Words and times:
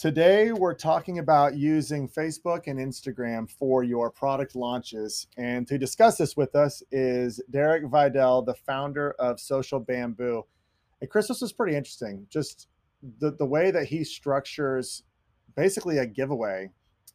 Today, 0.00 0.50
we're 0.50 0.72
talking 0.72 1.18
about 1.18 1.58
using 1.58 2.08
Facebook 2.08 2.68
and 2.68 2.78
Instagram 2.78 3.50
for 3.50 3.84
your 3.84 4.10
product 4.10 4.56
launches. 4.56 5.26
And 5.36 5.68
to 5.68 5.76
discuss 5.76 6.16
this 6.16 6.38
with 6.38 6.56
us 6.56 6.82
is 6.90 7.38
Derek 7.50 7.84
Videll, 7.84 8.46
the 8.46 8.54
founder 8.54 9.10
of 9.18 9.38
Social 9.38 9.78
Bamboo. 9.78 10.46
And 11.02 11.10
Chris, 11.10 11.28
this 11.28 11.42
is 11.42 11.52
pretty 11.52 11.76
interesting. 11.76 12.26
Just 12.30 12.68
the, 13.18 13.32
the 13.32 13.44
way 13.44 13.70
that 13.72 13.88
he 13.88 14.02
structures 14.02 15.02
basically 15.54 15.98
a 15.98 16.06
giveaway 16.06 16.70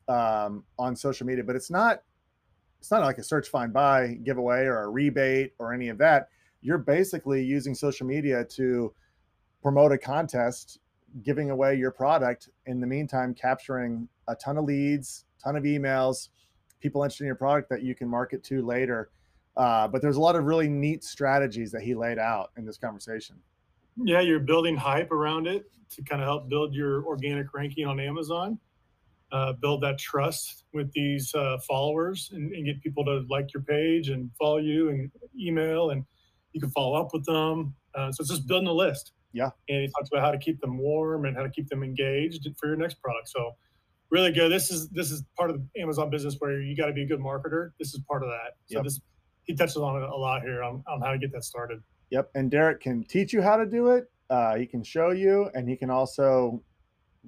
um, 0.07 0.63
on 0.77 0.95
social 0.95 1.25
media, 1.25 1.43
but 1.43 1.55
it's 1.55 1.71
not 1.71 2.03
it's 2.79 2.91
not 2.91 3.01
like 3.01 3.17
a 3.17 3.23
search 3.23 3.47
find 3.47 3.73
buy 3.73 4.09
giveaway 4.23 4.65
or 4.65 4.83
a 4.83 4.89
rebate 4.89 5.53
or 5.57 5.73
any 5.73 5.89
of 5.89 5.97
that. 5.97 6.29
You're 6.61 6.77
basically 6.77 7.43
using 7.43 7.73
social 7.73 8.05
media 8.05 8.45
to 8.45 8.93
promote 9.63 9.91
a 9.91 9.97
contest 9.97 10.81
giving 11.23 11.49
away 11.49 11.75
your 11.75 11.91
product 11.91 12.49
in 12.65 12.79
the 12.79 12.87
meantime 12.87 13.33
capturing 13.33 14.07
a 14.27 14.35
ton 14.35 14.57
of 14.57 14.65
leads 14.65 15.25
ton 15.43 15.55
of 15.55 15.63
emails 15.63 16.29
people 16.81 17.01
interested 17.03 17.23
in 17.23 17.27
your 17.27 17.35
product 17.35 17.69
that 17.69 17.81
you 17.81 17.95
can 17.95 18.07
market 18.07 18.43
to 18.43 18.63
later. 18.63 19.09
Uh, 19.57 19.87
but 19.87 20.01
there's 20.01 20.17
a 20.17 20.21
lot 20.21 20.35
of 20.35 20.43
really 20.43 20.67
neat 20.67 21.03
strategies 21.03 21.71
that 21.71 21.81
he 21.81 21.95
laid 21.95 22.19
out 22.19 22.51
in 22.57 22.65
this 22.65 22.77
conversation. 22.77 23.35
Yeah 24.03 24.19
you're 24.19 24.39
building 24.39 24.75
hype 24.75 25.11
around 25.11 25.47
it 25.47 25.65
to 25.91 26.03
kind 26.03 26.21
of 26.21 26.27
help 26.27 26.49
build 26.49 26.75
your 26.75 27.03
organic 27.05 27.53
ranking 27.53 27.87
on 27.87 27.99
amazon. 27.99 28.59
Uh, 29.31 29.53
build 29.53 29.81
that 29.81 29.97
trust 29.97 30.65
with 30.73 30.91
these 30.93 31.33
uh, 31.33 31.57
followers 31.67 32.29
and, 32.33 32.53
and, 32.53 32.63
get 32.65 32.79
people 32.81 33.03
to 33.03 33.25
like 33.27 33.51
your 33.53 33.63
page 33.63 34.09
and 34.09 34.29
follow 34.39 34.57
you 34.57 34.89
and 34.89 35.11
email 35.37 35.89
and 35.89 36.05
you 36.53 36.61
can 36.61 36.69
follow 36.69 36.95
up 36.95 37.11
with 37.11 37.25
them. 37.25 37.73
Uh, 37.95 38.11
so 38.11 38.21
it's 38.21 38.29
just 38.29 38.47
building 38.47 38.67
a 38.67 38.71
list 38.71 39.13
yeah. 39.35 39.49
And 39.67 39.81
he 39.81 39.87
talks 39.89 40.09
about 40.11 40.21
how 40.21 40.31
to 40.31 40.37
keep 40.37 40.61
them 40.61 40.77
warm 40.77 41.25
and 41.25 41.35
how 41.35 41.43
to 41.43 41.49
keep 41.49 41.67
them 41.67 41.83
engaged 41.83 42.47
for 42.57 42.67
your 42.67 42.77
next 42.77 43.01
product. 43.01 43.27
So 43.27 43.51
really 44.09 44.31
good. 44.31 44.49
This 44.49 44.71
is 44.71 44.87
this 44.89 45.11
is 45.11 45.25
part 45.37 45.49
of 45.49 45.59
the 45.59 45.81
Amazon 45.81 46.09
business 46.09 46.37
where 46.39 46.61
you 46.61 46.73
got 46.75 46.85
to 46.85 46.93
be 46.93 47.03
a 47.03 47.05
good 47.05 47.19
marketer. 47.19 47.71
This 47.77 47.93
is 47.93 47.99
part 48.07 48.23
of 48.23 48.29
that. 48.29 48.55
So 48.67 48.77
yep. 48.77 48.85
this 48.85 49.01
he 49.43 49.53
touches 49.53 49.75
on 49.75 50.01
it 50.01 50.07
a 50.07 50.15
lot 50.15 50.41
here 50.41 50.63
on, 50.63 50.81
on 50.87 51.01
how 51.01 51.11
to 51.11 51.17
get 51.17 51.33
that 51.33 51.43
started. 51.43 51.83
Yep. 52.11 52.31
And 52.33 52.49
Derek 52.49 52.79
can 52.79 53.03
teach 53.03 53.33
you 53.33 53.41
how 53.41 53.57
to 53.57 53.65
do 53.65 53.89
it. 53.89 54.09
Uh, 54.29 54.55
he 54.55 54.65
can 54.65 54.83
show 54.83 55.11
you 55.11 55.51
and 55.53 55.67
he 55.67 55.75
can 55.75 55.89
also 55.89 56.63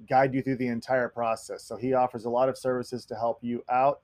guide 0.08 0.32
you 0.32 0.40
through 0.40 0.56
the 0.56 0.66
entire 0.66 1.10
process. 1.10 1.64
So 1.64 1.76
he 1.76 1.92
offers 1.92 2.24
a 2.24 2.30
lot 2.30 2.48
of 2.48 2.56
services 2.56 3.04
to 3.04 3.16
help 3.16 3.38
you 3.42 3.62
out 3.68 4.00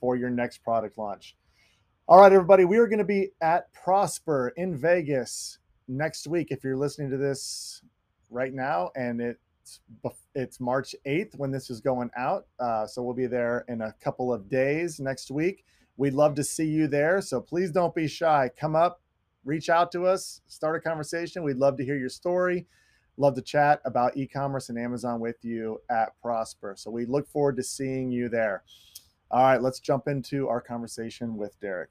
for 0.00 0.16
your 0.16 0.28
next 0.28 0.58
product 0.58 0.98
launch. 0.98 1.36
All 2.08 2.20
right, 2.20 2.32
everybody, 2.32 2.64
we 2.64 2.78
are 2.78 2.88
going 2.88 2.98
to 2.98 3.04
be 3.04 3.30
at 3.40 3.72
Prosper 3.72 4.52
in 4.56 4.76
Vegas 4.76 5.58
next 5.88 6.26
week, 6.26 6.48
if 6.50 6.64
you're 6.64 6.76
listening 6.76 7.10
to 7.10 7.16
this 7.16 7.82
right 8.30 8.52
now, 8.52 8.90
and 8.96 9.20
it's 9.20 9.80
it's 10.34 10.60
March 10.60 10.94
8th 11.06 11.38
when 11.38 11.50
this 11.50 11.70
is 11.70 11.80
going 11.80 12.10
out, 12.16 12.46
uh, 12.60 12.86
so 12.86 13.02
we'll 13.02 13.14
be 13.14 13.26
there 13.26 13.64
in 13.68 13.80
a 13.80 13.94
couple 14.00 14.32
of 14.32 14.48
days 14.48 15.00
next 15.00 15.30
week. 15.30 15.64
We'd 15.96 16.14
love 16.14 16.34
to 16.34 16.44
see 16.44 16.66
you 16.66 16.86
there, 16.86 17.20
so 17.20 17.40
please 17.40 17.70
don't 17.70 17.94
be 17.94 18.08
shy. 18.08 18.50
Come 18.58 18.76
up, 18.76 19.00
reach 19.44 19.68
out 19.68 19.92
to 19.92 20.06
us, 20.06 20.40
start 20.46 20.76
a 20.76 20.80
conversation. 20.80 21.42
We'd 21.42 21.56
love 21.56 21.76
to 21.78 21.84
hear 21.84 21.96
your 21.96 22.08
story. 22.08 22.66
Love 23.16 23.36
to 23.36 23.42
chat 23.42 23.80
about 23.84 24.16
e-commerce 24.16 24.68
and 24.68 24.78
Amazon 24.78 25.20
with 25.20 25.44
you 25.44 25.80
at 25.88 26.20
Prosper. 26.20 26.74
So 26.76 26.90
we 26.90 27.06
look 27.06 27.28
forward 27.28 27.56
to 27.56 27.62
seeing 27.62 28.10
you 28.10 28.28
there. 28.28 28.64
All 29.30 29.42
right, 29.42 29.62
let's 29.62 29.78
jump 29.78 30.08
into 30.08 30.48
our 30.48 30.60
conversation 30.60 31.36
with 31.36 31.58
Derek. 31.60 31.90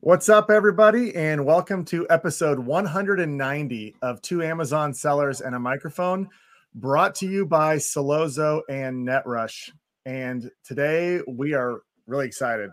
What's 0.00 0.28
up, 0.28 0.48
everybody, 0.48 1.12
and 1.16 1.44
welcome 1.44 1.84
to 1.86 2.06
episode 2.08 2.60
190 2.60 3.96
of 4.00 4.22
Two 4.22 4.44
Amazon 4.44 4.94
Sellers 4.94 5.40
and 5.40 5.56
a 5.56 5.58
Microphone, 5.58 6.28
brought 6.76 7.16
to 7.16 7.26
you 7.26 7.44
by 7.44 7.78
Sellozo 7.78 8.62
and 8.70 9.04
NetRush. 9.04 9.70
And 10.06 10.52
today 10.62 11.20
we 11.26 11.52
are 11.52 11.80
really 12.06 12.26
excited. 12.26 12.70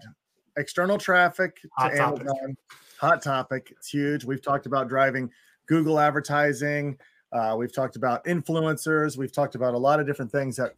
External 0.56 1.00
traffic 1.00 1.60
to 1.64 1.70
hot 1.76 1.94
Amazon, 1.96 2.28
topic. 2.28 2.56
hot 3.00 3.24
topic. 3.24 3.74
It's 3.76 3.90
huge. 3.90 4.24
We've 4.24 4.42
talked 4.42 4.68
about 4.68 4.88
driving 4.88 5.32
Google 5.66 6.00
advertising. 6.00 6.96
Uh, 7.34 7.56
we've 7.58 7.74
talked 7.74 7.96
about 7.96 8.24
influencers. 8.26 9.18
We've 9.18 9.34
talked 9.34 9.56
about 9.56 9.74
a 9.74 9.80
lot 9.80 10.00
of 10.00 10.06
different 10.06 10.32
things 10.32 10.58
that 10.58 10.74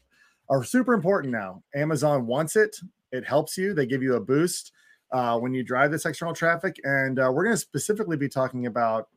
are 0.48 0.64
super 0.64 0.94
important 0.94 1.34
now. 1.34 1.62
Amazon 1.76 2.26
wants 2.26 2.56
it. 2.56 2.78
It 3.12 3.26
helps 3.26 3.58
you. 3.58 3.74
They 3.74 3.86
give 3.86 4.02
you 4.02 4.16
a 4.16 4.22
boost 4.22 4.72
uh, 5.12 5.38
when 5.40 5.54
you 5.54 5.64
drive 5.64 5.92
this 5.92 6.06
external 6.06 6.34
traffic. 6.34 6.78
And 6.84 7.20
uh, 7.20 7.32
we're 7.34 7.44
going 7.44 7.56
to 7.56 7.62
specifically 7.62 8.18
be 8.18 8.30
talking 8.30 8.66
about 8.66 9.10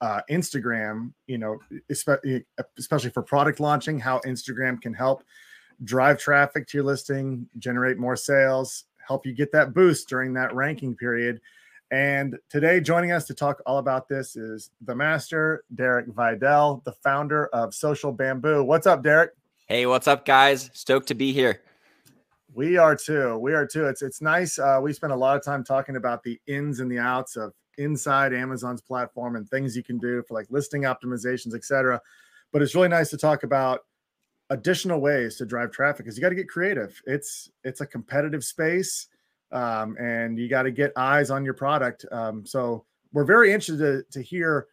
uh, 0.00 0.20
Instagram, 0.30 1.12
you 1.26 1.38
know, 1.38 1.58
especially 1.90 3.10
for 3.10 3.22
product 3.22 3.60
launching, 3.60 3.98
how 3.98 4.20
Instagram 4.26 4.80
can 4.80 4.92
help 4.92 5.22
drive 5.84 6.18
traffic 6.18 6.66
to 6.68 6.78
your 6.78 6.84
listing, 6.84 7.48
generate 7.58 7.98
more 7.98 8.16
sales, 8.16 8.84
help 9.06 9.26
you 9.26 9.32
get 9.32 9.52
that 9.52 9.74
boost 9.74 10.08
during 10.08 10.32
that 10.34 10.54
ranking 10.54 10.94
period. 10.94 11.40
And 11.90 12.38
today, 12.48 12.80
joining 12.80 13.12
us 13.12 13.26
to 13.26 13.34
talk 13.34 13.60
all 13.66 13.78
about 13.78 14.08
this 14.08 14.34
is 14.34 14.70
the 14.80 14.94
master, 14.94 15.64
Derek 15.74 16.06
Videll, 16.06 16.82
the 16.84 16.92
founder 16.92 17.48
of 17.48 17.74
Social 17.74 18.12
Bamboo. 18.12 18.64
What's 18.64 18.86
up, 18.86 19.02
Derek? 19.02 19.32
Hey, 19.66 19.84
what's 19.86 20.08
up, 20.08 20.24
guys? 20.24 20.70
Stoked 20.72 21.08
to 21.08 21.14
be 21.14 21.32
here. 21.32 21.60
We 22.54 22.76
are 22.76 22.94
too. 22.94 23.38
We 23.38 23.54
are 23.54 23.66
too. 23.66 23.86
It's 23.86 24.02
it's 24.02 24.20
nice. 24.20 24.58
Uh, 24.58 24.78
we 24.82 24.92
spend 24.92 25.12
a 25.12 25.16
lot 25.16 25.36
of 25.36 25.44
time 25.44 25.64
talking 25.64 25.96
about 25.96 26.22
the 26.22 26.38
ins 26.46 26.80
and 26.80 26.90
the 26.90 26.98
outs 26.98 27.36
of 27.36 27.52
inside 27.78 28.34
Amazon's 28.34 28.82
platform 28.82 29.36
and 29.36 29.48
things 29.48 29.76
you 29.76 29.82
can 29.82 29.98
do 29.98 30.22
for 30.28 30.34
like 30.34 30.46
listing 30.50 30.82
optimizations, 30.82 31.54
etc. 31.54 32.00
But 32.52 32.60
it's 32.60 32.74
really 32.74 32.88
nice 32.88 33.08
to 33.10 33.16
talk 33.16 33.42
about 33.42 33.80
additional 34.50 35.00
ways 35.00 35.36
to 35.36 35.46
drive 35.46 35.70
traffic 35.70 36.04
because 36.04 36.16
you 36.16 36.20
got 36.20 36.28
to 36.28 36.34
get 36.34 36.48
creative. 36.48 37.00
It's 37.06 37.50
it's 37.64 37.80
a 37.80 37.86
competitive 37.86 38.44
space, 38.44 39.06
um, 39.50 39.96
and 39.98 40.38
you 40.38 40.48
got 40.48 40.64
to 40.64 40.70
get 40.70 40.92
eyes 40.96 41.30
on 41.30 41.44
your 41.44 41.54
product. 41.54 42.04
Um, 42.12 42.44
so 42.44 42.84
we're 43.14 43.24
very 43.24 43.52
interested 43.52 43.78
to, 43.78 44.18
to 44.18 44.22
hear 44.22 44.66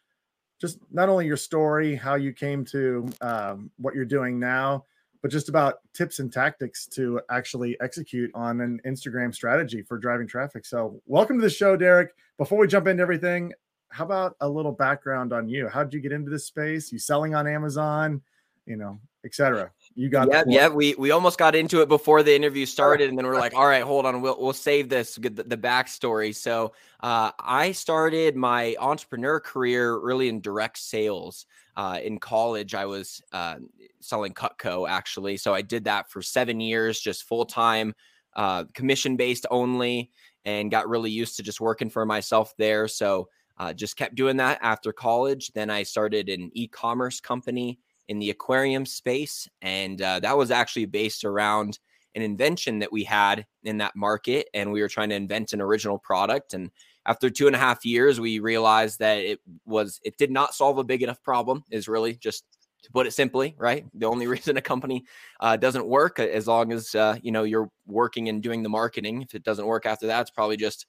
just 0.59 0.79
not 0.91 1.07
only 1.07 1.25
your 1.25 1.37
story, 1.37 1.95
how 1.95 2.15
you 2.15 2.33
came 2.33 2.65
to 2.65 3.09
um, 3.21 3.71
what 3.77 3.95
you're 3.95 4.03
doing 4.03 4.37
now, 4.37 4.85
but 5.21 5.31
just 5.31 5.49
about 5.49 5.79
tips 5.93 6.19
and 6.19 6.31
tactics 6.31 6.87
to 6.87 7.21
actually 7.29 7.77
execute 7.81 8.31
on 8.33 8.61
an 8.61 8.79
Instagram 8.85 9.33
strategy 9.33 9.81
for 9.81 9.97
driving 9.97 10.27
traffic. 10.27 10.65
So, 10.65 11.01
welcome 11.05 11.37
to 11.37 11.41
the 11.41 11.49
show, 11.49 11.75
Derek. 11.75 12.11
Before 12.37 12.57
we 12.57 12.67
jump 12.67 12.87
into 12.87 13.01
everything, 13.01 13.53
how 13.89 14.05
about 14.05 14.35
a 14.39 14.47
little 14.47 14.71
background 14.71 15.33
on 15.33 15.49
you? 15.49 15.67
How 15.67 15.83
did 15.83 15.93
you 15.93 15.99
get 15.99 16.11
into 16.11 16.31
this 16.31 16.45
space? 16.45 16.91
You 16.91 16.99
selling 16.99 17.35
on 17.35 17.47
Amazon, 17.47 18.21
you 18.65 18.77
know, 18.77 18.99
etc. 19.25 19.71
You 19.95 20.09
got 20.09 20.29
yeah, 20.29 20.43
yeah. 20.47 20.67
We 20.69 20.95
we 20.95 21.11
almost 21.11 21.37
got 21.37 21.55
into 21.55 21.81
it 21.81 21.89
before 21.89 22.23
the 22.23 22.33
interview 22.33 22.65
started, 22.65 23.09
and 23.09 23.17
then 23.17 23.25
we're 23.25 23.39
like, 23.39 23.53
all 23.53 23.67
right, 23.67 23.83
hold 23.83 24.05
on, 24.05 24.21
we'll 24.21 24.39
we'll 24.39 24.53
save 24.53 24.87
this 24.87 25.15
the, 25.15 25.29
the 25.29 25.57
backstory. 25.57 26.33
So, 26.33 26.73
uh, 27.01 27.31
I 27.39 27.73
started 27.73 28.35
my 28.35 28.75
entrepreneur 28.79 29.39
career 29.39 29.99
really 29.99 30.29
in 30.29 30.39
direct 30.39 30.77
sales. 30.77 31.45
Uh, 31.79 31.97
in 32.03 32.19
college, 32.19 32.75
I 32.75 32.85
was 32.85 33.21
uh, 33.31 33.55
selling 34.01 34.33
Cutco 34.33 34.85
actually. 34.85 35.37
So 35.37 35.53
I 35.53 35.61
did 35.61 35.85
that 35.85 36.11
for 36.11 36.21
seven 36.21 36.59
years, 36.59 36.99
just 36.99 37.23
full 37.23 37.45
time, 37.45 37.95
uh, 38.35 38.65
commission 38.73 39.15
based 39.15 39.45
only, 39.49 40.11
and 40.43 40.69
got 40.69 40.89
really 40.89 41.09
used 41.09 41.37
to 41.37 41.43
just 41.43 41.61
working 41.61 41.89
for 41.89 42.05
myself 42.05 42.53
there. 42.57 42.89
So 42.89 43.29
uh, 43.57 43.71
just 43.71 43.95
kept 43.95 44.15
doing 44.15 44.35
that 44.35 44.59
after 44.61 44.91
college. 44.91 45.53
Then 45.53 45.69
I 45.69 45.83
started 45.83 46.27
an 46.27 46.51
e 46.53 46.67
commerce 46.67 47.21
company 47.21 47.79
in 48.09 48.19
the 48.19 48.31
aquarium 48.31 48.85
space. 48.85 49.47
And 49.61 50.01
uh, 50.01 50.19
that 50.19 50.37
was 50.37 50.51
actually 50.51 50.85
based 50.85 51.23
around 51.23 51.79
an 52.13 52.21
invention 52.21 52.79
that 52.79 52.91
we 52.91 53.05
had 53.05 53.45
in 53.63 53.77
that 53.77 53.95
market. 53.95 54.49
And 54.53 54.73
we 54.73 54.81
were 54.81 54.89
trying 54.89 55.11
to 55.11 55.15
invent 55.15 55.53
an 55.53 55.61
original 55.61 55.97
product. 55.97 56.53
And 56.53 56.71
after 57.05 57.29
two 57.29 57.47
and 57.47 57.55
a 57.55 57.59
half 57.59 57.85
years, 57.85 58.19
we 58.19 58.39
realized 58.39 58.99
that 58.99 59.17
it 59.19 59.39
was 59.65 59.99
it 60.03 60.17
did 60.17 60.31
not 60.31 60.53
solve 60.53 60.77
a 60.77 60.83
big 60.83 61.01
enough 61.03 61.21
problem. 61.23 61.63
Is 61.71 61.87
really 61.87 62.15
just 62.15 62.45
to 62.83 62.91
put 62.91 63.07
it 63.07 63.11
simply, 63.11 63.55
right? 63.57 63.85
The 63.93 64.05
only 64.05 64.27
reason 64.35 64.57
a 64.57 64.61
company 64.61 65.05
uh, 65.39 65.57
doesn't 65.57 65.85
work 65.85 66.19
as 66.19 66.47
long 66.47 66.71
as 66.71 66.95
uh, 66.95 67.17
you 67.21 67.31
know 67.31 67.43
you're 67.43 67.69
working 67.87 68.29
and 68.29 68.41
doing 68.41 68.63
the 68.63 68.69
marketing. 68.69 69.21
If 69.21 69.35
it 69.35 69.43
doesn't 69.43 69.65
work 69.65 69.85
after 69.85 70.07
that, 70.07 70.21
it's 70.21 70.31
probably 70.31 70.57
just 70.57 70.85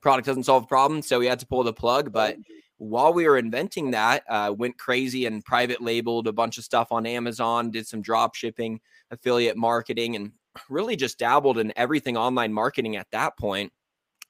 product 0.00 0.26
doesn't 0.26 0.44
solve 0.44 0.64
the 0.64 0.68
problem. 0.68 1.02
So 1.02 1.18
we 1.18 1.26
had 1.26 1.40
to 1.40 1.46
pull 1.46 1.64
the 1.64 1.72
plug. 1.72 2.12
But 2.12 2.36
while 2.76 3.14
we 3.14 3.26
were 3.26 3.38
inventing 3.38 3.92
that, 3.92 4.22
uh, 4.28 4.54
went 4.56 4.78
crazy 4.78 5.26
and 5.26 5.44
private 5.44 5.80
labeled 5.80 6.28
a 6.28 6.32
bunch 6.32 6.58
of 6.58 6.64
stuff 6.64 6.88
on 6.90 7.06
Amazon, 7.06 7.70
did 7.70 7.86
some 7.86 8.02
drop 8.02 8.34
shipping, 8.34 8.80
affiliate 9.10 9.56
marketing, 9.56 10.16
and 10.16 10.32
really 10.68 10.94
just 10.94 11.18
dabbled 11.18 11.58
in 11.58 11.72
everything 11.76 12.16
online 12.16 12.52
marketing 12.52 12.96
at 12.96 13.10
that 13.12 13.36
point. 13.38 13.72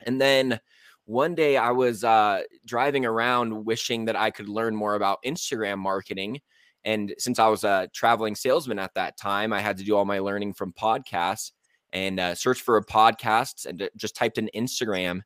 And 0.06 0.20
then 0.20 0.60
one 1.06 1.34
day 1.34 1.56
I 1.56 1.70
was 1.70 2.02
uh, 2.04 2.42
driving 2.64 3.04
around 3.04 3.64
wishing 3.64 4.06
that 4.06 4.16
I 4.16 4.30
could 4.30 4.48
learn 4.48 4.74
more 4.74 4.94
about 4.94 5.22
Instagram 5.24 5.78
marketing. 5.78 6.40
And 6.84 7.14
since 7.18 7.38
I 7.38 7.48
was 7.48 7.64
a 7.64 7.88
traveling 7.94 8.34
salesman 8.34 8.78
at 8.78 8.94
that 8.94 9.16
time, 9.16 9.52
I 9.52 9.60
had 9.60 9.76
to 9.78 9.84
do 9.84 9.96
all 9.96 10.04
my 10.04 10.18
learning 10.18 10.54
from 10.54 10.72
podcasts 10.72 11.52
and 11.92 12.18
uh, 12.20 12.34
search 12.34 12.60
for 12.62 12.76
a 12.76 12.84
podcast 12.84 13.66
and 13.66 13.88
just 13.96 14.16
typed 14.16 14.38
in 14.38 14.50
Instagram. 14.54 15.22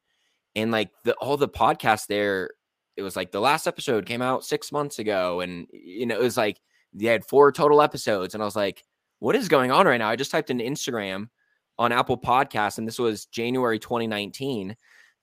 and 0.54 0.70
like 0.72 0.90
the 1.04 1.14
all 1.14 1.36
the 1.36 1.48
podcasts 1.48 2.06
there, 2.06 2.50
it 2.96 3.02
was 3.02 3.16
like 3.16 3.30
the 3.32 3.40
last 3.40 3.66
episode 3.66 4.06
came 4.06 4.22
out 4.22 4.44
six 4.44 4.72
months 4.72 4.98
ago, 4.98 5.40
and 5.40 5.66
you 5.72 6.06
know 6.06 6.16
it 6.16 6.22
was 6.22 6.36
like 6.36 6.60
they 6.92 7.06
had 7.06 7.25
four 7.25 7.52
total 7.52 7.82
episodes, 7.82 8.34
and 8.34 8.42
I 8.42 8.46
was 8.46 8.56
like, 8.56 8.84
what 9.20 9.36
is 9.36 9.48
going 9.48 9.70
on 9.70 9.86
right 9.86 9.98
now? 9.98 10.08
I 10.08 10.16
just 10.16 10.30
typed 10.30 10.50
in 10.50 10.58
Instagram 10.58 11.28
on 11.78 11.92
Apple 11.92 12.19
Podcasts, 12.19 12.78
and 12.78 12.86
this 12.88 12.98
was 12.98 13.26
January 13.26 13.78
2019 13.78 14.76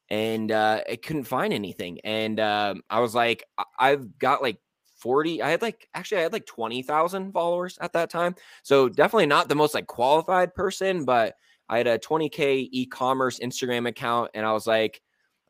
and 0.10 0.52
uh, 0.52 0.82
I 0.90 0.96
couldn't 0.98 1.24
find 1.26 1.54
anything. 1.54 2.00
And 2.04 2.40
um, 2.40 2.82
I 2.90 3.00
was 3.00 3.16
like, 3.16 3.44
I- 3.80 3.90
have 3.90 4.18
got 4.20 4.42
like 4.42 4.60
40, 4.98 5.42
I 5.42 5.50
had 5.50 5.62
like, 5.62 5.88
actually, 5.94 6.20
I 6.20 6.24
had 6.24 6.34
like 6.34 6.46
20,000 6.46 7.32
followers 7.32 7.78
at 7.82 7.94
that 7.94 8.10
time. 8.10 8.36
So 8.64 8.90
definitely 8.90 9.26
not 9.28 9.50
the 9.50 9.56
most 9.56 9.74
like 9.74 9.88
qualified 9.88 10.54
person, 10.56 11.06
but 11.06 11.36
I 11.70 11.78
had 11.78 11.88
a 11.88 12.00
20K 12.00 12.70
e 12.72 12.86
commerce 12.86 13.40
Instagram 13.40 13.88
account. 13.88 14.32
And 14.34 14.46
I 14.46 14.54
was 14.54 14.68
like, 14.68 15.02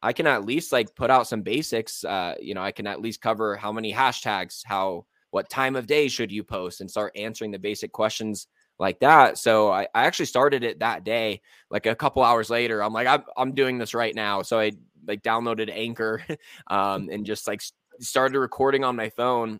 I 0.01 0.13
can 0.13 0.27
at 0.27 0.45
least 0.45 0.71
like 0.71 0.95
put 0.95 1.09
out 1.09 1.27
some 1.27 1.41
basics. 1.41 2.03
Uh, 2.03 2.35
you 2.39 2.53
know, 2.53 2.61
I 2.61 2.71
can 2.71 2.87
at 2.87 3.01
least 3.01 3.21
cover 3.21 3.55
how 3.55 3.71
many 3.71 3.93
hashtags, 3.93 4.61
how, 4.65 5.05
what 5.31 5.49
time 5.49 5.75
of 5.75 5.87
day 5.87 6.07
should 6.07 6.31
you 6.31 6.43
post 6.43 6.79
and 6.79 6.89
start 6.89 7.11
answering 7.15 7.51
the 7.51 7.59
basic 7.59 7.91
questions 7.91 8.47
like 8.79 8.99
that. 8.99 9.37
So 9.37 9.71
I, 9.71 9.87
I 9.93 10.05
actually 10.05 10.25
started 10.25 10.63
it 10.63 10.79
that 10.79 11.03
day. 11.03 11.41
Like 11.69 11.85
a 11.85 11.95
couple 11.95 12.23
hours 12.23 12.49
later, 12.49 12.83
I'm 12.83 12.93
like, 12.93 13.07
I'm, 13.07 13.23
I'm 13.37 13.53
doing 13.53 13.77
this 13.77 13.93
right 13.93 14.13
now. 14.13 14.41
So 14.41 14.59
I 14.59 14.73
like 15.07 15.23
downloaded 15.23 15.69
Anchor 15.71 16.23
um, 16.67 17.09
and 17.11 17.25
just 17.25 17.47
like 17.47 17.61
started 17.99 18.39
recording 18.39 18.83
on 18.83 18.95
my 18.95 19.09
phone. 19.09 19.59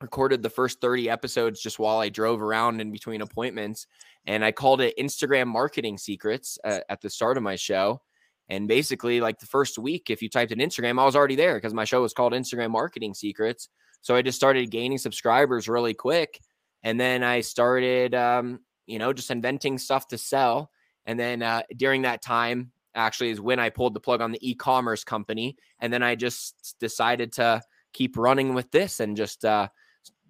Recorded 0.00 0.42
the 0.42 0.50
first 0.50 0.80
30 0.80 1.10
episodes 1.10 1.60
just 1.60 1.78
while 1.78 1.98
I 1.98 2.08
drove 2.08 2.40
around 2.40 2.80
in 2.80 2.90
between 2.90 3.20
appointments. 3.20 3.86
And 4.26 4.44
I 4.44 4.52
called 4.52 4.80
it 4.80 4.96
Instagram 4.98 5.46
Marketing 5.48 5.98
Secrets 5.98 6.58
uh, 6.64 6.80
at 6.88 7.02
the 7.02 7.10
start 7.10 7.36
of 7.36 7.42
my 7.42 7.56
show. 7.56 8.00
And 8.48 8.66
basically, 8.66 9.20
like 9.20 9.38
the 9.38 9.46
first 9.46 9.78
week, 9.78 10.10
if 10.10 10.22
you 10.22 10.28
typed 10.28 10.52
in 10.52 10.58
Instagram, 10.58 10.98
I 10.98 11.04
was 11.04 11.14
already 11.14 11.36
there 11.36 11.54
because 11.54 11.74
my 11.74 11.84
show 11.84 12.02
was 12.02 12.12
called 12.12 12.32
Instagram 12.32 12.70
Marketing 12.70 13.14
Secrets. 13.14 13.68
So 14.00 14.16
I 14.16 14.22
just 14.22 14.36
started 14.36 14.70
gaining 14.70 14.98
subscribers 14.98 15.68
really 15.68 15.94
quick 15.94 16.40
and 16.82 16.98
then 16.98 17.22
I 17.22 17.40
started, 17.40 18.14
um, 18.14 18.60
you 18.86 18.98
know, 18.98 19.12
just 19.12 19.30
inventing 19.30 19.78
stuff 19.78 20.08
to 20.08 20.18
sell. 20.18 20.70
And 21.06 21.18
then 21.18 21.42
uh, 21.42 21.62
during 21.76 22.02
that 22.02 22.22
time, 22.22 22.72
actually, 22.94 23.30
is 23.30 23.40
when 23.40 23.58
I 23.58 23.70
pulled 23.70 23.94
the 23.94 24.00
plug 24.00 24.20
on 24.20 24.32
the 24.32 24.48
e 24.48 24.54
commerce 24.54 25.04
company. 25.04 25.56
And 25.80 25.92
then 25.92 26.02
I 26.02 26.14
just 26.14 26.76
decided 26.80 27.32
to 27.34 27.62
keep 27.92 28.16
running 28.16 28.54
with 28.54 28.70
this 28.70 29.00
and 29.00 29.16
just 29.16 29.44
uh, 29.44 29.68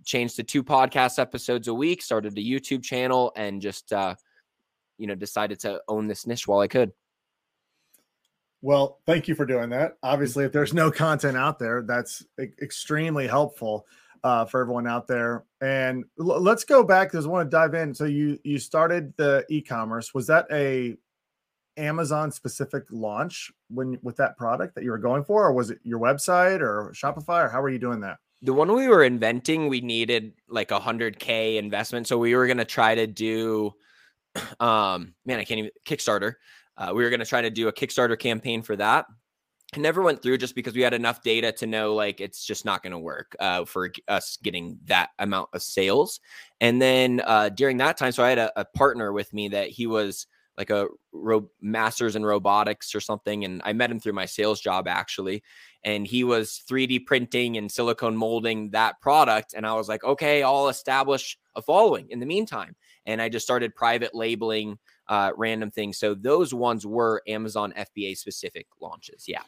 changed 0.04 0.36
to 0.36 0.42
two 0.42 0.64
podcast 0.64 1.18
episodes 1.18 1.68
a 1.68 1.74
week, 1.74 2.02
started 2.02 2.36
a 2.36 2.42
YouTube 2.42 2.82
channel, 2.82 3.32
and 3.36 3.60
just, 3.60 3.92
uh, 3.92 4.14
you 4.98 5.06
know, 5.06 5.14
decided 5.14 5.60
to 5.60 5.80
own 5.88 6.06
this 6.06 6.26
niche 6.26 6.46
while 6.46 6.60
I 6.60 6.68
could. 6.68 6.92
Well, 8.62 8.98
thank 9.06 9.26
you 9.26 9.34
for 9.34 9.46
doing 9.46 9.70
that. 9.70 9.96
Obviously, 10.02 10.44
if 10.44 10.52
there's 10.52 10.74
no 10.74 10.90
content 10.90 11.36
out 11.36 11.58
there, 11.58 11.82
that's 11.82 12.24
extremely 12.38 13.26
helpful 13.26 13.86
uh, 14.24 14.44
for 14.44 14.60
everyone 14.60 14.86
out 14.86 15.06
there. 15.06 15.44
And 15.60 16.04
l- 16.18 16.40
let's 16.40 16.64
go 16.64 16.82
back 16.82 17.14
I 17.14 17.20
want 17.20 17.50
to 17.50 17.56
dive 17.56 17.74
in. 17.74 17.94
So 17.94 18.04
you 18.04 18.38
you 18.44 18.58
started 18.58 19.12
the 19.16 19.44
e-commerce. 19.48 20.14
Was 20.14 20.26
that 20.28 20.46
a 20.50 20.96
Amazon 21.76 22.30
specific 22.30 22.84
launch 22.90 23.50
when 23.68 23.98
with 24.02 24.16
that 24.16 24.36
product 24.36 24.74
that 24.74 24.84
you 24.84 24.90
were 24.90 24.98
going 24.98 25.24
for, 25.24 25.46
or 25.46 25.52
was 25.52 25.70
it 25.70 25.78
your 25.82 25.98
website 25.98 26.60
or 26.60 26.92
Shopify, 26.94 27.44
or 27.44 27.48
how 27.48 27.60
were 27.60 27.70
you 27.70 27.78
doing 27.78 28.00
that? 28.00 28.18
The 28.42 28.54
one 28.54 28.72
we 28.72 28.88
were 28.88 29.04
inventing, 29.04 29.68
we 29.68 29.80
needed 29.80 30.32
like 30.48 30.70
a 30.70 30.80
hundred 30.80 31.18
k 31.18 31.58
investment, 31.58 32.06
so 32.06 32.18
we 32.18 32.34
were 32.34 32.46
gonna 32.46 32.64
try 32.64 32.94
to 32.94 33.06
do, 33.06 33.72
um, 34.60 35.14
man, 35.24 35.38
I 35.38 35.44
can't 35.44 35.58
even 35.58 35.70
Kickstarter. 35.86 36.34
Uh, 36.76 36.92
we 36.94 37.04
were 37.04 37.10
gonna 37.10 37.26
try 37.26 37.42
to 37.42 37.50
do 37.50 37.68
a 37.68 37.72
Kickstarter 37.72 38.18
campaign 38.18 38.62
for 38.62 38.76
that 38.76 39.06
it 39.72 39.80
never 39.80 40.02
went 40.02 40.20
through 40.20 40.38
just 40.38 40.56
because 40.56 40.74
we 40.74 40.80
had 40.80 40.94
enough 40.94 41.22
data 41.22 41.52
to 41.52 41.66
know 41.66 41.94
like 41.94 42.20
it's 42.20 42.44
just 42.44 42.64
not 42.64 42.82
going 42.82 42.90
to 42.90 42.98
work 42.98 43.36
uh, 43.38 43.64
for 43.64 43.92
us 44.08 44.36
getting 44.42 44.78
that 44.86 45.10
amount 45.20 45.48
of 45.52 45.62
sales. 45.62 46.18
And 46.60 46.82
then 46.82 47.22
uh, 47.24 47.50
during 47.50 47.76
that 47.76 47.96
time, 47.96 48.10
so 48.10 48.24
I 48.24 48.30
had 48.30 48.38
a, 48.38 48.60
a, 48.60 48.64
partner 48.64 49.12
with 49.12 49.32
me 49.32 49.48
that 49.48 49.68
he 49.68 49.86
was 49.86 50.26
like 50.58 50.70
a 50.70 50.88
ro- 51.12 51.48
master's 51.60 52.16
in 52.16 52.26
robotics 52.26 52.96
or 52.96 53.00
something, 53.00 53.44
and 53.44 53.62
I 53.64 53.72
met 53.72 53.92
him 53.92 54.00
through 54.00 54.14
my 54.14 54.26
sales 54.26 54.60
job 54.60 54.88
actually. 54.88 55.42
And 55.84 56.06
he 56.06 56.24
was 56.24 56.62
3D 56.68 57.06
printing 57.06 57.56
and 57.56 57.70
silicone 57.70 58.16
molding 58.16 58.70
that 58.70 59.00
product, 59.00 59.54
and 59.54 59.64
I 59.64 59.74
was 59.74 59.88
like, 59.88 60.02
okay, 60.02 60.42
I'll 60.42 60.68
establish 60.68 61.38
a 61.54 61.62
following 61.62 62.08
in 62.10 62.18
the 62.18 62.26
meantime. 62.26 62.74
And 63.06 63.22
I 63.22 63.28
just 63.28 63.46
started 63.46 63.74
private 63.74 64.14
labeling 64.14 64.78
uh, 65.08 65.30
random 65.36 65.70
things. 65.70 65.98
So 65.98 66.14
those 66.14 66.52
ones 66.52 66.84
were 66.84 67.22
Amazon 67.26 67.72
FBA 67.76 68.16
specific 68.16 68.66
launches. 68.80 69.24
Yeah. 69.26 69.42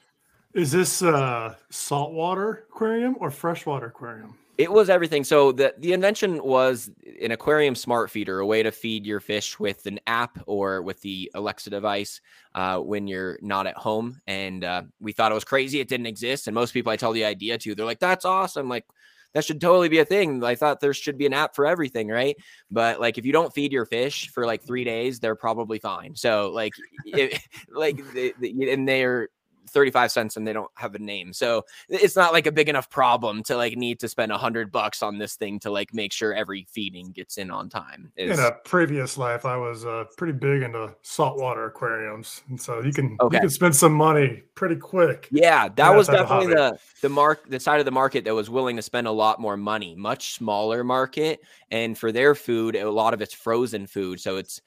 Is 0.55 0.71
this 0.71 1.03
a 1.03 1.57
saltwater 1.71 2.67
aquarium 2.71 3.17
or 3.21 3.31
freshwater 3.31 3.87
aquarium? 3.87 4.35
It 4.59 4.71
was 4.71 4.91
everything. 4.91 5.25
So 5.25 5.51
the 5.51 5.75
the 5.79 5.95
invention 5.95 6.43
was 6.45 6.91
an 7.23 7.31
aquarium 7.31 7.75
smart 7.75 8.11
feeder, 8.11 8.39
a 8.39 8.47
way 8.47 8.63
to 8.63 8.71
feed 8.71 9.07
your 9.07 9.19
fish 9.19 9.59
with 9.59 9.87
an 9.87 9.99
app 10.07 10.39
or 10.47 10.83
with 10.83 11.01
the 11.01 11.31
Alexa 11.35 11.71
device 11.71 12.21
uh, 12.55 12.79
when 12.79 13.07
you're 13.07 13.39
not 13.41 13.67
at 13.67 13.77
home. 13.77 14.21
And 14.27 14.63
uh, 14.63 14.83
we 15.01 15.13
thought 15.13 15.33
it 15.33 15.35
was 15.35 15.45
crazy; 15.45 15.81
it 15.81 15.89
didn't 15.89 16.07
exist. 16.07 16.49
And 16.49 16.55
most 16.55 16.75
people 16.75 16.93
I 16.93 16.97
tell 16.97 17.13
the 17.13 17.25
idea 17.25 17.57
to, 17.57 17.75
they're 17.75 17.87
like, 17.87 17.99
"That's 17.99 18.27
awesome!" 18.27 18.69
Like 18.69 18.85
that 19.33 19.45
should 19.45 19.61
totally 19.61 19.89
be 19.89 19.99
a 19.99 20.05
thing. 20.05 20.45
I 20.45 20.55
thought 20.55 20.81
there 20.81 20.93
should 20.93 21.17
be 21.17 21.27
an 21.27 21.33
app 21.33 21.55
for 21.55 21.67
everything, 21.67 22.09
right? 22.09 22.37
But 22.71 23.01
like 23.01 23.17
if 23.17 23.25
you 23.25 23.33
don't 23.33 23.55
feed 23.55 23.73
your 23.73 23.87
fish 23.87 24.29
for 24.29 24.47
like 24.47 24.63
three 24.63 24.85
days, 24.85 25.19
they're 25.19 25.35
probably 25.35 25.79
fine. 25.79 26.15
So 26.15 26.51
like, 26.51 26.75
it, 27.07 27.41
like, 27.71 27.97
the, 28.13 28.35
the, 28.39 28.71
and 28.71 28.87
they're 28.87 29.29
35 29.69 30.13
cents 30.13 30.37
and 30.37 30.47
they 30.47 30.53
don't 30.53 30.71
have 30.77 30.95
a 30.95 30.99
name. 30.99 31.33
So 31.33 31.65
it's 31.89 32.17
not 32.17 32.33
like 32.33 32.47
a 32.47 32.53
big 32.53 32.69
enough 32.69 32.91
problem 32.91 33.43
to 33.45 33.57
like 33.57 33.77
need 33.77 34.01
to 34.01 34.09
spend 34.09 34.33
a 34.33 34.39
hundred 34.39 34.73
bucks 34.73 35.03
on 35.03 35.19
this 35.19 35.37
thing 35.37 35.59
to 35.61 35.71
like 35.71 35.95
make 35.95 36.13
sure 36.13 36.35
every 36.35 36.67
feeding 36.71 37.11
gets 37.13 37.39
in 37.39 37.51
on 37.51 37.69
time. 37.69 38.13
It's, 38.17 38.39
in 38.39 38.45
a 38.45 38.53
previous 38.65 39.17
life, 39.17 39.45
I 39.45 39.57
was 39.57 39.85
uh, 39.85 40.05
pretty 40.17 40.35
big 40.35 40.63
into 40.63 40.95
saltwater 41.03 41.67
aquariums. 41.67 42.43
And 42.49 42.61
so 42.61 42.81
you 42.81 42.93
can, 42.93 43.17
okay. 43.21 43.37
you 43.37 43.41
can 43.41 43.51
spend 43.51 43.75
some 43.75 43.93
money 43.93 44.43
pretty 44.55 44.77
quick. 44.77 45.29
Yeah. 45.31 45.69
That 45.69 45.95
was 45.95 46.07
definitely 46.07 46.55
the, 46.55 46.79
the 47.01 47.09
mark, 47.09 47.49
the 47.49 47.61
side 47.61 47.81
of 47.81 47.85
the 47.85 47.93
market 47.93 48.25
that 48.25 48.35
was 48.35 48.51
willing 48.51 48.77
to 48.77 48.83
spend 48.83 49.07
a 49.07 49.13
lot 49.13 49.41
more 49.41 49.57
money, 49.57 49.95
much 49.95 50.35
smaller 50.35 50.85
market. 50.85 51.41
And 51.71 51.97
for 51.97 52.13
their 52.13 52.35
food, 52.35 52.77
a 52.77 52.91
lot 52.91 53.15
of 53.15 53.23
it's 53.23 53.35
frozen 53.35 53.87
food. 53.87 54.21
So 54.21 54.37
it's, 54.37 54.61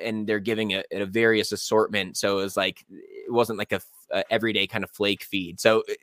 and 0.00 0.26
they're 0.26 0.40
giving 0.40 0.72
it 0.72 0.86
a, 0.92 1.02
a 1.02 1.06
various 1.06 1.52
assortment. 1.52 2.16
So 2.16 2.38
it 2.38 2.42
was 2.42 2.56
like, 2.56 2.84
it 2.90 3.32
wasn't 3.32 3.58
like 3.58 3.72
a 3.72 3.80
uh, 4.12 4.22
everyday 4.30 4.66
kind 4.66 4.84
of 4.84 4.90
flake 4.90 5.24
feed. 5.24 5.60
So 5.60 5.82
uh, 5.88 5.94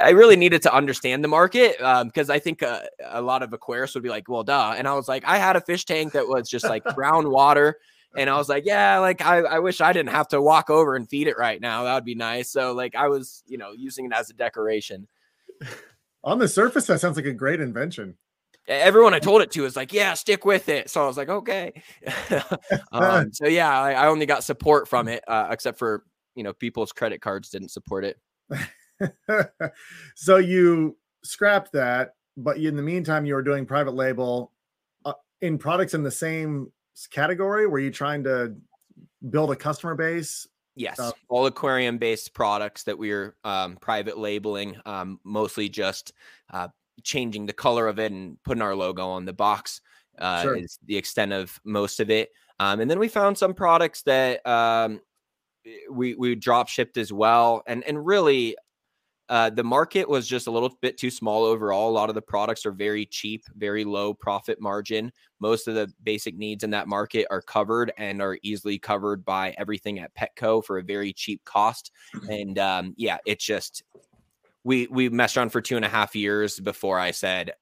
I 0.00 0.10
really 0.10 0.36
needed 0.36 0.62
to 0.62 0.74
understand 0.74 1.22
the 1.22 1.28
market 1.28 1.76
because 1.78 2.30
um, 2.30 2.34
I 2.34 2.38
think 2.38 2.62
uh, 2.62 2.80
a 3.04 3.22
lot 3.22 3.42
of 3.42 3.50
aquarists 3.50 3.94
would 3.94 4.02
be 4.02 4.08
like, 4.08 4.28
well, 4.28 4.42
duh. 4.42 4.74
And 4.76 4.88
I 4.88 4.94
was 4.94 5.08
like, 5.08 5.24
I 5.24 5.38
had 5.38 5.56
a 5.56 5.60
fish 5.60 5.84
tank 5.84 6.12
that 6.12 6.26
was 6.26 6.48
just 6.48 6.64
like 6.64 6.84
brown 6.94 7.30
water. 7.30 7.78
And 8.16 8.30
I 8.30 8.36
was 8.36 8.48
like, 8.48 8.64
yeah, 8.64 8.98
like 8.98 9.22
I, 9.22 9.38
I 9.38 9.58
wish 9.58 9.80
I 9.80 9.92
didn't 9.92 10.10
have 10.10 10.28
to 10.28 10.40
walk 10.40 10.70
over 10.70 10.94
and 10.94 11.08
feed 11.08 11.26
it 11.26 11.36
right 11.36 11.60
now. 11.60 11.84
That 11.84 11.94
would 11.94 12.04
be 12.04 12.14
nice. 12.14 12.50
So 12.50 12.72
like 12.72 12.94
I 12.94 13.08
was, 13.08 13.42
you 13.46 13.58
know, 13.58 13.72
using 13.72 14.06
it 14.06 14.12
as 14.12 14.30
a 14.30 14.34
decoration. 14.34 15.08
On 16.24 16.38
the 16.38 16.48
surface, 16.48 16.86
that 16.86 17.00
sounds 17.00 17.16
like 17.16 17.26
a 17.26 17.32
great 17.32 17.60
invention. 17.60 18.16
Everyone 18.66 19.12
I 19.12 19.18
told 19.18 19.42
it 19.42 19.50
to 19.52 19.66
is 19.66 19.76
like, 19.76 19.92
yeah, 19.92 20.14
stick 20.14 20.46
with 20.46 20.70
it. 20.70 20.88
So 20.88 21.04
I 21.04 21.06
was 21.06 21.18
like, 21.18 21.28
okay. 21.28 21.82
um, 22.92 23.30
so 23.30 23.46
yeah, 23.46 23.78
I, 23.78 23.92
I, 23.92 24.06
only 24.06 24.24
got 24.24 24.42
support 24.42 24.88
from 24.88 25.06
it, 25.08 25.22
uh, 25.28 25.48
except 25.50 25.78
for 25.78 26.02
you 26.34 26.42
know 26.42 26.52
people's 26.52 26.92
credit 26.92 27.20
cards 27.20 27.50
didn't 27.50 27.70
support 27.70 28.04
it. 28.04 28.18
so 30.14 30.36
you 30.36 30.96
scrapped 31.22 31.72
that, 31.72 32.14
but 32.36 32.58
in 32.58 32.76
the 32.76 32.82
meantime, 32.82 33.26
you 33.26 33.34
were 33.34 33.42
doing 33.42 33.66
private 33.66 33.94
label 33.94 34.52
uh, 35.04 35.14
in 35.40 35.58
products 35.58 35.94
in 35.94 36.02
the 36.02 36.10
same 36.10 36.72
category. 37.10 37.66
Were 37.66 37.80
you 37.80 37.90
trying 37.90 38.24
to 38.24 38.54
build 39.30 39.50
a 39.50 39.56
customer 39.56 39.94
base? 39.94 40.46
Yes, 40.76 40.98
uh, 40.98 41.12
all 41.28 41.46
aquarium 41.46 41.98
based 41.98 42.34
products 42.34 42.82
that 42.84 42.98
we 42.98 43.12
are 43.12 43.36
um, 43.44 43.76
private 43.76 44.18
labeling, 44.18 44.76
um, 44.86 45.20
mostly 45.22 45.68
just 45.68 46.12
uh, 46.52 46.68
changing 47.02 47.46
the 47.46 47.52
color 47.52 47.86
of 47.86 47.98
it 47.98 48.10
and 48.10 48.42
putting 48.42 48.62
our 48.62 48.74
logo 48.74 49.08
on 49.08 49.24
the 49.24 49.32
box 49.32 49.80
uh, 50.18 50.42
sure. 50.42 50.56
is 50.56 50.78
the 50.86 50.96
extent 50.96 51.32
of 51.32 51.60
most 51.64 52.00
of 52.00 52.10
it. 52.10 52.30
Um, 52.58 52.80
and 52.80 52.90
then 52.90 52.98
we 52.98 53.08
found 53.08 53.36
some 53.38 53.54
products 53.54 54.02
that 54.02 54.44
um, 54.46 55.00
we 55.90 56.14
we 56.14 56.34
drop 56.34 56.68
shipped 56.68 56.96
as 56.96 57.12
well, 57.12 57.62
and 57.66 57.84
and 57.84 58.04
really. 58.04 58.56
Uh, 59.30 59.48
the 59.48 59.64
market 59.64 60.06
was 60.06 60.28
just 60.28 60.48
a 60.48 60.50
little 60.50 60.76
bit 60.82 60.98
too 60.98 61.10
small 61.10 61.44
overall. 61.44 61.88
A 61.88 61.90
lot 61.90 62.10
of 62.10 62.14
the 62.14 62.20
products 62.20 62.66
are 62.66 62.72
very 62.72 63.06
cheap, 63.06 63.42
very 63.56 63.82
low 63.82 64.12
profit 64.12 64.60
margin. 64.60 65.10
Most 65.40 65.66
of 65.66 65.74
the 65.74 65.90
basic 66.02 66.36
needs 66.36 66.62
in 66.62 66.68
that 66.72 66.88
market 66.88 67.26
are 67.30 67.40
covered 67.40 67.90
and 67.96 68.20
are 68.20 68.38
easily 68.42 68.78
covered 68.78 69.24
by 69.24 69.54
everything 69.56 69.98
at 69.98 70.14
Petco 70.14 70.62
for 70.62 70.76
a 70.76 70.82
very 70.82 71.10
cheap 71.14 71.42
cost. 71.46 71.90
And 72.28 72.58
um, 72.58 72.92
yeah, 72.98 73.16
it's 73.24 73.42
just 73.42 73.82
we 74.62 74.88
we 74.88 75.08
messed 75.08 75.38
around 75.38 75.52
for 75.52 75.62
two 75.62 75.76
and 75.76 75.86
a 75.86 75.88
half 75.88 76.14
years 76.14 76.60
before 76.60 76.98
I 76.98 77.10
said, 77.10 77.52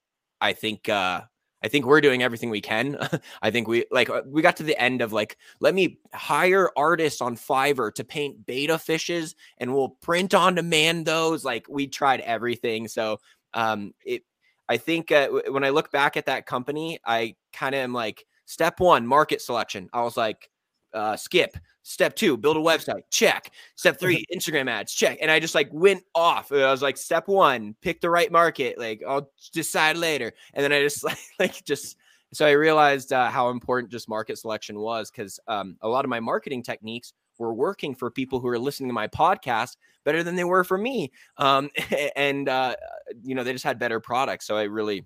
I 0.40 0.54
think 0.54 0.88
uh, 0.88 1.22
I 1.62 1.68
think 1.68 1.86
we're 1.86 2.00
doing 2.00 2.22
everything 2.22 2.50
we 2.50 2.60
can. 2.60 2.98
I 3.42 3.50
think 3.50 3.68
we 3.68 3.84
like 3.90 4.10
uh, 4.10 4.22
we 4.26 4.42
got 4.42 4.56
to 4.56 4.62
the 4.62 4.80
end 4.80 5.02
of 5.02 5.12
like 5.12 5.36
let 5.60 5.74
me 5.74 5.98
hire 6.12 6.70
artists 6.76 7.20
on 7.20 7.36
Fiverr 7.36 7.94
to 7.94 8.04
paint 8.04 8.46
betta 8.46 8.78
fishes 8.78 9.34
and 9.58 9.72
we'll 9.72 9.90
print 9.90 10.34
on 10.34 10.54
demand 10.54 11.06
those. 11.06 11.44
Like 11.44 11.66
we 11.68 11.86
tried 11.86 12.20
everything. 12.20 12.88
So 12.88 13.18
um 13.54 13.94
it 14.04 14.24
I 14.68 14.76
think 14.76 15.12
uh, 15.12 15.28
when 15.48 15.64
I 15.64 15.70
look 15.70 15.90
back 15.90 16.16
at 16.16 16.26
that 16.26 16.46
company, 16.46 16.98
I 17.04 17.34
kind 17.52 17.74
of 17.74 17.80
am 17.80 17.92
like 17.92 18.24
step 18.46 18.80
1 18.80 19.06
market 19.06 19.42
selection. 19.42 19.88
I 19.92 20.02
was 20.02 20.16
like 20.16 20.48
uh 20.94 21.16
skip 21.16 21.56
Step 21.84 22.14
two, 22.14 22.36
build 22.36 22.56
a 22.56 22.60
website. 22.60 23.02
Check. 23.10 23.50
Step 23.74 23.98
three, 23.98 24.24
Instagram 24.34 24.70
ads. 24.70 24.94
Check. 24.94 25.18
And 25.20 25.30
I 25.30 25.40
just 25.40 25.54
like 25.54 25.68
went 25.72 26.04
off. 26.14 26.52
I 26.52 26.70
was 26.70 26.82
like, 26.82 26.96
step 26.96 27.26
one, 27.26 27.74
pick 27.80 28.00
the 28.00 28.10
right 28.10 28.30
market. 28.30 28.78
Like 28.78 29.02
I'll 29.06 29.30
decide 29.52 29.96
later. 29.96 30.32
And 30.54 30.62
then 30.62 30.72
I 30.72 30.80
just 30.80 31.02
like, 31.04 31.18
like 31.38 31.64
just 31.64 31.96
so 32.32 32.46
I 32.46 32.52
realized 32.52 33.12
uh, 33.12 33.30
how 33.30 33.50
important 33.50 33.90
just 33.90 34.08
market 34.08 34.38
selection 34.38 34.78
was 34.78 35.10
because 35.10 35.38
um, 35.48 35.76
a 35.82 35.88
lot 35.88 36.04
of 36.04 36.08
my 36.08 36.20
marketing 36.20 36.62
techniques 36.62 37.12
were 37.38 37.52
working 37.52 37.94
for 37.94 38.10
people 38.10 38.38
who 38.38 38.48
are 38.48 38.58
listening 38.58 38.88
to 38.88 38.94
my 38.94 39.08
podcast 39.08 39.76
better 40.04 40.22
than 40.22 40.36
they 40.36 40.44
were 40.44 40.64
for 40.64 40.78
me. 40.78 41.10
Um, 41.36 41.68
and 42.16 42.48
uh, 42.48 42.76
you 43.22 43.34
know, 43.34 43.42
they 43.42 43.52
just 43.52 43.64
had 43.64 43.78
better 43.78 43.98
products. 43.98 44.46
So 44.46 44.56
I 44.56 44.62
really, 44.62 45.04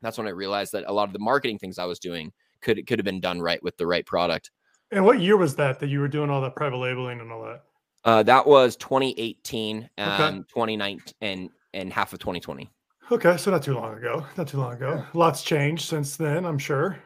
that's 0.00 0.18
when 0.18 0.28
I 0.28 0.30
realized 0.30 0.72
that 0.72 0.84
a 0.86 0.92
lot 0.92 1.08
of 1.08 1.12
the 1.12 1.18
marketing 1.18 1.58
things 1.58 1.78
I 1.78 1.84
was 1.84 1.98
doing 1.98 2.32
could 2.60 2.86
could 2.86 3.00
have 3.00 3.04
been 3.04 3.20
done 3.20 3.40
right 3.40 3.62
with 3.62 3.76
the 3.76 3.88
right 3.88 4.06
product. 4.06 4.52
And 4.92 5.04
what 5.04 5.20
year 5.20 5.36
was 5.36 5.56
that 5.56 5.80
that 5.80 5.88
you 5.88 6.00
were 6.00 6.08
doing 6.08 6.30
all 6.30 6.40
that 6.42 6.54
private 6.54 6.76
labeling 6.76 7.20
and 7.20 7.32
all 7.32 7.42
that? 7.44 7.62
Uh, 8.04 8.22
that 8.24 8.46
was 8.46 8.76
2018, 8.76 9.88
um, 9.98 10.08
okay. 10.08 10.36
2019, 10.48 11.14
and 11.22 11.50
and 11.74 11.92
half 11.92 12.12
of 12.12 12.18
2020. 12.18 12.70
Okay, 13.10 13.36
so 13.36 13.50
not 13.50 13.62
too 13.62 13.74
long 13.74 13.96
ago. 13.96 14.26
Not 14.36 14.48
too 14.48 14.58
long 14.58 14.74
ago. 14.74 15.04
Lots 15.14 15.42
changed 15.42 15.88
since 15.88 16.16
then, 16.16 16.44
I'm 16.44 16.58
sure. 16.58 16.98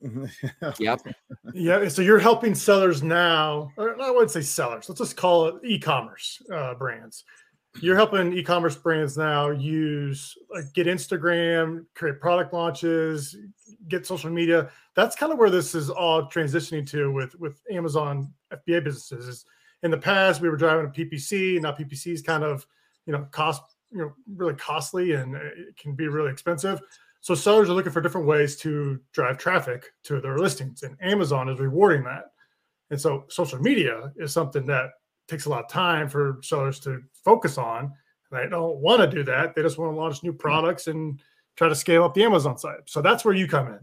yep. 0.78 1.00
Yeah. 1.54 1.88
So 1.88 2.02
you're 2.02 2.18
helping 2.18 2.54
sellers 2.54 3.02
now, 3.02 3.70
or 3.76 4.00
I 4.00 4.10
wouldn't 4.10 4.30
say 4.30 4.42
sellers. 4.42 4.88
Let's 4.88 5.00
just 5.00 5.16
call 5.16 5.46
it 5.46 5.54
e-commerce 5.64 6.42
uh, 6.52 6.74
brands. 6.74 7.24
You're 7.80 7.96
helping 7.96 8.32
e-commerce 8.34 8.76
brands 8.76 9.16
now 9.16 9.50
use 9.50 10.36
like 10.50 10.72
get 10.74 10.86
Instagram, 10.86 11.86
create 11.94 12.20
product 12.20 12.52
launches, 12.52 13.36
get 13.88 14.06
social 14.06 14.30
media. 14.30 14.70
That's 14.94 15.16
kind 15.16 15.32
of 15.32 15.38
where 15.38 15.50
this 15.50 15.74
is 15.74 15.88
all 15.88 16.28
transitioning 16.28 16.86
to 16.90 17.10
with 17.10 17.34
with 17.40 17.60
Amazon 17.70 18.32
FBA 18.52 18.84
businesses. 18.84 19.46
In 19.82 19.90
the 19.90 19.98
past 19.98 20.40
we 20.40 20.50
were 20.50 20.56
driving 20.56 20.86
a 20.86 20.88
PPC, 20.90 21.54
and 21.54 21.62
now 21.62 21.72
PPC 21.72 22.12
is 22.12 22.22
kind 22.22 22.44
of 22.44 22.66
you 23.06 23.12
know 23.12 23.26
cost 23.30 23.62
you 23.90 23.98
know 23.98 24.12
really 24.36 24.54
costly 24.54 25.14
and 25.14 25.34
it 25.34 25.76
can 25.78 25.94
be 25.94 26.08
really 26.08 26.30
expensive. 26.30 26.80
So 27.20 27.34
sellers 27.34 27.70
are 27.70 27.74
looking 27.74 27.92
for 27.92 28.00
different 28.00 28.26
ways 28.26 28.56
to 28.56 29.00
drive 29.12 29.38
traffic 29.38 29.92
to 30.04 30.20
their 30.20 30.38
listings, 30.38 30.82
and 30.82 30.96
Amazon 31.00 31.48
is 31.48 31.58
rewarding 31.58 32.04
that. 32.04 32.32
And 32.90 33.00
so 33.00 33.24
social 33.28 33.58
media 33.58 34.12
is 34.16 34.32
something 34.32 34.66
that 34.66 34.90
takes 35.26 35.46
a 35.46 35.48
lot 35.48 35.64
of 35.64 35.70
time 35.70 36.08
for 36.08 36.38
sellers 36.42 36.78
to 36.80 37.00
focus 37.24 37.58
on. 37.58 37.92
They 38.30 38.48
don't 38.48 38.78
want 38.78 39.02
to 39.02 39.06
do 39.06 39.22
that. 39.24 39.54
They 39.54 39.62
just 39.62 39.78
want 39.78 39.92
to 39.92 40.00
launch 40.00 40.22
new 40.22 40.32
products 40.32 40.86
and 40.86 41.20
try 41.56 41.68
to 41.68 41.74
scale 41.74 42.04
up 42.04 42.14
the 42.14 42.24
Amazon 42.24 42.56
side. 42.56 42.80
So 42.86 43.02
that's 43.02 43.24
where 43.24 43.34
you 43.34 43.46
come 43.46 43.68
in. 43.68 43.80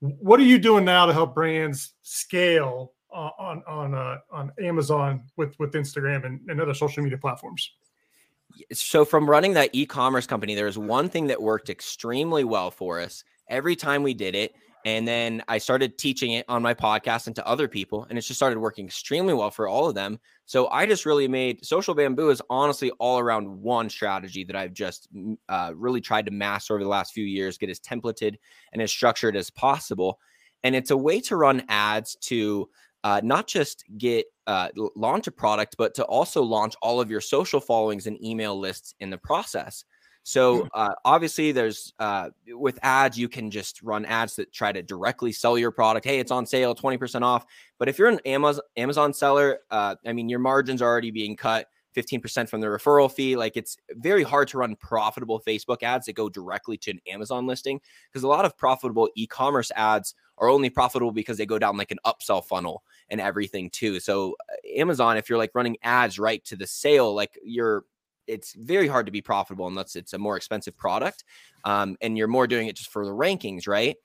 What 0.00 0.40
are 0.40 0.44
you 0.44 0.58
doing 0.58 0.84
now 0.84 1.06
to 1.06 1.12
help 1.12 1.34
brands 1.34 1.94
scale 2.02 2.92
uh, 3.12 3.30
on 3.38 3.62
on 3.66 3.94
uh, 3.94 4.18
on 4.30 4.52
Amazon 4.60 5.22
with 5.36 5.58
with 5.58 5.72
Instagram 5.72 6.24
and, 6.24 6.40
and 6.48 6.60
other 6.60 6.74
social 6.74 7.02
media 7.02 7.18
platforms? 7.18 7.72
So 8.72 9.04
from 9.04 9.28
running 9.28 9.54
that 9.54 9.70
e-commerce 9.72 10.26
company, 10.26 10.54
there 10.54 10.66
was 10.66 10.78
one 10.78 11.08
thing 11.08 11.26
that 11.26 11.42
worked 11.42 11.70
extremely 11.70 12.44
well 12.44 12.70
for 12.70 13.00
us. 13.00 13.24
Every 13.48 13.76
time 13.76 14.02
we 14.02 14.14
did 14.14 14.34
it, 14.34 14.54
and 14.84 15.08
then 15.08 15.42
I 15.48 15.58
started 15.58 15.96
teaching 15.96 16.32
it 16.32 16.44
on 16.48 16.60
my 16.62 16.74
podcast 16.74 17.26
and 17.26 17.34
to 17.36 17.46
other 17.46 17.68
people, 17.68 18.06
and 18.08 18.18
it 18.18 18.22
just 18.22 18.38
started 18.38 18.58
working 18.58 18.84
extremely 18.84 19.32
well 19.32 19.50
for 19.50 19.66
all 19.66 19.88
of 19.88 19.94
them. 19.94 20.18
So 20.44 20.68
I 20.68 20.84
just 20.84 21.06
really 21.06 21.26
made 21.26 21.64
social 21.64 21.94
bamboo 21.94 22.28
is 22.28 22.42
honestly 22.50 22.90
all 22.98 23.18
around 23.18 23.48
one 23.48 23.88
strategy 23.88 24.44
that 24.44 24.56
I've 24.56 24.74
just 24.74 25.08
uh, 25.48 25.72
really 25.74 26.02
tried 26.02 26.26
to 26.26 26.32
master 26.32 26.74
over 26.74 26.84
the 26.84 26.90
last 26.90 27.14
few 27.14 27.24
years, 27.24 27.56
get 27.56 27.70
as 27.70 27.80
templated 27.80 28.36
and 28.72 28.82
as 28.82 28.90
structured 28.90 29.36
as 29.36 29.48
possible. 29.48 30.18
And 30.62 30.76
it's 30.76 30.90
a 30.90 30.96
way 30.96 31.20
to 31.22 31.36
run 31.36 31.62
ads 31.68 32.16
to 32.22 32.68
uh, 33.04 33.20
not 33.22 33.46
just 33.46 33.84
get 33.96 34.26
uh, 34.46 34.68
launch 34.96 35.26
a 35.26 35.32
product, 35.32 35.76
but 35.78 35.94
to 35.94 36.04
also 36.04 36.42
launch 36.42 36.74
all 36.82 37.00
of 37.00 37.10
your 37.10 37.20
social 37.20 37.60
followings 37.60 38.06
and 38.06 38.22
email 38.22 38.58
lists 38.58 38.94
in 39.00 39.08
the 39.08 39.18
process. 39.18 39.84
So 40.24 40.66
uh, 40.74 40.94
obviously, 41.04 41.52
there's 41.52 41.92
uh, 41.98 42.30
with 42.48 42.78
ads, 42.82 43.18
you 43.18 43.28
can 43.28 43.50
just 43.50 43.82
run 43.82 44.06
ads 44.06 44.36
that 44.36 44.52
try 44.52 44.72
to 44.72 44.82
directly 44.82 45.32
sell 45.32 45.58
your 45.58 45.70
product. 45.70 46.06
Hey, 46.06 46.18
it's 46.18 46.32
on 46.32 46.46
sale, 46.46 46.74
twenty 46.74 46.96
percent 46.96 47.22
off. 47.22 47.44
But 47.78 47.88
if 47.88 47.98
you're 47.98 48.08
an 48.08 48.20
Amazon 48.24 48.62
Amazon 48.76 49.12
seller, 49.12 49.60
uh, 49.70 49.96
I 50.06 50.12
mean, 50.12 50.28
your 50.30 50.38
margins 50.38 50.82
are 50.82 50.88
already 50.88 51.10
being 51.10 51.36
cut. 51.36 51.68
15% 51.94 52.48
from 52.48 52.60
the 52.60 52.66
referral 52.66 53.08
fee. 53.08 53.36
Like 53.36 53.56
it's 53.56 53.76
very 53.90 54.24
hard 54.24 54.48
to 54.48 54.58
run 54.58 54.74
profitable 54.74 55.40
Facebook 55.40 55.84
ads 55.84 56.06
that 56.06 56.14
go 56.14 56.28
directly 56.28 56.76
to 56.78 56.90
an 56.90 56.98
Amazon 57.08 57.46
listing 57.46 57.80
because 58.10 58.24
a 58.24 58.28
lot 58.28 58.44
of 58.44 58.56
profitable 58.58 59.08
e 59.14 59.28
commerce 59.28 59.70
ads 59.76 60.14
are 60.38 60.48
only 60.48 60.70
profitable 60.70 61.12
because 61.12 61.38
they 61.38 61.46
go 61.46 61.58
down 61.58 61.76
like 61.76 61.92
an 61.92 61.98
upsell 62.04 62.44
funnel 62.44 62.82
and 63.10 63.20
everything 63.20 63.70
too. 63.70 64.00
So, 64.00 64.34
uh, 64.50 64.80
Amazon, 64.80 65.16
if 65.16 65.28
you're 65.28 65.38
like 65.38 65.52
running 65.54 65.76
ads 65.82 66.18
right 66.18 66.44
to 66.46 66.56
the 66.56 66.66
sale, 66.66 67.14
like 67.14 67.38
you're 67.44 67.84
it's 68.26 68.54
very 68.54 68.88
hard 68.88 69.06
to 69.06 69.12
be 69.12 69.22
profitable 69.22 69.66
unless 69.66 69.96
it's 69.96 70.12
a 70.12 70.18
more 70.18 70.36
expensive 70.36 70.76
product 70.76 71.24
um, 71.64 71.96
and 72.00 72.16
you're 72.16 72.28
more 72.28 72.46
doing 72.46 72.68
it 72.68 72.76
just 72.76 72.90
for 72.90 73.04
the 73.04 73.12
rankings 73.12 73.66
right? 73.66 73.96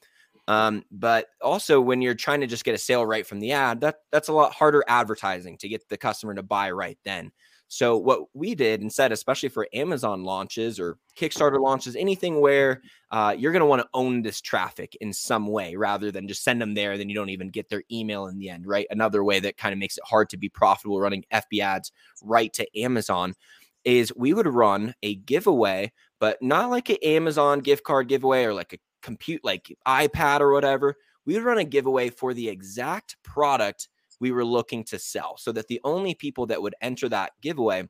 Um, 0.47 0.83
but 0.89 1.27
also 1.43 1.79
when 1.79 2.01
you're 2.01 2.15
trying 2.15 2.41
to 2.41 2.47
just 2.47 2.63
get 2.63 2.73
a 2.73 2.79
sale 2.79 3.05
right 3.05 3.25
from 3.25 3.39
the 3.39 3.51
ad 3.51 3.81
that 3.81 3.97
that's 4.11 4.29
a 4.29 4.33
lot 4.33 4.51
harder 4.51 4.83
advertising 4.87 5.57
to 5.59 5.69
get 5.69 5.87
the 5.89 5.97
customer 5.97 6.33
to 6.33 6.43
buy 6.43 6.71
right 6.71 6.97
then. 7.05 7.31
So 7.71 7.97
what 7.97 8.21
we 8.33 8.55
did 8.55 8.81
instead 8.81 9.11
especially 9.11 9.49
for 9.49 9.67
amazon 9.75 10.23
launches 10.23 10.79
or 10.79 10.97
kickstarter 11.15 11.61
launches 11.61 11.95
anything 11.95 12.41
where 12.41 12.81
uh, 13.11 13.35
you're 13.37 13.51
going 13.51 13.59
to 13.61 13.67
want 13.67 13.81
to 13.83 13.89
own 13.93 14.23
this 14.23 14.41
traffic 14.41 14.97
in 15.01 15.13
some 15.13 15.45
way 15.45 15.75
rather 15.75 16.11
than 16.11 16.27
just 16.27 16.43
send 16.43 16.59
them 16.59 16.73
there 16.73 16.97
then 16.97 17.09
you 17.09 17.15
don't 17.15 17.29
even 17.29 17.49
get 17.49 17.69
their 17.69 17.83
email 17.91 18.25
in 18.25 18.39
the 18.39 18.49
end 18.49 18.65
right? 18.65 18.87
Another 18.89 19.23
way 19.23 19.39
that 19.39 19.57
kind 19.57 19.71
of 19.71 19.77
makes 19.77 19.99
it 19.99 20.03
hard 20.03 20.29
to 20.31 20.37
be 20.37 20.49
profitable 20.49 20.99
running 20.99 21.23
fb 21.31 21.59
ads 21.59 21.91
right 22.23 22.51
to 22.53 22.65
amazon 22.81 23.35
is 23.83 24.13
we 24.15 24.33
would 24.33 24.47
run 24.47 24.93
a 25.03 25.15
giveaway, 25.15 25.91
but 26.19 26.41
not 26.41 26.69
like 26.69 26.89
an 26.89 26.97
Amazon 27.03 27.59
gift 27.59 27.83
card 27.83 28.07
giveaway 28.07 28.43
or 28.43 28.53
like 28.53 28.73
a 28.73 28.79
compute 29.01 29.43
like 29.43 29.75
iPad 29.87 30.41
or 30.41 30.51
whatever. 30.51 30.95
We 31.25 31.35
would 31.35 31.43
run 31.43 31.57
a 31.57 31.63
giveaway 31.63 32.09
for 32.09 32.33
the 32.33 32.49
exact 32.49 33.15
product 33.23 33.89
we 34.19 34.31
were 34.31 34.45
looking 34.45 34.83
to 34.85 34.99
sell 34.99 35.37
so 35.37 35.51
that 35.53 35.67
the 35.67 35.79
only 35.83 36.13
people 36.13 36.45
that 36.47 36.61
would 36.61 36.75
enter 36.81 37.07
that 37.09 37.31
giveaway 37.41 37.87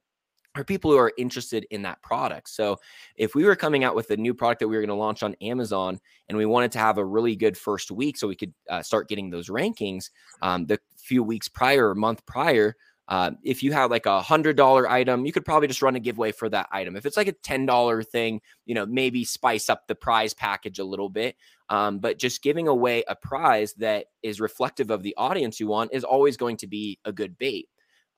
are 0.56 0.64
people 0.64 0.92
who 0.92 0.98
are 0.98 1.14
interested 1.18 1.66
in 1.70 1.84
that 1.84 2.02
product. 2.02 2.50
So 2.50 2.78
if 3.16 3.36
we 3.36 3.46
were 3.46 3.56
coming 3.56 3.84
out 3.84 3.96
with 3.96 4.10
a 4.10 4.18
new 4.18 4.34
product 4.34 4.60
that 4.60 4.68
we 4.68 4.76
were 4.76 4.82
going 4.82 4.90
to 4.90 4.96
launch 4.96 5.22
on 5.22 5.36
Amazon 5.42 6.00
and 6.28 6.38
we 6.38 6.46
wanted 6.46 6.72
to 6.74 6.80
have 6.80 6.98
a 6.98 7.06
really 7.06 7.36
good 7.36 7.58
first 7.58 7.92
week 7.92 8.18
so 8.18 8.28
we 8.28 8.36
could 8.36 8.54
uh, 8.70 8.82
start 8.82 9.10
getting 9.10 9.30
those 9.30 9.50
rankings 9.50 10.10
um, 10.42 10.66
the 10.66 10.80
few 10.98 11.24
weeks 11.24 11.48
prior 11.48 11.90
or 11.90 11.96
month 11.96 12.26
prior, 12.26 12.76
uh, 13.10 13.32
if 13.44 13.64
you 13.64 13.72
have 13.72 13.90
like 13.90 14.06
a 14.06 14.22
hundred 14.22 14.56
dollar 14.56 14.88
item, 14.88 15.26
you 15.26 15.32
could 15.32 15.44
probably 15.44 15.68
just 15.68 15.82
run 15.82 15.96
a 15.96 16.00
giveaway 16.00 16.32
for 16.32 16.48
that 16.48 16.70
item. 16.72 16.96
If 16.96 17.08
it's 17.08 17.18
like 17.18 17.28
a 17.28 17.34
ten 17.34 17.66
dollar 17.66 18.04
thing, 18.04 18.40
you 18.68 18.76
know, 18.76 18.86
maybe 18.86 19.26
spice 19.26 19.68
up 19.68 19.88
the 19.88 19.96
prize 19.96 20.36
package 20.36 20.78
a 20.78 20.84
little 20.84 21.10
bit. 21.10 21.36
Um, 21.70 21.98
but 21.98 22.20
just 22.20 22.44
giving 22.44 22.68
away 22.68 23.04
a 23.08 23.16
prize 23.16 23.74
that 23.76 24.06
is 24.22 24.40
reflective 24.40 24.92
of 24.92 25.02
the 25.02 25.16
audience 25.18 25.60
you 25.60 25.68
want 25.68 25.92
is 25.94 26.04
always 26.04 26.38
going 26.38 26.58
to 26.58 26.68
be 26.68 27.00
a 27.04 27.12
good 27.12 27.38
bait. 27.38 27.68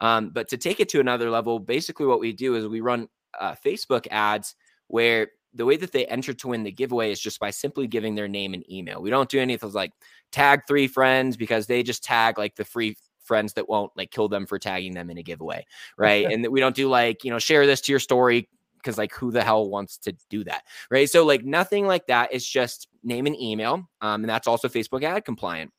Um, 0.01 0.31
but 0.31 0.49
to 0.49 0.57
take 0.57 0.81
it 0.81 0.89
to 0.89 0.99
another 0.99 1.29
level, 1.29 1.59
basically 1.59 2.05
what 2.05 2.19
we 2.19 2.33
do 2.33 2.55
is 2.55 2.67
we 2.67 2.81
run 2.81 3.07
uh, 3.39 3.55
Facebook 3.65 4.07
ads 4.11 4.55
where 4.87 5.29
the 5.53 5.65
way 5.65 5.77
that 5.77 5.91
they 5.91 6.05
enter 6.05 6.33
to 6.33 6.47
win 6.49 6.63
the 6.63 6.71
giveaway 6.71 7.11
is 7.11 7.19
just 7.19 7.39
by 7.39 7.49
simply 7.49 7.87
giving 7.87 8.15
their 8.15 8.27
name 8.27 8.53
and 8.53 8.69
email. 8.69 9.01
We 9.01 9.09
don't 9.09 9.29
do 9.29 9.39
anything 9.39 9.71
like 9.71 9.91
tag 10.31 10.61
three 10.67 10.87
friends 10.87 11.37
because 11.37 11.67
they 11.67 11.83
just 11.83 12.03
tag 12.03 12.37
like 12.37 12.55
the 12.55 12.65
free 12.65 12.95
friends 13.31 13.53
that 13.53 13.69
won't 13.69 13.93
like 13.95 14.11
kill 14.11 14.27
them 14.27 14.45
for 14.45 14.59
tagging 14.59 14.93
them 14.93 15.09
in 15.09 15.17
a 15.17 15.23
giveaway, 15.23 15.65
right? 15.97 16.25
and 16.25 16.45
we 16.47 16.59
don't 16.59 16.75
do 16.75 16.89
like, 16.89 17.23
you 17.23 17.31
know, 17.31 17.39
share 17.39 17.65
this 17.65 17.79
to 17.79 17.93
your 17.93 17.99
story 17.99 18.49
because 18.75 18.97
like 18.97 19.13
who 19.13 19.31
the 19.31 19.41
hell 19.41 19.69
wants 19.69 19.97
to 19.99 20.11
do 20.29 20.43
that, 20.43 20.63
right? 20.89 21.09
So 21.09 21.25
like 21.25 21.45
nothing 21.45 21.87
like 21.87 22.07
that. 22.07 22.33
It's 22.33 22.45
just 22.45 22.89
name 23.03 23.25
and 23.25 23.39
email, 23.39 23.87
um, 24.01 24.23
and 24.23 24.29
that's 24.29 24.49
also 24.49 24.67
Facebook 24.67 25.03
ad 25.03 25.23
compliant. 25.23 25.71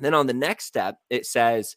Then 0.00 0.12
on 0.12 0.26
the 0.26 0.34
next 0.34 0.64
step, 0.64 0.96
it 1.08 1.24
says 1.24 1.76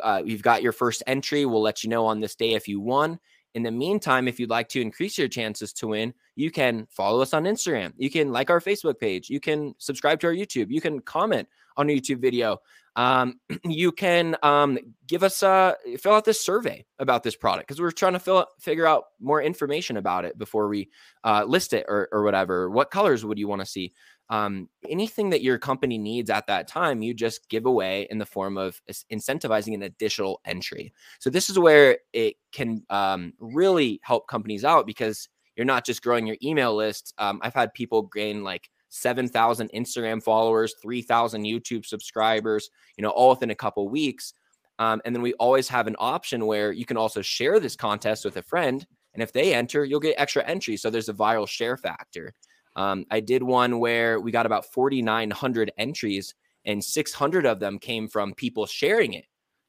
uh, 0.00 0.22
you've 0.24 0.42
got 0.42 0.62
your 0.62 0.72
first 0.72 1.02
entry. 1.08 1.44
We'll 1.46 1.62
let 1.62 1.82
you 1.82 1.90
know 1.90 2.06
on 2.06 2.20
this 2.20 2.36
day 2.36 2.52
if 2.52 2.68
you 2.68 2.78
won. 2.78 3.18
In 3.54 3.64
the 3.64 3.72
meantime, 3.72 4.28
if 4.28 4.38
you'd 4.38 4.50
like 4.50 4.68
to 4.68 4.80
increase 4.80 5.18
your 5.18 5.26
chances 5.26 5.72
to 5.74 5.88
win, 5.88 6.14
you 6.36 6.52
can 6.52 6.86
follow 6.88 7.20
us 7.20 7.34
on 7.34 7.44
Instagram. 7.44 7.92
You 7.96 8.08
can 8.08 8.30
like 8.30 8.48
our 8.48 8.60
Facebook 8.60 9.00
page. 9.00 9.28
You 9.28 9.40
can 9.40 9.74
subscribe 9.78 10.20
to 10.20 10.28
our 10.28 10.32
YouTube. 10.32 10.70
You 10.70 10.80
can 10.80 11.00
comment 11.00 11.48
on 11.76 11.90
a 11.90 11.92
YouTube 11.92 12.20
video 12.20 12.58
um, 13.00 13.40
you 13.64 13.92
can 13.92 14.36
um, 14.42 14.78
give 15.06 15.22
us 15.22 15.42
a 15.42 15.76
fill 15.98 16.14
out 16.14 16.24
this 16.24 16.40
survey 16.40 16.84
about 16.98 17.22
this 17.22 17.36
product 17.36 17.68
because 17.68 17.80
we're 17.80 17.90
trying 17.90 18.12
to 18.12 18.18
fill 18.18 18.46
figure 18.58 18.86
out 18.86 19.04
more 19.20 19.42
information 19.42 19.96
about 19.96 20.24
it 20.24 20.36
before 20.38 20.68
we 20.68 20.90
uh, 21.24 21.44
list 21.46 21.72
it 21.72 21.86
or, 21.88 22.08
or 22.12 22.22
whatever. 22.22 22.68
What 22.68 22.90
colors 22.90 23.24
would 23.24 23.38
you 23.38 23.48
want 23.48 23.60
to 23.60 23.66
see? 23.66 23.92
um, 24.30 24.68
anything 24.88 25.30
that 25.30 25.42
your 25.42 25.58
company 25.58 25.98
needs 25.98 26.30
at 26.30 26.46
that 26.46 26.68
time, 26.68 27.02
you 27.02 27.12
just 27.12 27.48
give 27.48 27.66
away 27.66 28.06
in 28.10 28.18
the 28.18 28.24
form 28.24 28.56
of 28.56 28.80
incentivizing 29.12 29.74
an 29.74 29.82
additional 29.82 30.40
entry. 30.44 30.92
So 31.18 31.30
this 31.30 31.50
is 31.50 31.58
where 31.58 31.98
it 32.12 32.36
can 32.52 32.84
um, 32.90 33.32
really 33.40 34.00
help 34.04 34.28
companies 34.28 34.64
out 34.64 34.86
because 34.86 35.28
you're 35.56 35.66
not 35.66 35.84
just 35.84 36.02
growing 36.02 36.28
your 36.28 36.36
email 36.44 36.76
list. 36.76 37.12
Um, 37.18 37.40
I've 37.42 37.54
had 37.54 37.74
people 37.74 38.02
gain 38.02 38.44
like 38.44 38.70
7,000 38.90 39.70
Instagram 39.72 40.22
followers, 40.22 40.74
3,000 40.82 41.44
YouTube 41.44 41.86
subscribers, 41.86 42.70
you 42.96 43.02
know, 43.02 43.10
all 43.10 43.30
within 43.30 43.50
a 43.50 43.54
couple 43.54 43.88
weeks. 43.88 44.34
Um, 44.78 45.00
and 45.04 45.14
then 45.14 45.22
we 45.22 45.32
always 45.34 45.68
have 45.68 45.86
an 45.86 45.96
option 45.98 46.46
where 46.46 46.72
you 46.72 46.84
can 46.84 46.96
also 46.96 47.22
share 47.22 47.60
this 47.60 47.76
contest 47.76 48.24
with 48.24 48.36
a 48.36 48.42
friend. 48.42 48.86
And 49.14 49.22
if 49.22 49.32
they 49.32 49.54
enter, 49.54 49.84
you'll 49.84 50.00
get 50.00 50.14
extra 50.18 50.44
entries. 50.44 50.82
So 50.82 50.90
there's 50.90 51.08
a 51.08 51.14
viral 51.14 51.48
share 51.48 51.76
factor. 51.76 52.34
Um, 52.76 53.04
I 53.10 53.20
did 53.20 53.42
one 53.42 53.78
where 53.78 54.20
we 54.20 54.30
got 54.30 54.46
about 54.46 54.66
4,900 54.72 55.72
entries, 55.76 56.34
and 56.64 56.82
600 56.82 57.46
of 57.46 57.60
them 57.60 57.78
came 57.78 58.08
from 58.08 58.34
people 58.34 58.66
sharing 58.66 59.14
it. 59.14 59.26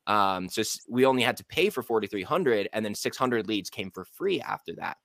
Um, 0.07 0.49
so 0.49 0.63
we 0.89 1.05
only 1.05 1.23
had 1.23 1.37
to 1.37 1.45
pay 1.45 1.69
for 1.69 1.83
4,300, 1.83 2.69
and 2.73 2.83
then 2.83 2.95
600 2.95 3.47
leads 3.47 3.69
came 3.69 3.91
for 3.91 4.05
free 4.05 4.41
after 4.41 4.73
that. 4.75 4.97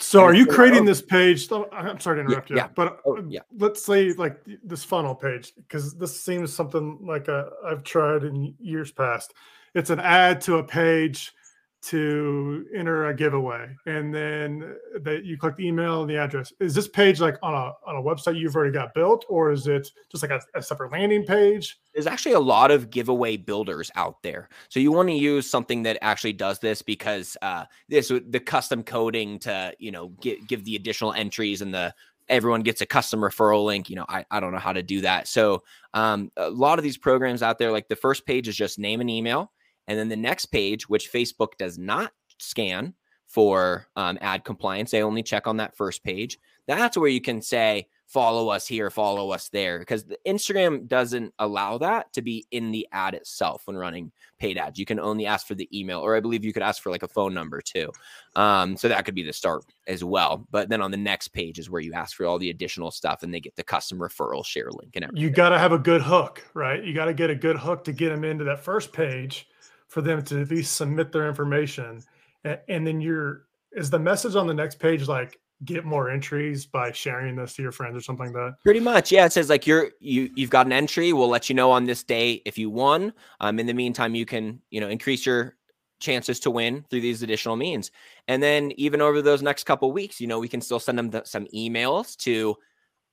So, 0.00 0.22
are 0.22 0.34
you 0.34 0.46
creating 0.46 0.84
this 0.84 1.02
page? 1.02 1.50
I'm 1.72 1.98
sorry 1.98 2.18
to 2.18 2.20
interrupt 2.22 2.50
yeah, 2.50 2.54
you, 2.54 2.62
yeah. 2.62 2.68
but 2.74 3.00
oh, 3.04 3.20
yeah. 3.28 3.40
let's 3.58 3.84
say 3.84 4.12
like 4.12 4.40
this 4.62 4.84
funnel 4.84 5.14
page, 5.14 5.52
because 5.56 5.94
this 5.94 6.20
seems 6.20 6.54
something 6.54 6.98
like 7.02 7.26
a, 7.26 7.50
I've 7.66 7.82
tried 7.82 8.22
in 8.22 8.54
years 8.60 8.92
past. 8.92 9.34
It's 9.74 9.90
an 9.90 9.98
ad 9.98 10.40
to 10.42 10.58
a 10.58 10.62
page 10.62 11.34
to 11.80 12.66
enter 12.74 13.06
a 13.06 13.14
giveaway 13.14 13.68
and 13.86 14.12
then 14.12 14.74
that 15.00 15.24
you 15.24 15.38
click 15.38 15.56
the 15.56 15.66
email 15.66 16.02
and 16.02 16.10
the 16.10 16.16
address. 16.16 16.52
Is 16.60 16.74
this 16.74 16.88
page 16.88 17.20
like 17.20 17.36
on 17.42 17.54
a 17.54 17.72
on 17.88 17.96
a 17.96 18.02
website 18.02 18.38
you've 18.38 18.56
already 18.56 18.72
got 18.72 18.94
built 18.94 19.24
or 19.28 19.52
is 19.52 19.66
it 19.68 19.88
just 20.10 20.22
like 20.22 20.32
a, 20.32 20.40
a 20.58 20.62
separate 20.62 20.90
landing 20.90 21.24
page? 21.24 21.78
There's 21.94 22.06
actually 22.06 22.32
a 22.32 22.40
lot 22.40 22.70
of 22.70 22.90
giveaway 22.90 23.36
builders 23.36 23.90
out 23.94 24.22
there. 24.22 24.48
So 24.68 24.80
you 24.80 24.90
want 24.90 25.08
to 25.08 25.14
use 25.14 25.48
something 25.48 25.84
that 25.84 25.98
actually 26.02 26.32
does 26.32 26.58
this 26.58 26.82
because 26.82 27.36
uh 27.42 27.64
this 27.88 28.08
the 28.08 28.40
custom 28.40 28.82
coding 28.82 29.38
to 29.40 29.72
you 29.78 29.92
know 29.92 30.08
give, 30.20 30.46
give 30.48 30.64
the 30.64 30.74
additional 30.74 31.12
entries 31.12 31.62
and 31.62 31.72
the 31.72 31.94
everyone 32.28 32.62
gets 32.62 32.80
a 32.80 32.86
custom 32.86 33.20
referral 33.20 33.64
link 33.64 33.88
you 33.88 33.96
know 33.96 34.04
I, 34.08 34.24
I 34.30 34.40
don't 34.40 34.52
know 34.52 34.58
how 34.58 34.72
to 34.72 34.82
do 34.82 35.02
that. 35.02 35.28
So 35.28 35.62
um, 35.94 36.32
a 36.36 36.50
lot 36.50 36.78
of 36.78 36.82
these 36.82 36.98
programs 36.98 37.42
out 37.42 37.58
there 37.58 37.70
like 37.70 37.88
the 37.88 37.96
first 37.96 38.26
page 38.26 38.48
is 38.48 38.56
just 38.56 38.80
name 38.80 39.00
and 39.00 39.08
email 39.08 39.52
and 39.88 39.98
then 39.98 40.08
the 40.08 40.16
next 40.16 40.46
page, 40.46 40.88
which 40.88 41.10
Facebook 41.10 41.56
does 41.58 41.78
not 41.78 42.12
scan 42.38 42.94
for 43.26 43.88
um, 43.96 44.18
ad 44.20 44.44
compliance, 44.44 44.90
they 44.90 45.02
only 45.02 45.22
check 45.22 45.46
on 45.46 45.56
that 45.56 45.76
first 45.76 46.04
page. 46.04 46.38
That's 46.66 46.96
where 46.96 47.08
you 47.08 47.20
can 47.20 47.42
say, 47.42 47.88
follow 48.06 48.48
us 48.48 48.66
here, 48.66 48.90
follow 48.90 49.30
us 49.30 49.48
there, 49.50 49.78
because 49.78 50.04
the 50.04 50.18
Instagram 50.26 50.88
doesn't 50.88 51.32
allow 51.38 51.76
that 51.78 52.12
to 52.14 52.22
be 52.22 52.46
in 52.50 52.70
the 52.70 52.86
ad 52.92 53.14
itself 53.14 53.62
when 53.66 53.76
running 53.76 54.12
paid 54.38 54.56
ads. 54.56 54.78
You 54.78 54.86
can 54.86 54.98
only 54.98 55.26
ask 55.26 55.46
for 55.46 55.54
the 55.54 55.68
email, 55.78 56.00
or 56.00 56.16
I 56.16 56.20
believe 56.20 56.44
you 56.44 56.52
could 56.52 56.62
ask 56.62 56.82
for 56.82 56.90
like 56.90 57.02
a 57.02 57.08
phone 57.08 57.34
number 57.34 57.60
too. 57.60 57.90
Um, 58.34 58.76
so 58.76 58.88
that 58.88 59.04
could 59.04 59.14
be 59.14 59.22
the 59.22 59.32
start 59.32 59.64
as 59.86 60.04
well. 60.04 60.46
But 60.50 60.68
then 60.68 60.80
on 60.80 60.90
the 60.90 60.96
next 60.96 61.28
page 61.28 61.58
is 61.58 61.70
where 61.70 61.82
you 61.82 61.92
ask 61.92 62.16
for 62.16 62.24
all 62.26 62.38
the 62.38 62.50
additional 62.50 62.90
stuff 62.90 63.22
and 63.22 63.32
they 63.32 63.40
get 63.40 63.56
the 63.56 63.64
custom 63.64 63.98
referral 63.98 64.44
share 64.44 64.70
link 64.70 64.92
and 64.94 65.04
everything. 65.04 65.22
You 65.22 65.30
got 65.30 65.50
to 65.50 65.58
have 65.58 65.72
a 65.72 65.78
good 65.78 66.02
hook, 66.02 66.42
right? 66.54 66.82
You 66.82 66.94
got 66.94 67.06
to 67.06 67.14
get 67.14 67.28
a 67.28 67.34
good 67.34 67.56
hook 67.56 67.84
to 67.84 67.92
get 67.92 68.10
them 68.10 68.24
into 68.24 68.44
that 68.44 68.60
first 68.60 68.92
page 68.92 69.48
for 69.88 70.02
them 70.02 70.22
to 70.22 70.40
at 70.40 70.50
least 70.50 70.76
submit 70.76 71.12
their 71.12 71.28
information. 71.28 72.02
And, 72.44 72.58
and 72.68 72.86
then 72.86 73.00
you're 73.00 73.46
is 73.72 73.90
the 73.90 73.98
message 73.98 74.34
on 74.34 74.46
the 74.46 74.54
next 74.54 74.78
page 74.78 75.08
like 75.08 75.38
get 75.64 75.84
more 75.84 76.08
entries 76.08 76.64
by 76.64 76.92
sharing 76.92 77.34
this 77.34 77.54
to 77.54 77.62
your 77.62 77.72
friends 77.72 77.96
or 77.96 78.00
something 78.00 78.26
like 78.26 78.34
that? 78.34 78.56
Pretty 78.62 78.80
much 78.80 79.10
yeah 79.10 79.24
it 79.24 79.32
says 79.32 79.50
like 79.50 79.66
you're 79.66 79.90
you 80.00 80.30
you've 80.34 80.50
got 80.50 80.66
an 80.66 80.72
entry 80.72 81.12
we'll 81.12 81.28
let 81.28 81.48
you 81.48 81.54
know 81.54 81.70
on 81.70 81.84
this 81.84 82.02
day 82.02 82.42
if 82.44 82.56
you 82.56 82.70
won. 82.70 83.12
Um 83.40 83.58
in 83.58 83.66
the 83.66 83.74
meantime 83.74 84.14
you 84.14 84.26
can 84.26 84.60
you 84.70 84.80
know 84.80 84.88
increase 84.88 85.26
your 85.26 85.56
chances 86.00 86.38
to 86.38 86.50
win 86.50 86.84
through 86.88 87.00
these 87.00 87.22
additional 87.22 87.56
means. 87.56 87.90
And 88.28 88.40
then 88.40 88.70
even 88.76 89.00
over 89.00 89.20
those 89.20 89.42
next 89.42 89.64
couple 89.64 89.90
weeks 89.90 90.20
you 90.20 90.26
know 90.26 90.38
we 90.38 90.48
can 90.48 90.60
still 90.60 90.80
send 90.80 90.98
them 90.98 91.10
the, 91.10 91.24
some 91.24 91.46
emails 91.46 92.16
to 92.18 92.56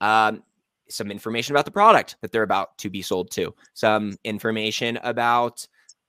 um 0.02 0.44
some 0.88 1.10
information 1.10 1.56
about 1.56 1.66
the 1.66 1.72
product 1.72 2.18
that 2.22 2.32
they're 2.32 2.44
about 2.44 2.78
to 2.78 2.90
be 2.90 3.02
sold 3.02 3.32
to. 3.32 3.54
Some 3.74 4.18
information 4.24 4.98
about 4.98 5.66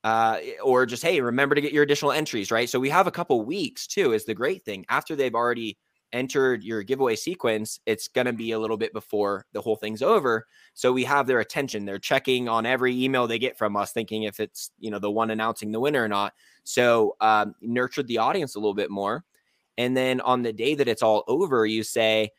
uh, 0.07 0.39
or 0.63 0.85
just 0.85 1.03
hey, 1.03 1.19
remember 1.19 1.53
to 1.53 1.59
get 1.59 1.73
your 1.73 1.83
additional 1.83 2.13
entries, 2.13 2.49
right? 2.49 2.69
So 2.69 2.79
we 2.79 2.89
have 2.89 3.07
a 3.07 3.11
couple 3.11 3.43
weeks 3.43 3.85
too. 3.87 4.13
Is 4.13 4.23
the 4.23 4.33
great 4.33 4.63
thing 4.63 4.85
after 4.87 5.17
they've 5.17 5.35
already 5.35 5.77
entered 6.13 6.63
your 6.63 6.81
giveaway 6.81 7.17
sequence, 7.17 7.81
it's 7.85 8.07
going 8.07 8.27
to 8.27 8.31
be 8.31 8.51
a 8.53 8.59
little 8.59 8.77
bit 8.77 8.93
before 8.93 9.45
the 9.51 9.59
whole 9.59 9.75
thing's 9.75 10.01
over. 10.01 10.47
So 10.73 10.93
we 10.93 11.03
have 11.03 11.27
their 11.27 11.41
attention. 11.41 11.83
They're 11.83 11.99
checking 11.99 12.47
on 12.47 12.65
every 12.65 13.03
email 13.03 13.27
they 13.27 13.37
get 13.37 13.57
from 13.57 13.75
us, 13.75 13.91
thinking 13.91 14.23
if 14.23 14.39
it's 14.39 14.71
you 14.79 14.91
know 14.91 14.99
the 14.99 15.11
one 15.11 15.29
announcing 15.29 15.73
the 15.73 15.81
winner 15.81 16.05
or 16.05 16.07
not. 16.07 16.31
So 16.63 17.17
um, 17.19 17.53
nurtured 17.59 18.07
the 18.07 18.19
audience 18.19 18.55
a 18.55 18.59
little 18.59 18.73
bit 18.73 18.89
more, 18.89 19.25
and 19.77 19.97
then 19.97 20.21
on 20.21 20.41
the 20.41 20.53
day 20.53 20.73
that 20.75 20.87
it's 20.87 21.03
all 21.03 21.25
over, 21.27 21.65
you 21.65 21.83
say, 21.83 22.29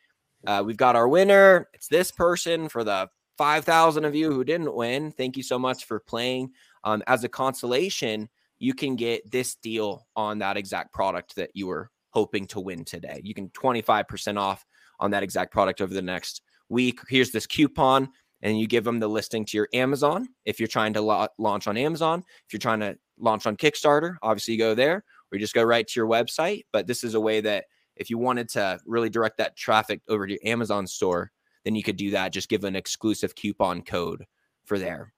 uh, 0.47 0.63
"We've 0.65 0.75
got 0.75 0.95
our 0.95 1.07
winner. 1.07 1.69
It's 1.75 1.87
this 1.87 2.09
person 2.09 2.67
for 2.67 2.83
the." 2.83 3.09
5,000 3.37 4.03
of 4.03 4.13
you 4.13 4.33
who 4.33 4.43
didn't 4.43 4.75
win, 4.75 5.13
thank 5.13 5.37
you 5.37 5.43
so 5.43 5.57
much 5.57 5.85
for 5.85 6.01
playing. 6.01 6.51
Um, 6.83 7.03
as 7.07 7.23
a 7.23 7.29
consolation, 7.29 8.29
you 8.59 8.73
can 8.73 8.95
get 8.95 9.29
this 9.31 9.55
deal 9.55 10.05
on 10.15 10.39
that 10.39 10.57
exact 10.57 10.93
product 10.93 11.35
that 11.35 11.51
you 11.53 11.67
were 11.67 11.89
hoping 12.11 12.45
to 12.47 12.59
win 12.59 12.83
today. 12.83 13.21
You 13.23 13.33
can 13.33 13.49
25% 13.49 14.37
off 14.37 14.65
on 14.99 15.11
that 15.11 15.23
exact 15.23 15.51
product 15.51 15.81
over 15.81 15.93
the 15.93 16.01
next 16.01 16.41
week. 16.67 16.99
Here's 17.07 17.31
this 17.31 17.47
coupon, 17.47 18.09
and 18.41 18.59
you 18.59 18.67
give 18.67 18.83
them 18.83 18.99
the 18.99 19.07
listing 19.07 19.45
to 19.45 19.57
your 19.57 19.69
Amazon. 19.73 20.27
If 20.45 20.59
you're 20.59 20.67
trying 20.67 20.93
to 20.93 21.29
launch 21.37 21.67
on 21.67 21.77
Amazon, 21.77 22.23
if 22.45 22.53
you're 22.53 22.59
trying 22.59 22.81
to 22.81 22.97
launch 23.17 23.45
on 23.45 23.57
Kickstarter, 23.57 24.15
obviously 24.21 24.53
you 24.53 24.59
go 24.59 24.75
there, 24.75 24.95
or 24.95 25.35
you 25.35 25.39
just 25.39 25.53
go 25.53 25.63
right 25.63 25.87
to 25.87 25.99
your 25.99 26.07
website. 26.07 26.63
But 26.71 26.87
this 26.87 27.03
is 27.03 27.15
a 27.15 27.19
way 27.19 27.41
that 27.41 27.65
if 27.95 28.09
you 28.09 28.17
wanted 28.17 28.49
to 28.49 28.79
really 28.85 29.09
direct 29.09 29.37
that 29.37 29.55
traffic 29.55 30.01
over 30.07 30.25
to 30.25 30.33
your 30.33 30.41
Amazon 30.45 30.87
store, 30.87 31.31
then 31.65 31.75
you 31.75 31.83
could 31.83 31.97
do 31.97 32.11
that. 32.11 32.33
Just 32.33 32.49
give 32.49 32.63
an 32.63 32.75
exclusive 32.75 33.35
coupon 33.35 33.81
code 33.81 34.25
for 34.65 34.79
there. 34.79 35.13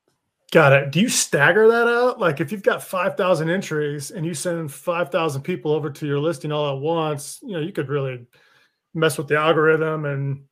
Got 0.52 0.74
it. 0.74 0.92
Do 0.92 1.00
you 1.00 1.08
stagger 1.08 1.70
that 1.70 1.88
out? 1.88 2.20
Like 2.20 2.42
if 2.42 2.52
you've 2.52 2.62
got 2.62 2.84
5,000 2.84 3.50
entries 3.50 4.12
and 4.12 4.26
you 4.26 4.34
send 4.34 4.72
5,000 4.72 5.42
people 5.44 5.72
over 5.72 5.90
to 5.90 6.06
your 6.06 6.20
listing 6.20 6.52
all 6.52 6.76
at 6.76 6.82
once, 6.82 7.40
you 7.42 7.54
know, 7.54 7.60
you 7.60 7.72
could 7.72 7.88
really 7.88 8.26
mess 8.94 9.18
with 9.18 9.30
the 9.30 9.38
algorithm 9.38 10.04
and 10.04 10.44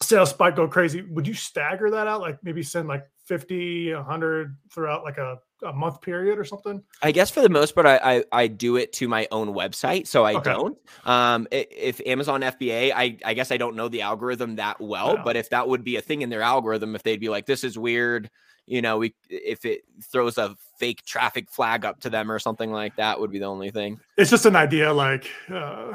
sales 0.00 0.30
spike 0.30 0.54
go 0.54 0.68
crazy. 0.68 1.02
Would 1.02 1.26
you 1.26 1.34
stagger 1.34 1.90
that 1.90 2.06
out? 2.06 2.20
Like 2.20 2.38
maybe 2.44 2.62
send 2.62 2.86
like 2.86 3.04
50, 3.26 3.94
100 3.94 4.56
throughout 4.72 5.02
like 5.02 5.18
a, 5.18 5.38
a 5.64 5.72
month 5.72 6.00
period 6.02 6.38
or 6.38 6.44
something? 6.44 6.80
I 7.02 7.10
guess 7.10 7.28
for 7.28 7.40
the 7.40 7.48
most 7.48 7.74
part, 7.74 7.86
I, 7.86 7.98
I, 8.02 8.24
I 8.30 8.46
do 8.46 8.76
it 8.76 8.92
to 8.94 9.08
my 9.08 9.26
own 9.32 9.48
website. 9.48 10.06
So 10.06 10.24
I 10.24 10.34
okay. 10.34 10.52
don't. 10.52 10.78
Um, 11.04 11.48
if 11.50 12.00
Amazon 12.06 12.42
FBA, 12.42 12.92
I, 12.94 13.18
I 13.24 13.34
guess 13.34 13.50
I 13.50 13.56
don't 13.56 13.74
know 13.74 13.88
the 13.88 14.02
algorithm 14.02 14.54
that 14.56 14.80
well, 14.80 15.14
yeah. 15.16 15.22
but 15.24 15.34
if 15.34 15.50
that 15.50 15.66
would 15.66 15.82
be 15.82 15.96
a 15.96 16.00
thing 16.00 16.22
in 16.22 16.30
their 16.30 16.42
algorithm, 16.42 16.94
if 16.94 17.02
they'd 17.02 17.18
be 17.18 17.28
like, 17.28 17.46
this 17.46 17.64
is 17.64 17.76
weird, 17.76 18.30
you 18.68 18.82
know, 18.82 18.98
we 18.98 19.14
if 19.28 19.64
it 19.64 19.82
throws 20.02 20.38
a 20.38 20.56
fake 20.78 21.04
traffic 21.04 21.50
flag 21.50 21.84
up 21.84 22.00
to 22.00 22.10
them 22.10 22.30
or 22.30 22.38
something 22.38 22.70
like 22.70 22.96
that 22.96 23.18
would 23.18 23.30
be 23.30 23.38
the 23.38 23.46
only 23.46 23.70
thing. 23.70 23.98
It's 24.16 24.30
just 24.30 24.46
an 24.46 24.56
idea 24.56 24.92
like 24.92 25.30
uh, 25.52 25.94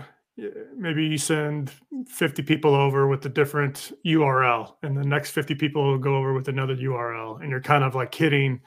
maybe 0.76 1.06
you 1.06 1.18
send 1.18 1.72
50 2.08 2.42
people 2.44 2.74
over 2.74 3.08
with 3.08 3.26
a 3.26 3.30
different 3.30 3.92
URL 4.06 4.76
and 4.82 4.98
the 4.98 5.04
next 5.04 5.32
50 5.32 5.56
people 5.56 5.84
will 5.84 6.00
go 6.00 6.16
over 6.16 6.34
with 6.34 6.48
another 6.48 6.76
URL 6.76 7.40
and 7.42 7.50
you're 7.50 7.62
kind 7.62 7.84
of 7.84 7.96
like 7.96 8.14
hitting 8.14 8.60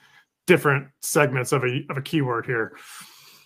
different 0.47 0.89
segments 1.03 1.53
of 1.53 1.65
a 1.65 1.85
of 1.91 1.97
a 1.97 2.03
keyword 2.03 2.47
here. 2.47 2.77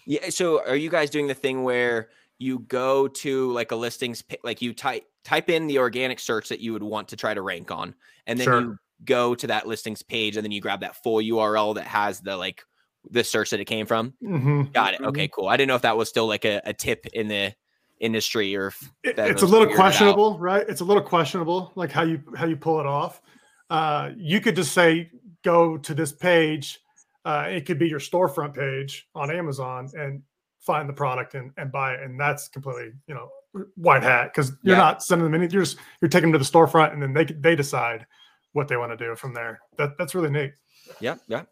Yeah, 0.07 0.29
so 0.31 0.65
are 0.67 0.77
you 0.77 0.91
guys 0.91 1.11
doing 1.11 1.27
the 1.27 1.35
thing 1.35 1.63
where 1.63 2.11
you 2.39 2.61
go 2.61 3.09
to 3.09 3.53
like 3.53 3.71
a 3.71 3.77
listings 3.77 4.23
like 4.45 4.61
you 4.61 4.75
type 4.75 5.05
type 5.25 5.49
in 5.49 5.67
the 5.67 5.79
organic 5.79 6.19
search 6.19 6.49
that 6.49 6.61
you 6.61 6.73
would 6.73 6.83
want 6.83 7.09
to 7.09 7.17
try 7.17 7.35
to 7.35 7.43
rank 7.43 7.71
on 7.71 7.95
and 8.27 8.39
then 8.39 8.45
sure. 8.45 8.61
you 8.61 8.79
go 9.05 9.35
to 9.35 9.47
that 9.49 9.67
listings 9.67 10.03
page 10.03 10.37
and 10.37 10.45
then 10.45 10.53
you 10.53 10.61
grab 10.61 10.81
that 10.81 10.97
full 11.03 11.19
URL 11.19 11.75
that 11.77 11.87
has 11.87 12.21
the 12.21 12.37
like 12.37 12.63
the 13.11 13.25
search 13.25 13.51
that 13.51 13.61
it 13.61 13.65
came 13.65 13.87
from. 13.87 14.13
Mm-hmm. 14.23 14.63
Got 14.73 14.95
it. 14.95 15.01
Okay, 15.01 15.27
mm-hmm. 15.27 15.41
cool. 15.41 15.49
I 15.49 15.57
didn't 15.57 15.69
know 15.69 15.77
if 15.77 15.83
that 15.83 15.97
was 15.97 16.09
still 16.09 16.27
like 16.27 16.45
a, 16.45 16.61
a 16.65 16.73
tip 16.73 17.07
in 17.13 17.29
the 17.29 17.55
industry 18.01 18.57
or 18.57 18.69
if 18.69 18.91
it's 19.05 19.43
a 19.43 19.47
little 19.47 19.73
questionable, 19.75 20.39
right? 20.39 20.65
It's 20.69 20.81
a 20.81 20.85
little 20.85 21.03
questionable, 21.03 21.73
like 21.75 21.93
how 21.93 22.03
you 22.03 22.23
how 22.37 22.47
you 22.47 22.57
pull 22.57 22.81
it 22.81 22.87
off. 22.87 23.21
Uh, 23.69 24.11
you 24.17 24.41
could 24.41 24.57
just 24.57 24.73
say 24.73 25.11
go 25.45 25.79
to 25.79 25.95
this 25.95 26.13
page. 26.13 26.81
Uh, 27.25 27.47
it 27.49 27.67
could 27.67 27.79
be 27.79 27.89
your 27.89 28.01
storefront 28.01 28.55
page 28.55 29.07
on 29.15 29.31
Amazon 29.31 29.89
and 29.97 30.23
find 30.59 30.89
the 30.89 30.93
product 30.93 31.35
and, 31.35 31.53
and 31.57 31.71
buy 31.71 31.95
it, 31.95 32.03
and 32.03 32.19
that's 32.19 32.49
completely 32.49 32.91
you 33.07 33.15
know 33.15 33.31
white 33.77 34.03
hat 34.03 34.33
because 34.33 34.53
you're 34.63 34.77
yeah. 34.77 34.83
not 34.83 35.03
sending 35.03 35.31
them 35.31 35.35
any. 35.41 35.51
You're 35.53 35.63
just 35.63 35.77
you're 36.01 36.09
taking 36.09 36.31
them 36.31 36.41
to 36.41 36.45
the 36.45 36.51
storefront, 36.51 36.93
and 36.93 37.03
then 37.03 37.13
they 37.13 37.25
they 37.25 37.55
decide 37.55 38.07
what 38.53 38.69
they 38.69 38.77
want 38.77 38.93
to 38.93 38.97
do 38.97 39.15
from 39.17 39.35
there. 39.35 39.61
That 39.77 39.97
that's 39.99 40.15
really 40.15 40.31
neat. 40.31 40.53
Yeah, 41.01 41.17
yeah. 41.29 41.43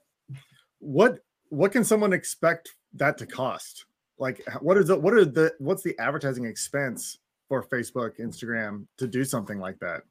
What 0.78 1.20
what 1.48 1.72
can 1.72 1.84
someone 1.84 2.12
expect 2.12 2.74
that 2.94 3.18
to 3.18 3.26
cost? 3.26 3.86
Like 4.18 4.42
what 4.60 4.76
is 4.76 4.90
it 4.90 5.00
what 5.00 5.14
are 5.14 5.24
the 5.24 5.54
what's 5.58 5.82
the 5.82 5.98
advertising 5.98 6.44
expense 6.44 7.18
for 7.48 7.64
Facebook, 7.64 8.18
Instagram 8.18 8.86
to 8.98 9.06
do 9.06 9.24
something 9.24 9.58
like 9.58 9.78
that? 9.80 10.02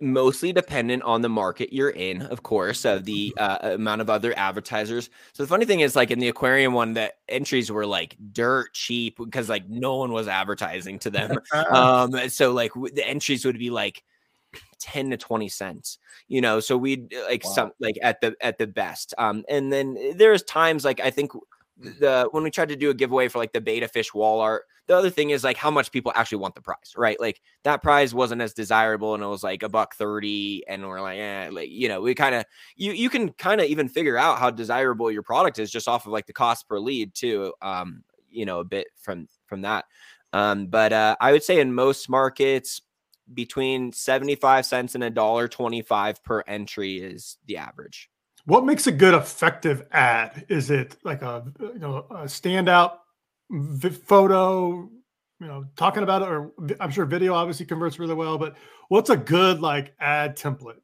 mostly 0.00 0.52
dependent 0.52 1.02
on 1.04 1.22
the 1.22 1.28
market 1.28 1.72
you're 1.72 1.90
in, 1.90 2.22
of 2.22 2.42
course, 2.42 2.84
of 2.84 3.04
the 3.04 3.34
uh, 3.38 3.58
amount 3.74 4.00
of 4.00 4.10
other 4.10 4.36
advertisers. 4.36 5.10
So 5.32 5.42
the 5.42 5.48
funny 5.48 5.64
thing 5.64 5.80
is, 5.80 5.96
like 5.96 6.10
in 6.10 6.18
the 6.18 6.28
aquarium 6.28 6.72
one, 6.72 6.94
the 6.94 7.12
entries 7.28 7.70
were 7.70 7.86
like 7.86 8.16
dirt 8.32 8.72
cheap 8.74 9.18
because 9.18 9.48
like 9.48 9.68
no 9.68 9.96
one 9.96 10.12
was 10.12 10.28
advertising 10.28 10.98
to 11.00 11.10
them. 11.10 11.38
um, 11.70 12.28
so 12.28 12.52
like 12.52 12.74
w- 12.74 12.94
the 12.94 13.06
entries 13.06 13.44
would 13.44 13.58
be 13.58 13.70
like 13.70 14.02
10 14.78 15.10
to 15.10 15.16
20 15.16 15.48
cents 15.48 15.98
you 16.28 16.40
know 16.40 16.60
so 16.60 16.76
we'd 16.76 17.14
like 17.28 17.44
wow. 17.44 17.50
some 17.52 17.70
like 17.80 17.96
at 18.02 18.20
the 18.20 18.34
at 18.40 18.58
the 18.58 18.66
best 18.66 19.14
um 19.18 19.44
and 19.48 19.72
then 19.72 19.96
eh, 19.98 20.12
there's 20.16 20.42
times 20.42 20.84
like 20.84 21.00
i 21.00 21.10
think 21.10 21.32
the 21.78 22.28
when 22.30 22.42
we 22.42 22.50
tried 22.50 22.68
to 22.68 22.76
do 22.76 22.90
a 22.90 22.94
giveaway 22.94 23.28
for 23.28 23.38
like 23.38 23.52
the 23.52 23.60
betta 23.60 23.88
fish 23.88 24.14
wall 24.14 24.40
art 24.40 24.62
the 24.86 24.96
other 24.96 25.10
thing 25.10 25.30
is 25.30 25.44
like 25.44 25.56
how 25.56 25.70
much 25.70 25.90
people 25.90 26.12
actually 26.14 26.38
want 26.38 26.54
the 26.54 26.60
prize 26.60 26.94
right 26.96 27.20
like 27.20 27.40
that 27.64 27.82
prize 27.82 28.14
wasn't 28.14 28.40
as 28.40 28.54
desirable 28.54 29.14
and 29.14 29.22
it 29.22 29.26
was 29.26 29.42
like 29.42 29.62
a 29.62 29.68
buck 29.68 29.94
30 29.94 30.64
and 30.68 30.86
we're 30.86 31.00
like 31.00 31.18
eh, 31.18 31.48
like 31.52 31.68
you 31.70 31.88
know 31.88 32.00
we 32.00 32.14
kind 32.14 32.34
of 32.34 32.44
you 32.76 32.92
you 32.92 33.10
can 33.10 33.30
kind 33.32 33.60
of 33.60 33.66
even 33.66 33.88
figure 33.88 34.16
out 34.16 34.38
how 34.38 34.50
desirable 34.50 35.10
your 35.10 35.22
product 35.22 35.58
is 35.58 35.70
just 35.70 35.88
off 35.88 36.06
of 36.06 36.12
like 36.12 36.26
the 36.26 36.32
cost 36.32 36.68
per 36.68 36.78
lead 36.78 37.14
too 37.14 37.52
um 37.62 38.02
you 38.30 38.46
know 38.46 38.60
a 38.60 38.64
bit 38.64 38.86
from 38.96 39.28
from 39.46 39.62
that 39.62 39.84
um 40.32 40.66
but 40.66 40.92
uh 40.92 41.16
i 41.20 41.32
would 41.32 41.42
say 41.42 41.60
in 41.60 41.74
most 41.74 42.08
markets 42.08 42.80
between 43.32 43.92
75 43.92 44.66
cents 44.66 44.94
and 44.94 45.04
a 45.04 45.10
dollar 45.10 45.48
25 45.48 46.22
per 46.22 46.42
entry 46.46 46.98
is 46.98 47.38
the 47.46 47.56
average 47.56 48.10
what 48.46 48.64
makes 48.64 48.86
a 48.86 48.92
good 48.92 49.12
effective 49.12 49.86
ad? 49.90 50.46
Is 50.48 50.70
it 50.70 50.96
like 51.04 51.22
a 51.22 51.44
you 51.60 51.78
know 51.78 52.06
a 52.10 52.24
standout 52.24 52.98
photo, 54.04 54.88
you 55.40 55.46
know, 55.46 55.66
talking 55.76 56.02
about 56.02 56.22
it, 56.22 56.28
or 56.28 56.52
I'm 56.80 56.90
sure 56.90 57.04
video 57.04 57.34
obviously 57.34 57.66
converts 57.66 57.98
really 57.98 58.14
well, 58.14 58.38
but 58.38 58.56
what's 58.88 59.10
a 59.10 59.16
good 59.16 59.60
like 59.60 59.94
ad 60.00 60.36
template? 60.36 60.80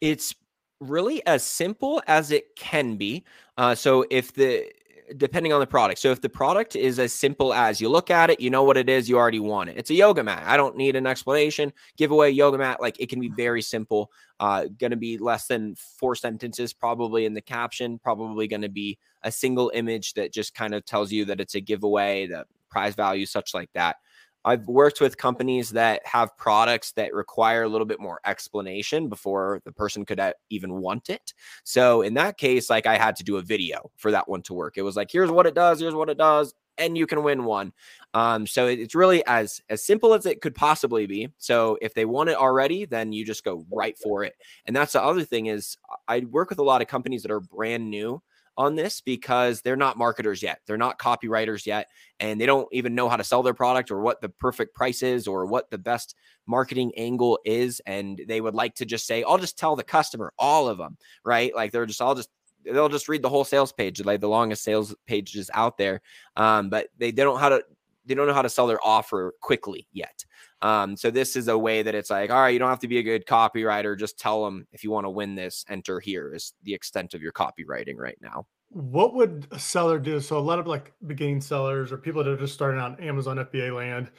It's 0.00 0.34
really 0.80 1.24
as 1.26 1.44
simple 1.44 2.02
as 2.06 2.30
it 2.30 2.56
can 2.56 2.96
be. 2.96 3.24
Uh, 3.58 3.74
so 3.74 4.06
if 4.08 4.32
the 4.32 4.70
depending 5.16 5.52
on 5.52 5.60
the 5.60 5.66
product. 5.66 6.00
So 6.00 6.10
if 6.10 6.20
the 6.20 6.28
product 6.28 6.76
is 6.76 6.98
as 6.98 7.12
simple 7.12 7.52
as 7.52 7.80
you 7.80 7.88
look 7.88 8.10
at 8.10 8.30
it, 8.30 8.40
you 8.40 8.50
know 8.50 8.62
what 8.62 8.76
it 8.76 8.88
is, 8.88 9.08
you 9.08 9.18
already 9.18 9.40
want 9.40 9.70
it. 9.70 9.76
It's 9.76 9.90
a 9.90 9.94
yoga 9.94 10.22
mat. 10.22 10.42
I 10.46 10.56
don't 10.56 10.76
need 10.76 10.96
an 10.96 11.06
explanation. 11.06 11.72
Giveaway 11.96 12.30
yoga 12.30 12.58
mat. 12.58 12.80
Like 12.80 13.00
it 13.00 13.08
can 13.08 13.20
be 13.20 13.28
very 13.28 13.62
simple. 13.62 14.10
Uh, 14.38 14.66
going 14.78 14.90
to 14.90 14.96
be 14.96 15.18
less 15.18 15.46
than 15.46 15.74
four 15.74 16.14
sentences 16.14 16.72
probably 16.72 17.26
in 17.26 17.34
the 17.34 17.40
caption. 17.40 17.98
Probably 17.98 18.48
going 18.48 18.62
to 18.62 18.68
be 18.68 18.98
a 19.22 19.32
single 19.32 19.70
image 19.74 20.14
that 20.14 20.32
just 20.32 20.54
kind 20.54 20.74
of 20.74 20.84
tells 20.84 21.12
you 21.12 21.24
that 21.26 21.40
it's 21.40 21.54
a 21.54 21.60
giveaway, 21.60 22.26
the 22.26 22.44
prize 22.70 22.94
value, 22.94 23.26
such 23.26 23.52
like 23.52 23.70
that. 23.74 23.96
I've 24.44 24.66
worked 24.66 25.00
with 25.00 25.16
companies 25.16 25.70
that 25.70 26.04
have 26.06 26.36
products 26.36 26.92
that 26.92 27.14
require 27.14 27.64
a 27.64 27.68
little 27.68 27.86
bit 27.86 28.00
more 28.00 28.20
explanation 28.24 29.08
before 29.08 29.60
the 29.64 29.72
person 29.72 30.04
could 30.04 30.20
even 30.48 30.74
want 30.80 31.10
it. 31.10 31.34
So 31.64 32.02
in 32.02 32.14
that 32.14 32.38
case, 32.38 32.70
like 32.70 32.86
I 32.86 32.96
had 32.96 33.16
to 33.16 33.24
do 33.24 33.36
a 33.36 33.42
video 33.42 33.90
for 33.96 34.10
that 34.10 34.28
one 34.28 34.42
to 34.42 34.54
work. 34.54 34.78
It 34.78 34.82
was 34.82 34.96
like, 34.96 35.10
here's 35.10 35.30
what 35.30 35.46
it 35.46 35.54
does, 35.54 35.80
here's 35.80 35.94
what 35.94 36.08
it 36.08 36.18
does, 36.18 36.54
and 36.78 36.96
you 36.96 37.06
can 37.06 37.22
win 37.22 37.44
one. 37.44 37.72
Um, 38.14 38.46
so 38.46 38.66
it's 38.66 38.94
really 38.94 39.24
as 39.26 39.60
as 39.68 39.84
simple 39.84 40.14
as 40.14 40.26
it 40.26 40.40
could 40.40 40.54
possibly 40.54 41.06
be. 41.06 41.28
So 41.38 41.78
if 41.80 41.94
they 41.94 42.06
want 42.06 42.30
it 42.30 42.36
already, 42.36 42.86
then 42.86 43.12
you 43.12 43.24
just 43.24 43.44
go 43.44 43.64
right 43.70 43.96
for 43.98 44.24
it. 44.24 44.34
And 44.66 44.74
that's 44.74 44.94
the 44.94 45.02
other 45.02 45.24
thing 45.24 45.46
is 45.46 45.76
I 46.08 46.20
work 46.20 46.50
with 46.50 46.58
a 46.58 46.64
lot 46.64 46.80
of 46.80 46.88
companies 46.88 47.22
that 47.22 47.30
are 47.30 47.40
brand 47.40 47.88
new 47.90 48.22
on 48.56 48.74
this 48.74 49.00
because 49.00 49.62
they're 49.62 49.76
not 49.76 49.96
marketers 49.96 50.42
yet. 50.42 50.60
They're 50.66 50.76
not 50.76 50.98
copywriters 50.98 51.66
yet. 51.66 51.88
And 52.18 52.40
they 52.40 52.46
don't 52.46 52.68
even 52.72 52.94
know 52.94 53.08
how 53.08 53.16
to 53.16 53.24
sell 53.24 53.42
their 53.42 53.54
product 53.54 53.90
or 53.90 54.00
what 54.00 54.20
the 54.20 54.28
perfect 54.28 54.74
price 54.74 55.02
is 55.02 55.26
or 55.26 55.46
what 55.46 55.70
the 55.70 55.78
best 55.78 56.14
marketing 56.46 56.92
angle 56.96 57.38
is. 57.44 57.80
And 57.86 58.20
they 58.28 58.40
would 58.40 58.54
like 58.54 58.74
to 58.76 58.84
just 58.84 59.06
say, 59.06 59.22
I'll 59.22 59.38
just 59.38 59.58
tell 59.58 59.76
the 59.76 59.84
customer, 59.84 60.32
all 60.38 60.68
of 60.68 60.78
them, 60.78 60.96
right? 61.24 61.54
Like 61.54 61.72
they're 61.72 61.86
just, 61.86 62.02
I'll 62.02 62.14
just, 62.14 62.28
they'll 62.64 62.88
just 62.88 63.08
read 63.08 63.22
the 63.22 63.28
whole 63.28 63.44
sales 63.44 63.72
page, 63.72 64.04
like 64.04 64.20
the 64.20 64.28
longest 64.28 64.62
sales 64.62 64.94
pages 65.06 65.50
out 65.54 65.78
there. 65.78 66.02
Um, 66.36 66.68
but 66.68 66.88
they, 66.98 67.10
they 67.10 67.22
don't 67.22 67.40
how 67.40 67.50
to, 67.50 67.64
they 68.06 68.14
don't 68.14 68.26
know 68.26 68.34
how 68.34 68.42
to 68.42 68.48
sell 68.48 68.66
their 68.66 68.84
offer 68.84 69.34
quickly 69.40 69.86
yet. 69.92 70.24
Um, 70.62 70.96
so 70.96 71.10
this 71.10 71.36
is 71.36 71.48
a 71.48 71.56
way 71.56 71.82
that 71.82 71.94
it's 71.94 72.10
like, 72.10 72.30
all 72.30 72.40
right, 72.40 72.50
you 72.50 72.58
don't 72.58 72.68
have 72.68 72.80
to 72.80 72.88
be 72.88 72.98
a 72.98 73.02
good 73.02 73.26
copywriter. 73.26 73.98
Just 73.98 74.18
tell 74.18 74.44
them 74.44 74.66
if 74.72 74.84
you 74.84 74.90
want 74.90 75.06
to 75.06 75.10
win 75.10 75.34
this, 75.34 75.64
enter 75.68 76.00
here 76.00 76.34
is 76.34 76.52
the 76.64 76.74
extent 76.74 77.14
of 77.14 77.22
your 77.22 77.32
copywriting 77.32 77.96
right 77.96 78.18
now. 78.20 78.46
What 78.68 79.14
would 79.14 79.46
a 79.50 79.58
seller 79.58 79.98
do? 79.98 80.20
So 80.20 80.38
a 80.38 80.40
lot 80.40 80.58
of 80.58 80.66
like 80.66 80.92
beginning 81.06 81.40
sellers 81.40 81.92
or 81.92 81.96
people 81.96 82.22
that 82.22 82.30
are 82.30 82.36
just 82.36 82.54
starting 82.54 82.80
on 82.80 83.00
Amazon 83.00 83.38
FBA 83.38 83.74
land, 83.74 84.10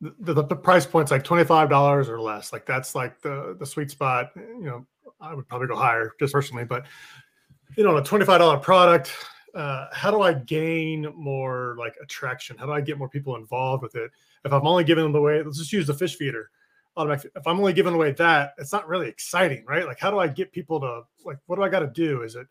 the, 0.00 0.34
the, 0.34 0.42
the 0.44 0.56
price 0.56 0.86
point's 0.86 1.10
like 1.10 1.24
$25 1.24 2.08
or 2.08 2.20
less. 2.20 2.52
Like 2.52 2.66
that's 2.66 2.94
like 2.94 3.20
the, 3.22 3.56
the 3.58 3.66
sweet 3.66 3.90
spot. 3.90 4.30
You 4.36 4.64
know, 4.64 4.86
I 5.20 5.34
would 5.34 5.48
probably 5.48 5.68
go 5.68 5.76
higher 5.76 6.12
just 6.20 6.32
personally, 6.32 6.64
but 6.64 6.86
you 7.76 7.84
know, 7.84 7.96
a 7.96 8.02
$25 8.02 8.62
product, 8.62 9.12
uh, 9.56 9.88
how 9.90 10.10
do 10.10 10.20
I 10.20 10.34
gain 10.34 11.10
more 11.16 11.76
like 11.78 11.96
attraction? 12.02 12.58
How 12.58 12.66
do 12.66 12.72
I 12.72 12.82
get 12.82 12.98
more 12.98 13.08
people 13.08 13.36
involved 13.36 13.82
with 13.82 13.96
it? 13.96 14.10
If 14.44 14.52
I'm 14.52 14.66
only 14.66 14.84
giving 14.84 15.04
them 15.04 15.14
away, 15.14 15.42
let's 15.42 15.58
just 15.58 15.72
use 15.72 15.86
the 15.86 15.94
fish 15.94 16.16
feeder. 16.16 16.50
Automatic. 16.96 17.32
If 17.34 17.46
I'm 17.46 17.58
only 17.58 17.72
giving 17.72 17.94
away 17.94 18.12
that, 18.12 18.54
it's 18.58 18.72
not 18.72 18.86
really 18.86 19.08
exciting, 19.08 19.64
right? 19.66 19.86
Like, 19.86 19.98
how 19.98 20.10
do 20.10 20.18
I 20.18 20.28
get 20.28 20.52
people 20.52 20.80
to 20.80 21.02
like? 21.24 21.38
What 21.46 21.56
do 21.56 21.62
I 21.62 21.70
got 21.70 21.80
to 21.80 21.86
do? 21.86 22.22
Is 22.22 22.36
it 22.36 22.46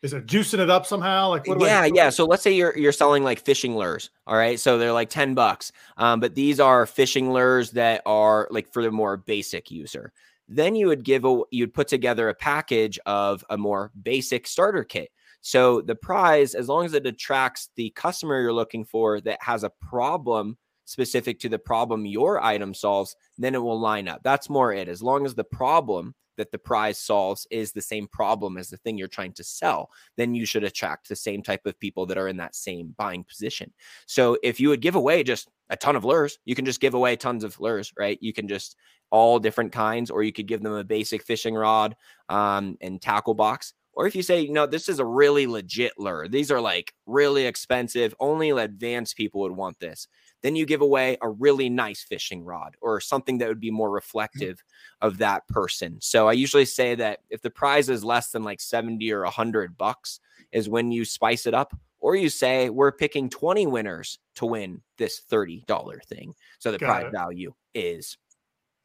is 0.00 0.14
it 0.14 0.26
juicing 0.26 0.58
it 0.58 0.70
up 0.70 0.86
somehow? 0.86 1.28
Like, 1.28 1.46
yeah, 1.46 1.82
I, 1.82 1.90
yeah. 1.94 2.08
So 2.08 2.24
let's 2.24 2.42
say 2.42 2.52
you're 2.52 2.76
you're 2.76 2.92
selling 2.92 3.24
like 3.24 3.40
fishing 3.40 3.76
lures, 3.76 4.10
all 4.26 4.36
right. 4.36 4.58
So 4.58 4.78
they're 4.78 4.92
like 4.92 5.10
ten 5.10 5.34
bucks, 5.34 5.72
um, 5.98 6.20
but 6.20 6.34
these 6.34 6.60
are 6.60 6.86
fishing 6.86 7.32
lures 7.32 7.72
that 7.72 8.02
are 8.06 8.48
like 8.50 8.72
for 8.72 8.82
the 8.82 8.90
more 8.90 9.18
basic 9.18 9.70
user. 9.70 10.12
Then 10.48 10.74
you 10.74 10.86
would 10.86 11.04
give 11.04 11.24
a 11.24 11.42
you'd 11.50 11.74
put 11.74 11.88
together 11.88 12.28
a 12.30 12.34
package 12.34 12.98
of 13.04 13.44
a 13.50 13.58
more 13.58 13.90
basic 14.02 14.46
starter 14.46 14.84
kit. 14.84 15.10
So 15.40 15.80
the 15.80 15.94
prize, 15.94 16.54
as 16.54 16.68
long 16.68 16.84
as 16.84 16.94
it 16.94 17.06
attracts 17.06 17.70
the 17.76 17.90
customer 17.90 18.40
you're 18.40 18.52
looking 18.52 18.84
for 18.84 19.20
that 19.22 19.42
has 19.42 19.64
a 19.64 19.72
problem 19.80 20.56
specific 20.84 21.38
to 21.40 21.48
the 21.48 21.58
problem 21.58 22.06
your 22.06 22.42
item 22.42 22.74
solves, 22.74 23.14
then 23.36 23.54
it 23.54 23.62
will 23.62 23.78
line 23.78 24.08
up. 24.08 24.22
That's 24.24 24.50
more 24.50 24.72
it. 24.72 24.88
As 24.88 25.02
long 25.02 25.26
as 25.26 25.34
the 25.34 25.44
problem 25.44 26.14
that 26.38 26.50
the 26.50 26.58
prize 26.58 26.98
solves 26.98 27.46
is 27.50 27.72
the 27.72 27.82
same 27.82 28.08
problem 28.08 28.56
as 28.56 28.70
the 28.70 28.76
thing 28.78 28.96
you're 28.96 29.08
trying 29.08 29.32
to 29.34 29.44
sell, 29.44 29.90
then 30.16 30.34
you 30.34 30.46
should 30.46 30.64
attract 30.64 31.08
the 31.08 31.16
same 31.16 31.42
type 31.42 31.66
of 31.66 31.78
people 31.78 32.06
that 32.06 32.16
are 32.16 32.28
in 32.28 32.38
that 32.38 32.54
same 32.54 32.94
buying 32.96 33.24
position. 33.24 33.72
So 34.06 34.38
if 34.42 34.58
you 34.58 34.70
would 34.70 34.80
give 34.80 34.94
away 34.94 35.22
just 35.24 35.48
a 35.68 35.76
ton 35.76 35.96
of 35.96 36.04
lures, 36.04 36.38
you 36.46 36.54
can 36.54 36.64
just 36.64 36.80
give 36.80 36.94
away 36.94 37.16
tons 37.16 37.44
of 37.44 37.60
lures, 37.60 37.92
right? 37.98 38.18
You 38.22 38.32
can 38.32 38.48
just 38.48 38.76
all 39.10 39.38
different 39.38 39.72
kinds, 39.72 40.10
or 40.10 40.22
you 40.22 40.32
could 40.32 40.46
give 40.46 40.62
them 40.62 40.72
a 40.72 40.84
basic 40.84 41.22
fishing 41.22 41.54
rod 41.54 41.96
um, 42.28 42.76
and 42.80 43.00
tackle 43.00 43.34
box. 43.34 43.74
Or 43.98 44.06
if 44.06 44.14
you 44.14 44.22
say, 44.22 44.40
you 44.42 44.52
know, 44.52 44.64
this 44.64 44.88
is 44.88 45.00
a 45.00 45.04
really 45.04 45.48
legit 45.48 45.94
lure, 45.98 46.28
these 46.28 46.52
are 46.52 46.60
like 46.60 46.94
really 47.04 47.46
expensive, 47.46 48.14
only 48.20 48.50
advanced 48.50 49.16
people 49.16 49.40
would 49.40 49.50
want 49.50 49.80
this. 49.80 50.06
Then 50.40 50.54
you 50.54 50.66
give 50.66 50.82
away 50.82 51.18
a 51.20 51.28
really 51.28 51.68
nice 51.68 52.04
fishing 52.04 52.44
rod 52.44 52.76
or 52.80 53.00
something 53.00 53.38
that 53.38 53.48
would 53.48 53.58
be 53.58 53.72
more 53.72 53.88
mm-hmm. 53.88 53.94
reflective 53.96 54.62
of 55.00 55.18
that 55.18 55.48
person. 55.48 55.98
So 56.00 56.28
I 56.28 56.32
usually 56.34 56.64
say 56.64 56.94
that 56.94 57.18
if 57.28 57.42
the 57.42 57.50
prize 57.50 57.88
is 57.88 58.04
less 58.04 58.30
than 58.30 58.44
like 58.44 58.60
70 58.60 59.10
or 59.10 59.24
100 59.24 59.76
bucks, 59.76 60.20
is 60.52 60.68
when 60.68 60.92
you 60.92 61.04
spice 61.04 61.44
it 61.44 61.54
up. 61.54 61.76
Or 62.00 62.14
you 62.14 62.28
say, 62.28 62.70
we're 62.70 62.92
picking 62.92 63.28
20 63.28 63.66
winners 63.66 64.20
to 64.36 64.46
win 64.46 64.82
this 64.98 65.20
$30 65.28 66.04
thing. 66.04 66.32
So 66.60 66.70
the 66.70 66.78
Got 66.78 66.86
prize 66.86 67.06
it. 67.06 67.12
value 67.12 67.52
is 67.74 68.16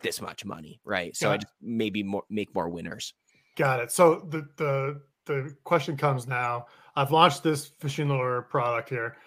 this 0.01 0.19
much 0.19 0.43
money, 0.43 0.81
right? 0.83 1.15
So 1.15 1.31
I 1.31 1.37
just 1.37 1.53
maybe 1.61 2.01
more 2.01 2.23
make 2.31 2.55
more 2.55 2.67
winners. 2.67 3.13
Got 3.55 3.81
it. 3.81 3.91
So 3.91 4.27
the 4.29 4.47
the 4.57 5.01
the 5.25 5.55
question 5.63 5.95
comes 5.95 6.27
now. 6.27 6.65
I've 6.95 7.11
launched 7.11 7.43
this 7.43 7.65
fishing 7.65 8.09
lure 8.09 8.43
product 8.43 8.89
here, 8.89 9.17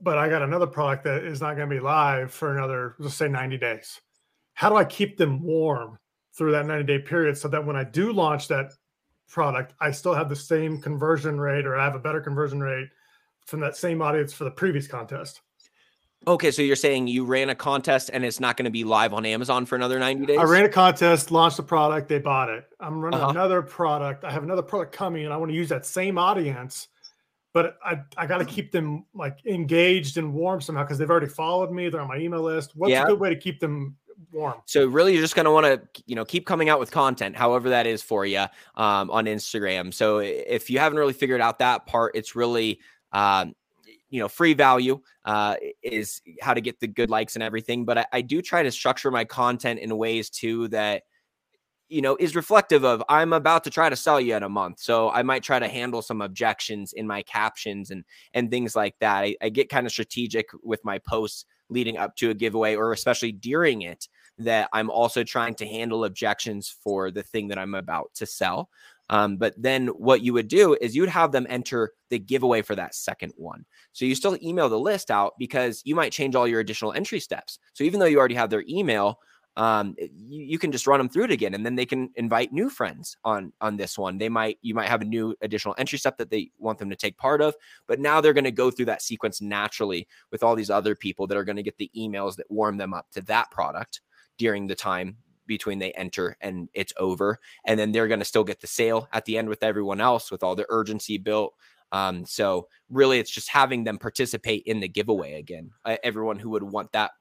but 0.00 0.18
I 0.18 0.28
got 0.28 0.42
another 0.42 0.66
product 0.66 1.04
that 1.04 1.24
is 1.24 1.40
not 1.40 1.56
going 1.56 1.68
to 1.68 1.74
be 1.74 1.80
live 1.80 2.32
for 2.32 2.56
another, 2.56 2.94
let's 2.98 3.14
say, 3.14 3.26
90 3.26 3.58
days. 3.58 4.00
How 4.54 4.68
do 4.68 4.76
I 4.76 4.84
keep 4.84 5.16
them 5.16 5.42
warm 5.42 5.98
through 6.36 6.52
that 6.52 6.66
90 6.66 6.84
day 6.84 6.98
period 6.98 7.36
so 7.36 7.48
that 7.48 7.64
when 7.64 7.76
I 7.76 7.84
do 7.84 8.12
launch 8.12 8.48
that 8.48 8.72
product, 9.28 9.74
I 9.80 9.90
still 9.90 10.14
have 10.14 10.28
the 10.28 10.36
same 10.36 10.80
conversion 10.80 11.40
rate 11.40 11.66
or 11.66 11.76
I 11.76 11.84
have 11.84 11.94
a 11.94 12.00
better 12.00 12.20
conversion 12.20 12.60
rate 12.60 12.88
from 13.46 13.60
that 13.60 13.76
same 13.76 14.02
audience 14.02 14.32
for 14.32 14.44
the 14.44 14.50
previous 14.50 14.86
contest? 14.86 15.40
Okay, 16.28 16.50
so 16.50 16.60
you're 16.60 16.74
saying 16.74 17.06
you 17.06 17.24
ran 17.24 17.50
a 17.50 17.54
contest 17.54 18.10
and 18.12 18.24
it's 18.24 18.40
not 18.40 18.56
going 18.56 18.64
to 18.64 18.70
be 18.70 18.82
live 18.82 19.14
on 19.14 19.24
Amazon 19.24 19.64
for 19.64 19.76
another 19.76 20.00
90 20.00 20.26
days? 20.26 20.38
I 20.38 20.42
ran 20.42 20.64
a 20.64 20.68
contest, 20.68 21.30
launched 21.30 21.60
a 21.60 21.62
product, 21.62 22.08
they 22.08 22.18
bought 22.18 22.48
it. 22.48 22.64
I'm 22.80 23.00
running 23.00 23.20
uh-huh. 23.20 23.30
another 23.30 23.62
product. 23.62 24.24
I 24.24 24.32
have 24.32 24.42
another 24.42 24.62
product 24.62 24.92
coming 24.92 25.24
and 25.24 25.32
I 25.32 25.36
want 25.36 25.52
to 25.52 25.56
use 25.56 25.68
that 25.68 25.86
same 25.86 26.18
audience, 26.18 26.88
but 27.54 27.78
I, 27.84 28.00
I 28.16 28.26
got 28.26 28.38
to 28.38 28.44
keep 28.44 28.72
them 28.72 29.04
like 29.14 29.38
engaged 29.46 30.16
and 30.16 30.34
warm 30.34 30.60
somehow 30.60 30.82
because 30.82 30.98
they've 30.98 31.10
already 31.10 31.28
followed 31.28 31.70
me. 31.70 31.88
They're 31.88 32.00
on 32.00 32.08
my 32.08 32.18
email 32.18 32.42
list. 32.42 32.72
What's 32.74 32.90
yeah. 32.90 33.04
a 33.04 33.06
good 33.06 33.20
way 33.20 33.30
to 33.30 33.36
keep 33.36 33.60
them 33.60 33.94
warm? 34.32 34.60
So 34.64 34.84
really 34.84 35.12
you're 35.12 35.22
just 35.22 35.36
going 35.36 35.44
to 35.44 35.52
want 35.52 35.66
to, 35.66 36.02
you 36.06 36.16
know, 36.16 36.24
keep 36.24 36.44
coming 36.44 36.68
out 36.68 36.80
with 36.80 36.90
content, 36.90 37.36
however 37.36 37.68
that 37.68 37.86
is 37.86 38.02
for 38.02 38.26
you 38.26 38.46
um, 38.74 39.12
on 39.12 39.26
Instagram. 39.26 39.94
So 39.94 40.18
if 40.18 40.70
you 40.70 40.80
haven't 40.80 40.98
really 40.98 41.12
figured 41.12 41.40
out 41.40 41.60
that 41.60 41.86
part, 41.86 42.16
it's 42.16 42.34
really, 42.34 42.80
um, 43.12 43.54
you 44.08 44.20
know 44.20 44.28
free 44.28 44.54
value 44.54 45.00
uh, 45.24 45.56
is 45.82 46.20
how 46.40 46.54
to 46.54 46.60
get 46.60 46.78
the 46.80 46.86
good 46.86 47.10
likes 47.10 47.34
and 47.34 47.42
everything 47.42 47.84
but 47.84 47.98
I, 47.98 48.06
I, 48.12 48.20
do 48.20 48.40
try 48.40 48.62
to 48.62 48.70
structure 48.70 49.10
my 49.10 49.24
content 49.24 49.80
in 49.80 49.96
ways 49.96 50.30
too 50.30 50.68
that 50.68 51.02
you 51.88 52.00
know, 52.00 52.16
is 52.18 52.34
reflective 52.34 52.84
of 52.84 53.02
I'm 53.08 53.32
about 53.32 53.64
to 53.64 53.70
try 53.70 53.88
to 53.88 53.96
sell 53.96 54.20
you 54.20 54.34
in 54.34 54.42
a 54.42 54.48
month. 54.48 54.80
So 54.80 55.10
I 55.10 55.22
might 55.22 55.42
try 55.42 55.58
to 55.58 55.68
handle 55.68 56.02
some 56.02 56.20
objections 56.20 56.92
in 56.92 57.06
my 57.06 57.22
captions 57.22 57.90
and 57.90 58.04
and 58.34 58.50
things 58.50 58.74
like 58.74 58.96
that. 59.00 59.22
I, 59.22 59.36
I 59.40 59.48
get 59.50 59.68
kind 59.68 59.86
of 59.86 59.92
strategic 59.92 60.48
with 60.62 60.84
my 60.84 60.98
posts 60.98 61.44
leading 61.68 61.96
up 61.96 62.16
to 62.16 62.30
a 62.30 62.34
giveaway 62.34 62.74
or 62.74 62.92
especially 62.92 63.32
during 63.32 63.82
it 63.82 64.08
that 64.38 64.68
I'm 64.72 64.90
also 64.90 65.24
trying 65.24 65.54
to 65.56 65.66
handle 65.66 66.04
objections 66.04 66.74
for 66.82 67.10
the 67.10 67.22
thing 67.22 67.48
that 67.48 67.58
I'm 67.58 67.74
about 67.74 68.10
to 68.16 68.26
sell. 68.26 68.68
Um, 69.08 69.36
but 69.36 69.54
then 69.56 69.88
what 69.88 70.22
you 70.22 70.32
would 70.32 70.48
do 70.48 70.76
is 70.80 70.96
you'd 70.96 71.08
have 71.08 71.32
them 71.32 71.46
enter 71.48 71.92
the 72.10 72.18
giveaway 72.18 72.62
for 72.62 72.74
that 72.74 72.94
second 72.94 73.32
one. 73.36 73.64
So 73.92 74.04
you 74.04 74.14
still 74.14 74.36
email 74.42 74.68
the 74.68 74.78
list 74.78 75.10
out 75.10 75.34
because 75.38 75.82
you 75.84 75.94
might 75.94 76.12
change 76.12 76.34
all 76.34 76.48
your 76.48 76.60
additional 76.60 76.92
entry 76.92 77.20
steps. 77.20 77.58
So 77.72 77.84
even 77.84 78.00
though 78.00 78.06
you 78.06 78.18
already 78.18 78.34
have 78.34 78.50
their 78.50 78.64
email, 78.68 79.20
um, 79.56 79.94
you, 79.98 80.42
you, 80.42 80.58
can 80.58 80.70
just 80.70 80.86
run 80.86 80.98
them 80.98 81.08
through 81.08 81.24
it 81.24 81.30
again, 81.30 81.54
and 81.54 81.64
then 81.64 81.76
they 81.76 81.86
can 81.86 82.10
invite 82.16 82.52
new 82.52 82.68
friends 82.68 83.16
on 83.24 83.54
on 83.62 83.78
this 83.78 83.96
one. 83.96 84.18
They 84.18 84.28
might 84.28 84.58
you 84.60 84.74
might 84.74 84.90
have 84.90 85.00
a 85.00 85.06
new 85.06 85.34
additional 85.40 85.74
entry 85.78 85.98
step 85.98 86.18
that 86.18 86.28
they 86.28 86.50
want 86.58 86.78
them 86.78 86.90
to 86.90 86.96
take 86.96 87.16
part 87.16 87.40
of, 87.40 87.54
but 87.88 87.98
now 87.98 88.20
they're 88.20 88.34
going 88.34 88.44
to 88.44 88.50
go 88.50 88.70
through 88.70 88.84
that 88.86 89.00
sequence 89.00 89.40
naturally 89.40 90.06
with 90.30 90.42
all 90.42 90.56
these 90.56 90.68
other 90.68 90.94
people 90.94 91.26
that 91.28 91.38
are 91.38 91.44
going 91.44 91.56
to 91.56 91.62
get 91.62 91.78
the 91.78 91.90
emails 91.96 92.36
that 92.36 92.50
warm 92.50 92.76
them 92.76 92.92
up 92.92 93.06
to 93.12 93.22
that 93.22 93.50
product 93.50 94.02
during 94.36 94.66
the 94.66 94.74
time 94.74 95.16
between 95.46 95.78
they 95.78 95.92
enter 95.92 96.36
and 96.40 96.68
it's 96.74 96.92
over. 96.98 97.38
And 97.64 97.78
then 97.78 97.92
they're 97.92 98.08
going 98.08 98.20
to 98.20 98.24
still 98.24 98.44
get 98.44 98.60
the 98.60 98.66
sale 98.66 99.08
at 99.12 99.24
the 99.24 99.38
end 99.38 99.48
with 99.48 99.62
everyone 99.62 100.00
else 100.00 100.30
with 100.30 100.42
all 100.42 100.54
the 100.54 100.66
urgency 100.68 101.18
built. 101.18 101.54
Um, 101.92 102.24
so 102.26 102.68
really, 102.90 103.18
it's 103.18 103.30
just 103.30 103.48
having 103.48 103.84
them 103.84 103.98
participate 103.98 104.64
in 104.66 104.80
the 104.80 104.88
giveaway 104.88 105.34
again. 105.34 105.70
Uh, 105.84 105.96
everyone 106.02 106.38
who 106.38 106.50
would 106.50 106.62
want 106.62 106.92
that 106.92 107.12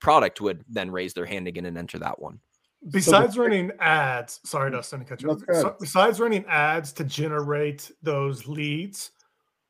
product 0.00 0.40
would 0.40 0.64
then 0.68 0.90
raise 0.90 1.14
their 1.14 1.26
hand 1.26 1.48
again 1.48 1.66
and 1.66 1.76
enter 1.76 1.98
that 1.98 2.20
one. 2.20 2.40
Besides 2.88 3.34
so 3.34 3.42
running 3.42 3.72
ads, 3.80 4.40
sorry, 4.44 4.70
Dustin, 4.70 5.00
to 5.00 5.04
cut 5.04 5.22
you 5.22 5.36
So, 5.52 5.76
besides 5.80 6.20
running 6.20 6.44
ads 6.46 6.92
to 6.94 7.04
generate 7.04 7.90
those 8.02 8.46
leads, 8.46 9.10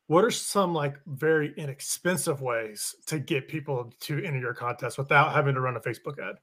what 0.08 0.24
are 0.24 0.30
some 0.30 0.74
like 0.74 0.98
very 1.06 1.54
inexpensive 1.56 2.42
ways 2.42 2.94
to 3.06 3.18
get 3.18 3.48
people 3.48 3.92
to 4.00 4.22
enter 4.22 4.38
your 4.38 4.54
contest 4.54 4.98
without 4.98 5.32
having 5.32 5.54
to 5.54 5.60
run 5.60 5.76
a 5.76 5.80
Facebook 5.80 6.18
ad? 6.18 6.36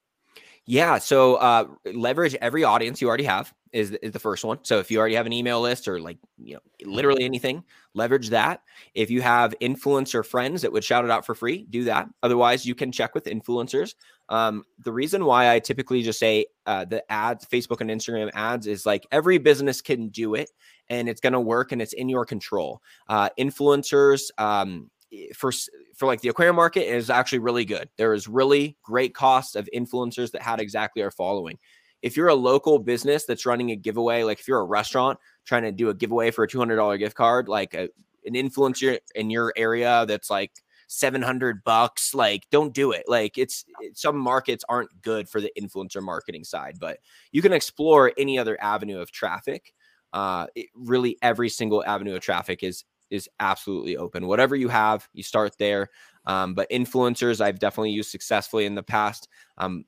Yeah. 0.65 0.97
So 0.97 1.36
uh, 1.36 1.65
leverage 1.93 2.36
every 2.36 2.63
audience 2.63 3.02
you 3.02 3.08
already 3.10 3.26
have 3.26 3.54
is, 3.73 3.91
is 3.91 4.13
the 4.13 4.19
first 4.19 4.45
one. 4.45 4.60
So 4.63 4.80
if 4.80 4.89
you 4.89 4.99
already 4.99 5.15
have 5.15 5.26
an 5.26 5.34
email 5.34 5.60
list 5.60 5.88
or 5.89 5.99
like, 5.99 6.17
you 6.38 6.54
know, 6.54 6.62
literally 6.89 7.26
anything, 7.26 7.63
leverage 7.93 8.30
that. 8.30 8.62
If 8.93 9.12
you 9.12 9.21
have 9.21 9.54
influencer 9.62 10.26
friends 10.26 10.62
that 10.62 10.71
would 10.71 10.84
shout 10.84 11.04
it 11.04 11.12
out 11.12 11.26
for 11.26 11.36
free, 11.36 11.65
do 11.69 11.84
that. 11.86 12.08
Otherwise, 12.21 12.65
you 12.65 12.76
can 12.76 12.93
check 12.93 13.13
with 13.13 13.26
influencers. 13.26 13.95
Um, 14.30 14.63
the 14.80 14.93
reason 14.93 15.26
why 15.26 15.54
I 15.54 15.60
typically 15.60 16.02
just 16.02 16.19
say 16.19 16.45
uh, 16.65 16.86
the 16.86 17.12
ads, 17.12 17.45
Facebook 17.45 17.82
and 17.82 17.89
Instagram 17.89 18.30
ads 18.34 18.65
is 18.67 18.86
like 18.86 19.06
every 19.12 19.39
business 19.39 19.82
can 19.82 20.08
do 20.10 20.34
it 20.36 20.49
and 20.88 21.10
it's 21.10 21.19
going 21.19 21.34
to 21.34 21.41
work 21.41 21.73
and 21.73 21.82
it's 21.82 21.93
in 21.93 22.08
your 22.08 22.26
control. 22.26 22.82
Uh, 23.10 23.30
influencers, 23.38 24.30
um, 24.38 24.89
for 25.36 25.52
for 25.95 26.06
like 26.06 26.21
the 26.21 26.30
aquarium 26.30 26.56
market 26.56 26.91
is 26.91 27.10
actually 27.10 27.39
really 27.39 27.65
good. 27.65 27.89
There 27.97 28.13
is 28.13 28.28
really 28.28 28.78
great 28.84 29.13
cost 29.13 29.56
of 29.56 29.69
influencers 29.76 30.32
that 30.32 30.41
had 30.41 30.60
exactly 30.60 31.02
our 31.04 31.12
following. 31.12 31.58
If 32.02 32.17
you're 32.17 32.28
a 32.28 32.36
local 32.36 32.80
business 32.80 33.26
that's 33.26 33.45
running 33.45 33.71
a 33.71 33.76
giveaway, 33.76 34.23
like 34.23 34.39
if 34.39 34.47
you're 34.47 34.60
a 34.60 34.65
restaurant 34.65 35.19
trying 35.45 35.63
to 35.63 35.71
do 35.71 35.89
a 35.89 35.93
giveaway 35.93 36.32
for 36.32 36.43
a 36.43 36.47
$200 36.47 36.99
gift 36.99 37.15
card, 37.15 37.47
like 37.47 37.73
a, 37.73 37.89
an 38.26 38.34
influencer 38.34 38.97
in 39.15 39.30
your 39.30 39.54
area 39.56 40.06
that's 40.06 40.30
like 40.30 40.52
700 40.88 41.63
bucks, 41.63 42.13
like 42.13 42.43
don't 42.52 42.73
do 42.73 42.91
it. 42.91 43.04
Like 43.08 43.38
it's, 43.38 43.63
some 43.93 44.17
markets 44.17 44.65
aren't 44.67 45.02
good 45.02 45.30
for 45.30 45.39
the 45.39 45.52
influencer 45.60 46.02
marketing 46.02 46.43
side, 46.43 46.78
but 46.80 46.99
you 47.32 47.41
can 47.41 47.54
explore 47.54 48.12
any 48.17 48.38
other 48.38 48.62
avenue 48.62 48.99
of 48.99 49.12
traffic. 49.12 49.73
Uh, 50.12 50.47
it, 50.56 50.67
really 50.76 51.17
every 51.21 51.49
single 51.49 51.84
avenue 51.86 52.15
of 52.15 52.21
traffic 52.21 52.63
is 52.63 52.84
is 53.13 53.30
absolutely 53.39 53.95
open. 53.95 54.28
Whatever 54.28 54.56
you 54.56 54.67
have, 54.67 55.08
you 55.13 55.23
start 55.23 55.56
there. 55.60 55.89
Um, 56.26 56.56
but 56.56 56.69
influencers, 56.69 57.39
I've 57.39 57.60
definitely 57.60 57.91
used 57.91 58.10
successfully 58.10 58.65
in 58.65 58.76
the 58.76 58.84
past. 58.84 59.30
Um, 59.58 59.86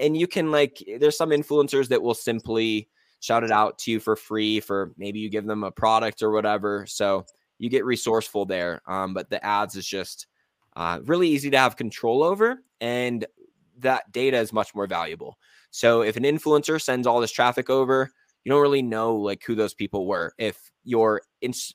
and 0.00 0.16
you 0.16 0.26
can 0.26 0.50
like, 0.50 0.82
there's 0.98 1.16
some 1.16 1.30
influencers 1.30 1.88
that 1.88 2.02
will 2.02 2.14
simply 2.14 2.88
shout 3.20 3.44
it 3.44 3.50
out 3.50 3.78
to 3.80 3.90
you 3.90 4.00
for 4.00 4.16
free 4.16 4.58
for 4.60 4.92
maybe 4.96 5.20
you 5.20 5.28
give 5.28 5.46
them 5.46 5.64
a 5.64 5.70
product 5.70 6.22
or 6.22 6.30
whatever. 6.30 6.86
So 6.86 7.26
you 7.58 7.68
get 7.68 7.84
resourceful 7.84 8.46
there. 8.46 8.80
Um, 8.86 9.14
but 9.14 9.30
the 9.30 9.44
ads 9.44 9.76
is 9.76 9.86
just 9.86 10.26
uh, 10.74 11.00
really 11.04 11.28
easy 11.28 11.50
to 11.50 11.58
have 11.58 11.76
control 11.76 12.24
over, 12.24 12.62
and 12.80 13.26
that 13.78 14.10
data 14.10 14.38
is 14.38 14.52
much 14.52 14.74
more 14.74 14.86
valuable. 14.86 15.36
So 15.70 16.02
if 16.02 16.16
an 16.16 16.24
influencer 16.24 16.80
sends 16.80 17.06
all 17.06 17.20
this 17.20 17.30
traffic 17.30 17.68
over, 17.68 18.10
you 18.44 18.50
don't 18.50 18.62
really 18.62 18.82
know 18.82 19.14
like 19.14 19.42
who 19.46 19.54
those 19.54 19.74
people 19.74 20.06
were. 20.06 20.32
If 20.38 20.71
your 20.84 21.22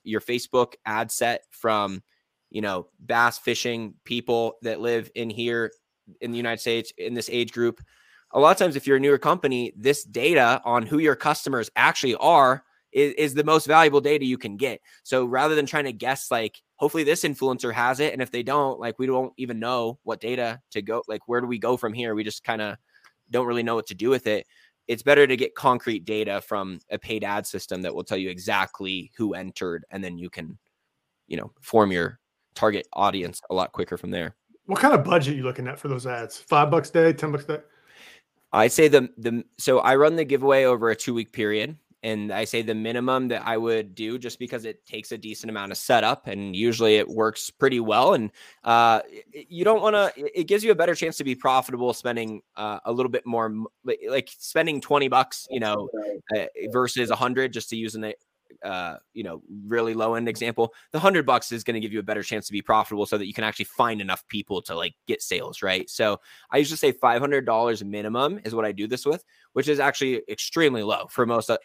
your 0.03 0.21
Facebook 0.21 0.73
ad 0.85 1.11
set 1.11 1.43
from 1.51 2.03
you 2.49 2.61
know 2.61 2.87
bass 2.99 3.37
fishing 3.37 3.93
people 4.03 4.55
that 4.61 4.79
live 4.79 5.09
in 5.15 5.29
here 5.29 5.71
in 6.21 6.31
the 6.31 6.37
United 6.37 6.59
States 6.59 6.91
in 6.97 7.13
this 7.13 7.29
age 7.29 7.51
group, 7.51 7.81
a 8.31 8.39
lot 8.39 8.51
of 8.51 8.57
times 8.57 8.75
if 8.75 8.87
you're 8.87 8.97
a 8.97 8.99
newer 8.99 9.17
company, 9.17 9.73
this 9.75 10.03
data 10.03 10.61
on 10.65 10.85
who 10.85 10.99
your 10.99 11.15
customers 11.15 11.69
actually 11.75 12.15
are 12.15 12.63
is, 12.91 13.13
is 13.13 13.33
the 13.33 13.43
most 13.43 13.67
valuable 13.67 14.01
data 14.01 14.25
you 14.25 14.37
can 14.37 14.57
get. 14.57 14.81
So 15.03 15.25
rather 15.25 15.55
than 15.55 15.65
trying 15.65 15.85
to 15.85 15.93
guess 15.93 16.31
like 16.31 16.61
hopefully 16.75 17.03
this 17.03 17.23
influencer 17.23 17.73
has 17.73 17.99
it 17.99 18.13
and 18.13 18.21
if 18.21 18.31
they 18.31 18.43
don't 18.43 18.79
like 18.79 18.99
we 18.99 19.07
don't 19.07 19.33
even 19.37 19.59
know 19.59 19.99
what 20.03 20.21
data 20.21 20.61
to 20.71 20.81
go 20.81 21.03
like 21.07 21.27
where 21.27 21.41
do 21.41 21.47
we 21.47 21.59
go 21.59 21.77
from 21.77 21.93
here? 21.93 22.15
We 22.15 22.23
just 22.23 22.43
kind 22.43 22.61
of 22.61 22.77
don't 23.29 23.47
really 23.47 23.63
know 23.63 23.75
what 23.75 23.87
to 23.87 23.95
do 23.95 24.09
with 24.09 24.27
it 24.27 24.47
it's 24.87 25.03
better 25.03 25.27
to 25.27 25.35
get 25.35 25.55
concrete 25.55 26.05
data 26.05 26.41
from 26.41 26.79
a 26.89 26.97
paid 26.97 27.23
ad 27.23 27.45
system 27.45 27.81
that 27.81 27.93
will 27.93 28.03
tell 28.03 28.17
you 28.17 28.29
exactly 28.29 29.11
who 29.17 29.33
entered 29.33 29.85
and 29.91 30.03
then 30.03 30.17
you 30.17 30.29
can 30.29 30.57
you 31.27 31.37
know 31.37 31.51
form 31.61 31.91
your 31.91 32.19
target 32.55 32.87
audience 32.93 33.41
a 33.49 33.53
lot 33.53 33.71
quicker 33.71 33.97
from 33.97 34.11
there. 34.11 34.35
What 34.65 34.79
kind 34.79 34.93
of 34.93 35.03
budget 35.03 35.33
are 35.33 35.37
you 35.37 35.43
looking 35.43 35.67
at 35.67 35.79
for 35.79 35.87
those 35.87 36.07
ads? 36.07 36.37
Five 36.37 36.71
bucks 36.71 36.89
a 36.89 36.93
day 36.93 37.13
ten 37.13 37.31
bucks 37.31 37.45
a 37.45 37.57
day? 37.57 37.63
I 38.53 38.67
say 38.67 38.87
the 38.87 39.09
the 39.17 39.43
so 39.57 39.79
i 39.79 39.95
run 39.95 40.15
the 40.15 40.23
giveaway 40.23 40.63
over 40.63 40.89
a 40.89 40.95
two 40.95 41.13
week 41.13 41.31
period 41.31 41.77
and 42.03 42.31
I 42.31 42.43
say 42.45 42.61
the 42.61 42.75
minimum 42.75 43.27
that 43.29 43.43
I 43.45 43.57
would 43.57 43.95
do 43.95 44.19
just 44.19 44.39
because 44.39 44.65
it 44.65 44.85
takes 44.85 45.11
a 45.11 45.17
decent 45.17 45.49
amount 45.49 45.71
of 45.71 45.77
setup 45.77 46.27
and 46.27 46.55
usually 46.55 46.95
it 46.95 47.07
works 47.07 47.49
pretty 47.49 47.79
well. 47.79 48.13
And 48.13 48.31
uh, 48.63 49.01
you 49.33 49.63
don't 49.65 49.81
want 49.81 49.95
to, 49.95 50.39
it 50.39 50.45
gives 50.45 50.63
you 50.63 50.71
a 50.71 50.75
better 50.75 50.95
chance 50.95 51.17
to 51.17 51.23
be 51.23 51.35
profitable 51.35 51.93
spending 51.93 52.41
uh, 52.55 52.79
a 52.85 52.91
little 52.91 53.11
bit 53.11 53.25
more, 53.25 53.53
like 54.07 54.29
spending 54.37 54.79
20 54.79 55.07
bucks, 55.07 55.47
you 55.49 55.59
know, 55.59 55.89
uh, 56.35 56.45
versus 56.71 57.09
a 57.09 57.15
hundred 57.15 57.51
just 57.51 57.69
to 57.69 57.75
use 57.75 57.95
an, 57.95 58.13
uh, 58.63 58.97
you 59.13 59.23
know, 59.23 59.41
really 59.65 59.93
low 59.93 60.13
end 60.13 60.29
example, 60.29 60.73
the 60.91 60.99
hundred 60.99 61.25
bucks 61.25 61.51
is 61.51 61.63
going 61.63 61.73
to 61.73 61.79
give 61.79 61.93
you 61.93 61.99
a 61.99 62.03
better 62.03 62.23
chance 62.23 62.45
to 62.47 62.51
be 62.51 62.61
profitable 62.61 63.05
so 63.05 63.17
that 63.17 63.25
you 63.25 63.33
can 63.33 63.43
actually 63.43 63.65
find 63.65 64.01
enough 64.01 64.27
people 64.27 64.61
to 64.61 64.75
like 64.75 64.93
get 65.07 65.21
sales, 65.21 65.63
right? 65.63 65.89
So 65.89 66.19
I 66.51 66.57
usually 66.57 66.77
say 66.77 66.93
$500 66.93 67.83
minimum 67.83 68.39
is 68.45 68.53
what 68.53 68.65
I 68.65 68.71
do 68.71 68.87
this 68.87 69.05
with, 69.05 69.23
which 69.53 69.67
is 69.67 69.79
actually 69.79 70.21
extremely 70.29 70.83
low 70.83 71.07
for 71.09 71.25
most 71.25 71.49
uh, 71.49 71.57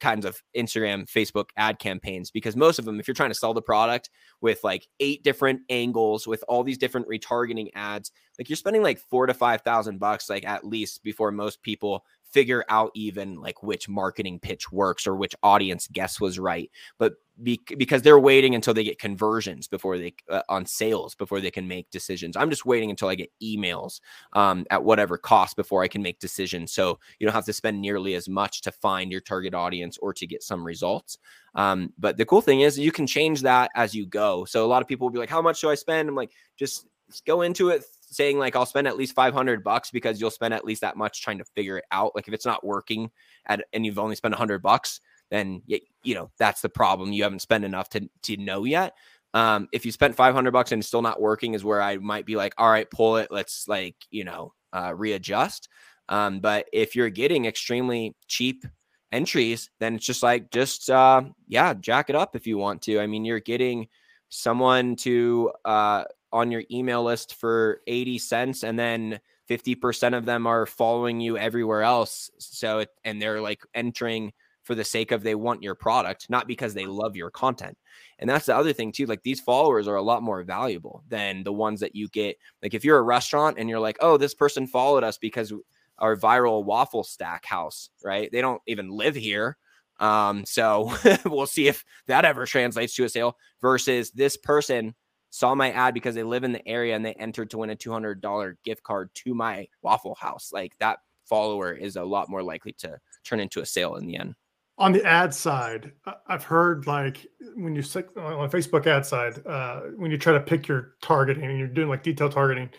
kinds 0.00 0.24
of 0.24 0.42
Instagram, 0.56 1.10
Facebook 1.10 1.46
ad 1.56 1.78
campaigns 1.78 2.30
because 2.30 2.56
most 2.56 2.78
of 2.78 2.84
them, 2.84 3.00
if 3.00 3.06
you're 3.06 3.14
trying 3.14 3.30
to 3.30 3.34
sell 3.34 3.54
the 3.54 3.62
product 3.62 4.10
with 4.40 4.62
like 4.64 4.86
eight 5.00 5.22
different 5.22 5.60
angles 5.68 6.26
with 6.26 6.44
all 6.48 6.62
these 6.62 6.78
different 6.78 7.08
retargeting 7.08 7.70
ads, 7.74 8.12
like 8.38 8.48
you're 8.48 8.56
spending 8.56 8.82
like 8.82 8.98
four 8.98 9.26
to 9.26 9.34
five 9.34 9.62
thousand 9.62 9.98
bucks, 9.98 10.30
like 10.30 10.44
at 10.44 10.66
least 10.66 11.02
before 11.02 11.30
most 11.30 11.62
people 11.62 12.04
figure 12.22 12.64
out 12.68 12.90
even 12.94 13.40
like 13.40 13.62
which 13.62 13.88
marketing 13.88 14.38
pitch 14.40 14.72
works 14.72 15.06
or 15.06 15.14
which 15.16 15.34
audience 15.42 15.88
guess 15.92 16.20
was 16.20 16.38
right. 16.38 16.70
But 16.98 17.14
be, 17.42 17.60
because 17.76 18.02
they're 18.02 18.18
waiting 18.18 18.54
until 18.54 18.74
they 18.74 18.84
get 18.84 18.98
conversions 18.98 19.68
before 19.68 19.98
they 19.98 20.14
uh, 20.28 20.42
on 20.48 20.66
sales 20.66 21.14
before 21.14 21.40
they 21.40 21.50
can 21.50 21.66
make 21.66 21.90
decisions. 21.90 22.36
I'm 22.36 22.50
just 22.50 22.66
waiting 22.66 22.90
until 22.90 23.08
I 23.08 23.14
get 23.14 23.30
emails 23.42 24.00
um, 24.32 24.66
at 24.70 24.82
whatever 24.82 25.18
cost 25.18 25.56
before 25.56 25.82
I 25.82 25.88
can 25.88 26.02
make 26.02 26.18
decisions. 26.18 26.72
So 26.72 26.98
you 27.18 27.26
don't 27.26 27.34
have 27.34 27.44
to 27.46 27.52
spend 27.52 27.80
nearly 27.80 28.14
as 28.14 28.28
much 28.28 28.62
to 28.62 28.72
find 28.72 29.10
your 29.10 29.20
target 29.20 29.54
audience 29.54 29.98
or 29.98 30.12
to 30.14 30.26
get 30.26 30.42
some 30.42 30.64
results. 30.64 31.18
Um, 31.54 31.92
but 31.98 32.16
the 32.16 32.24
cool 32.24 32.40
thing 32.40 32.60
is 32.60 32.78
you 32.78 32.92
can 32.92 33.06
change 33.06 33.42
that 33.42 33.70
as 33.74 33.94
you 33.94 34.06
go. 34.06 34.44
So 34.44 34.64
a 34.64 34.68
lot 34.68 34.82
of 34.82 34.88
people 34.88 35.06
will 35.06 35.12
be 35.12 35.18
like, 35.18 35.30
"How 35.30 35.42
much 35.42 35.60
do 35.60 35.70
I 35.70 35.74
spend?" 35.74 36.08
I'm 36.08 36.14
like, 36.14 36.32
just 36.56 36.86
go 37.26 37.42
into 37.42 37.68
it 37.68 37.84
saying 38.00 38.38
like 38.38 38.56
I'll 38.56 38.66
spend 38.66 38.86
at 38.86 38.96
least 38.96 39.14
500 39.14 39.64
bucks 39.64 39.90
because 39.90 40.20
you'll 40.20 40.30
spend 40.30 40.54
at 40.54 40.64
least 40.64 40.80
that 40.82 40.96
much 40.96 41.22
trying 41.22 41.38
to 41.38 41.44
figure 41.44 41.78
it 41.78 41.84
out. 41.90 42.14
Like 42.14 42.28
if 42.28 42.34
it's 42.34 42.46
not 42.46 42.64
working 42.64 43.10
at 43.46 43.64
and 43.72 43.84
you've 43.84 43.98
only 43.98 44.16
spent 44.16 44.32
100 44.32 44.62
bucks, 44.62 45.00
then 45.32 45.62
you, 45.66 46.14
know 46.14 46.30
that's 46.38 46.60
the 46.60 46.68
problem. 46.68 47.12
You 47.12 47.22
haven't 47.24 47.40
spent 47.40 47.64
enough 47.64 47.88
to 47.90 48.08
to 48.22 48.36
know 48.36 48.64
yet. 48.64 48.94
Um, 49.34 49.68
if 49.72 49.86
you 49.86 49.92
spent 49.92 50.14
500 50.14 50.50
bucks 50.50 50.72
and 50.72 50.80
it's 50.80 50.88
still 50.88 51.00
not 51.00 51.20
working, 51.20 51.54
is 51.54 51.64
where 51.64 51.80
I 51.80 51.96
might 51.96 52.26
be 52.26 52.36
like, 52.36 52.52
all 52.58 52.70
right, 52.70 52.88
pull 52.90 53.16
it. 53.16 53.32
Let's 53.32 53.66
like 53.66 53.96
you 54.10 54.24
know 54.24 54.52
uh, 54.74 54.92
readjust. 54.94 55.68
Um, 56.10 56.40
but 56.40 56.68
if 56.72 56.94
you're 56.94 57.08
getting 57.08 57.46
extremely 57.46 58.14
cheap 58.28 58.66
entries, 59.10 59.70
then 59.80 59.94
it's 59.94 60.04
just 60.04 60.22
like 60.22 60.50
just 60.50 60.90
uh, 60.90 61.22
yeah, 61.48 61.72
jack 61.72 62.10
it 62.10 62.16
up 62.16 62.36
if 62.36 62.46
you 62.46 62.58
want 62.58 62.82
to. 62.82 63.00
I 63.00 63.06
mean, 63.06 63.24
you're 63.24 63.40
getting 63.40 63.88
someone 64.28 64.96
to 64.96 65.50
uh, 65.64 66.04
on 66.30 66.50
your 66.50 66.64
email 66.70 67.02
list 67.02 67.36
for 67.36 67.80
80 67.86 68.18
cents 68.18 68.64
and 68.64 68.78
then 68.78 69.20
50% 69.48 70.16
of 70.16 70.24
them 70.24 70.46
are 70.46 70.66
following 70.66 71.20
you 71.20 71.36
everywhere 71.36 71.82
else. 71.82 72.30
So, 72.38 72.80
it, 72.80 72.90
and 73.04 73.20
they're 73.20 73.40
like 73.40 73.62
entering 73.74 74.32
for 74.62 74.74
the 74.74 74.84
sake 74.84 75.10
of 75.10 75.22
they 75.22 75.34
want 75.34 75.62
your 75.62 75.74
product, 75.74 76.30
not 76.30 76.46
because 76.46 76.74
they 76.74 76.86
love 76.86 77.16
your 77.16 77.30
content. 77.30 77.76
And 78.18 78.30
that's 78.30 78.46
the 78.46 78.56
other 78.56 78.72
thing 78.72 78.92
too. 78.92 79.06
Like 79.06 79.22
these 79.22 79.40
followers 79.40 79.88
are 79.88 79.96
a 79.96 80.02
lot 80.02 80.22
more 80.22 80.42
valuable 80.44 81.02
than 81.08 81.42
the 81.42 81.52
ones 81.52 81.80
that 81.80 81.96
you 81.96 82.08
get. 82.08 82.36
Like 82.62 82.74
if 82.74 82.84
you're 82.84 82.98
a 82.98 83.02
restaurant 83.02 83.58
and 83.58 83.68
you're 83.68 83.80
like, 83.80 83.96
oh, 84.00 84.16
this 84.16 84.34
person 84.34 84.66
followed 84.66 85.04
us 85.04 85.18
because 85.18 85.52
our 85.98 86.16
viral 86.16 86.64
waffle 86.64 87.04
stack 87.04 87.44
house, 87.44 87.90
right? 88.04 88.30
They 88.30 88.40
don't 88.40 88.62
even 88.66 88.90
live 88.90 89.14
here. 89.14 89.56
Um, 90.00 90.44
so 90.44 90.92
we'll 91.24 91.46
see 91.46 91.68
if 91.68 91.84
that 92.06 92.24
ever 92.24 92.46
translates 92.46 92.94
to 92.94 93.04
a 93.04 93.08
sale 93.08 93.36
versus 93.60 94.10
this 94.10 94.36
person 94.36 94.94
saw 95.30 95.54
my 95.54 95.70
ad 95.72 95.94
because 95.94 96.14
they 96.14 96.22
live 96.22 96.44
in 96.44 96.52
the 96.52 96.66
area 96.68 96.94
and 96.94 97.04
they 97.04 97.14
entered 97.14 97.50
to 97.50 97.58
win 97.58 97.70
a 97.70 97.76
$200 97.76 98.54
gift 98.64 98.82
card 98.82 99.10
to 99.14 99.34
my 99.34 99.66
waffle 99.80 100.14
house. 100.14 100.50
Like 100.52 100.76
that 100.78 100.98
follower 101.24 101.72
is 101.72 101.96
a 101.96 102.04
lot 102.04 102.28
more 102.28 102.42
likely 102.42 102.72
to 102.74 102.98
turn 103.24 103.40
into 103.40 103.60
a 103.60 103.66
sale 103.66 103.96
in 103.96 104.06
the 104.06 104.16
end. 104.16 104.34
On 104.78 104.90
the 104.90 105.04
ad 105.04 105.34
side, 105.34 105.92
I've 106.26 106.44
heard 106.44 106.86
like 106.86 107.26
when 107.54 107.74
you 107.74 107.82
on 107.82 108.50
Facebook 108.50 108.86
ad 108.86 109.04
side, 109.04 109.46
uh, 109.46 109.82
when 109.96 110.10
you 110.10 110.18
try 110.18 110.32
to 110.32 110.40
pick 110.40 110.66
your 110.66 110.94
targeting 111.02 111.44
and 111.44 111.58
you're 111.58 111.68
doing 111.68 111.88
like 111.88 112.02
detail 112.02 112.28
targeting, 112.28 112.70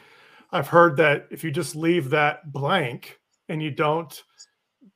I've 0.52 0.68
heard 0.68 0.98
that 0.98 1.28
if 1.30 1.44
you 1.44 1.52
just 1.52 1.76
leave 1.76 2.10
that 2.10 2.52
blank 2.52 3.20
and 3.48 3.62
you 3.62 3.72
don't 3.72 4.24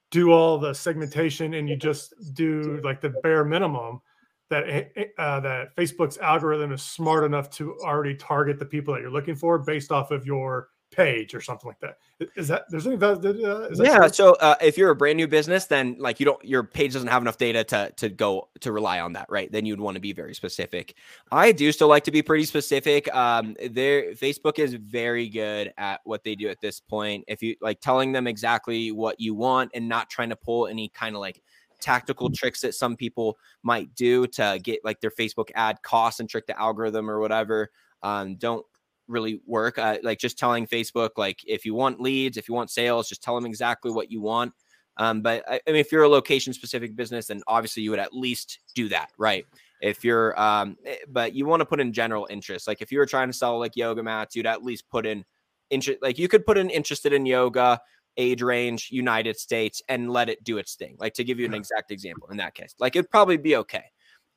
do 0.10 0.32
all 0.32 0.58
the 0.58 0.74
segmentation 0.74 1.54
and 1.54 1.70
you 1.70 1.76
just 1.76 2.14
do 2.34 2.82
like 2.84 3.02
the 3.02 3.10
bare 3.22 3.46
minimum, 3.46 4.02
that 4.50 4.70
eh, 4.70 4.84
eh, 4.96 5.06
uh, 5.18 5.40
that 5.42 5.76
Facebook's 5.76 6.18
algorithm 6.18 6.72
is 6.72 6.82
smart 6.82 7.24
enough 7.24 7.50
to 7.52 7.76
already 7.84 8.16
target 8.16 8.60
the 8.60 8.66
people 8.66 8.94
that 8.94 9.02
you're 9.02 9.12
looking 9.12 9.36
for 9.36 9.60
based 9.60 9.92
off 9.92 10.12
of 10.12 10.26
your 10.26 10.70
page 10.92 11.34
or 11.36 11.42
something 11.42 11.68
like 11.68 11.80
that. 11.80 11.98
Is 12.36 12.48
that 12.48 12.66
there's 12.70 12.88
any 12.88 12.96
that, 12.96 13.24
uh, 13.24 13.70
is 13.70 13.78
that 13.78 13.86
yeah? 13.86 13.98
True? 14.00 14.10
So 14.10 14.34
uh, 14.36 14.56
if 14.62 14.78
you're 14.78 14.90
a 14.90 14.96
brand 14.96 15.18
new 15.18 15.28
business, 15.28 15.66
then 15.66 15.96
like 16.00 16.20
you 16.20 16.26
don't 16.26 16.44
your 16.44 16.64
page 16.64 16.94
doesn't 16.94 17.08
have 17.08 17.22
enough 17.22 17.38
data 17.38 17.64
to 17.66 17.92
to 17.98 18.10
go 18.10 18.50
to 18.62 18.72
rely 18.72 19.00
on 19.00 19.14
that, 19.14 19.28
right? 19.30 19.52
Then 19.52 19.66
you'd 19.66 19.80
want 19.80 19.96
to 19.96 20.02
be 20.02 20.14
very 20.14 20.34
specific. 20.34 20.96
I 21.32 21.52
do 21.52 21.72
still 21.72 21.88
like 21.88 22.04
to 22.06 22.12
be 22.12 22.22
pretty 22.22 22.46
specific. 22.46 23.14
Um, 23.14 23.56
there 23.70 24.14
Facebook 24.14 24.60
is 24.60 24.74
very 24.74 25.30
good 25.30 25.74
at 25.78 26.02
what 26.06 26.24
they 26.24 26.36
do 26.36 26.50
at 26.50 26.62
this 26.62 26.80
point. 26.80 27.26
If 27.28 27.44
you 27.44 27.56
like 27.62 27.80
telling 27.82 28.12
them 28.12 28.28
exactly 28.28 28.92
what 28.92 29.20
you 29.20 29.36
want 29.36 29.72
and 29.74 29.88
not 29.88 30.10
trying 30.10 30.30
to 30.30 30.36
pull 30.36 30.68
any 30.68 30.90
kind 30.90 31.16
of 31.16 31.22
like 31.22 31.42
tactical 31.80 32.32
tricks 32.32 32.62
that 32.62 32.74
some 32.74 32.96
people 32.96 33.38
might 33.62 33.94
do 33.94 34.26
to 34.26 34.60
get 34.64 34.84
like 34.84 35.00
their 35.00 35.12
Facebook 35.12 35.50
ad 35.54 35.82
costs 35.84 36.20
and 36.20 36.28
trick 36.28 36.48
the 36.48 36.60
algorithm 36.60 37.08
or 37.08 37.20
whatever 37.20 37.70
um, 38.04 38.36
don't 38.36 38.66
really 39.08 39.42
work. 39.46 39.78
Uh, 39.78 39.98
like 40.04 40.20
just 40.20 40.38
telling 40.38 40.68
Facebook, 40.68 41.12
like 41.18 41.40
if 41.46 41.66
you 41.66 41.74
want 41.74 42.00
leads, 42.00 42.38
if 42.38 42.48
you 42.48 42.56
want 42.56 42.70
sales, 42.70 43.10
just 43.10 43.24
tell 43.24 43.36
them 43.36 43.46
exactly 43.46 43.92
what 43.92 44.12
you 44.12 44.22
want. 44.22 44.54
Um, 44.98 45.22
but 45.22 45.44
I, 45.48 45.60
I 45.68 45.72
mean, 45.72 45.80
if 45.80 45.92
you're 45.92 46.04
a 46.04 46.10
location 46.10 46.54
specific 46.54 46.96
business, 46.96 47.28
then 47.28 47.42
obviously 47.48 47.84
you 47.84 47.92
would 47.92 48.00
at 48.00 48.14
least 48.14 48.60
do 48.76 48.90
that, 48.90 49.12
right? 49.18 49.46
If 49.82 50.04
you're, 50.04 50.40
um, 50.42 50.76
eh, 50.86 50.96
but 51.08 51.34
you 51.34 51.46
want 51.46 51.62
to 51.62 51.66
put 51.66 51.80
in 51.80 51.94
general 51.94 52.28
interest. 52.30 52.68
Like 52.68 52.82
if 52.82 52.92
you 52.92 52.98
were 52.98 53.06
trying 53.06 53.30
to 53.30 53.34
sell 53.34 53.60
like 53.60 53.76
yoga 53.76 54.02
mats, 54.02 54.36
you'd 54.36 54.48
at 54.48 54.64
least 54.64 54.90
put 54.90 55.06
in 55.06 55.24
interest. 55.70 56.00
Like 56.02 56.18
you 56.18 56.28
could 56.28 56.46
put 56.46 56.58
in 56.58 56.70
interested 56.70 57.14
in 57.14 57.26
yoga, 57.26 57.80
age 58.18 58.42
range, 58.42 58.90
United 58.92 59.38
States, 59.38 59.82
and 59.88 60.12
let 60.12 60.30
it 60.30 60.44
do 60.44 60.58
its 60.58 60.76
thing. 60.76 60.96
Like 61.00 61.14
to 61.14 61.24
give 61.24 61.40
you 61.40 61.46
an 61.46 61.54
exact 61.54 61.92
example 61.92 62.30
in 62.30 62.38
that 62.38 62.56
case, 62.56 62.74
like 62.80 62.96
it'd 62.96 63.12
probably 63.12 63.38
be 63.38 63.56
okay. 63.58 63.86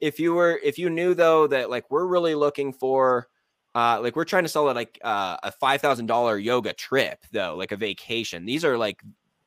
If 0.00 0.18
you 0.18 0.34
were, 0.34 0.60
if 0.62 0.78
you 0.78 0.90
knew 0.90 1.14
though 1.14 1.46
that 1.46 1.70
like 1.70 1.90
we're 1.90 2.06
really 2.06 2.34
looking 2.34 2.72
for, 2.72 3.28
uh, 3.74 4.00
like 4.02 4.16
we're 4.16 4.24
trying 4.24 4.44
to 4.44 4.48
sell 4.48 4.68
it 4.68 4.74
like 4.74 4.98
uh, 5.02 5.36
a 5.42 5.52
five 5.52 5.80
thousand 5.80 6.06
dollar 6.06 6.38
yoga 6.38 6.72
trip 6.72 7.24
though, 7.32 7.56
like 7.56 7.72
a 7.72 7.76
vacation. 7.76 8.44
These 8.44 8.64
are 8.64 8.76
like 8.76 9.02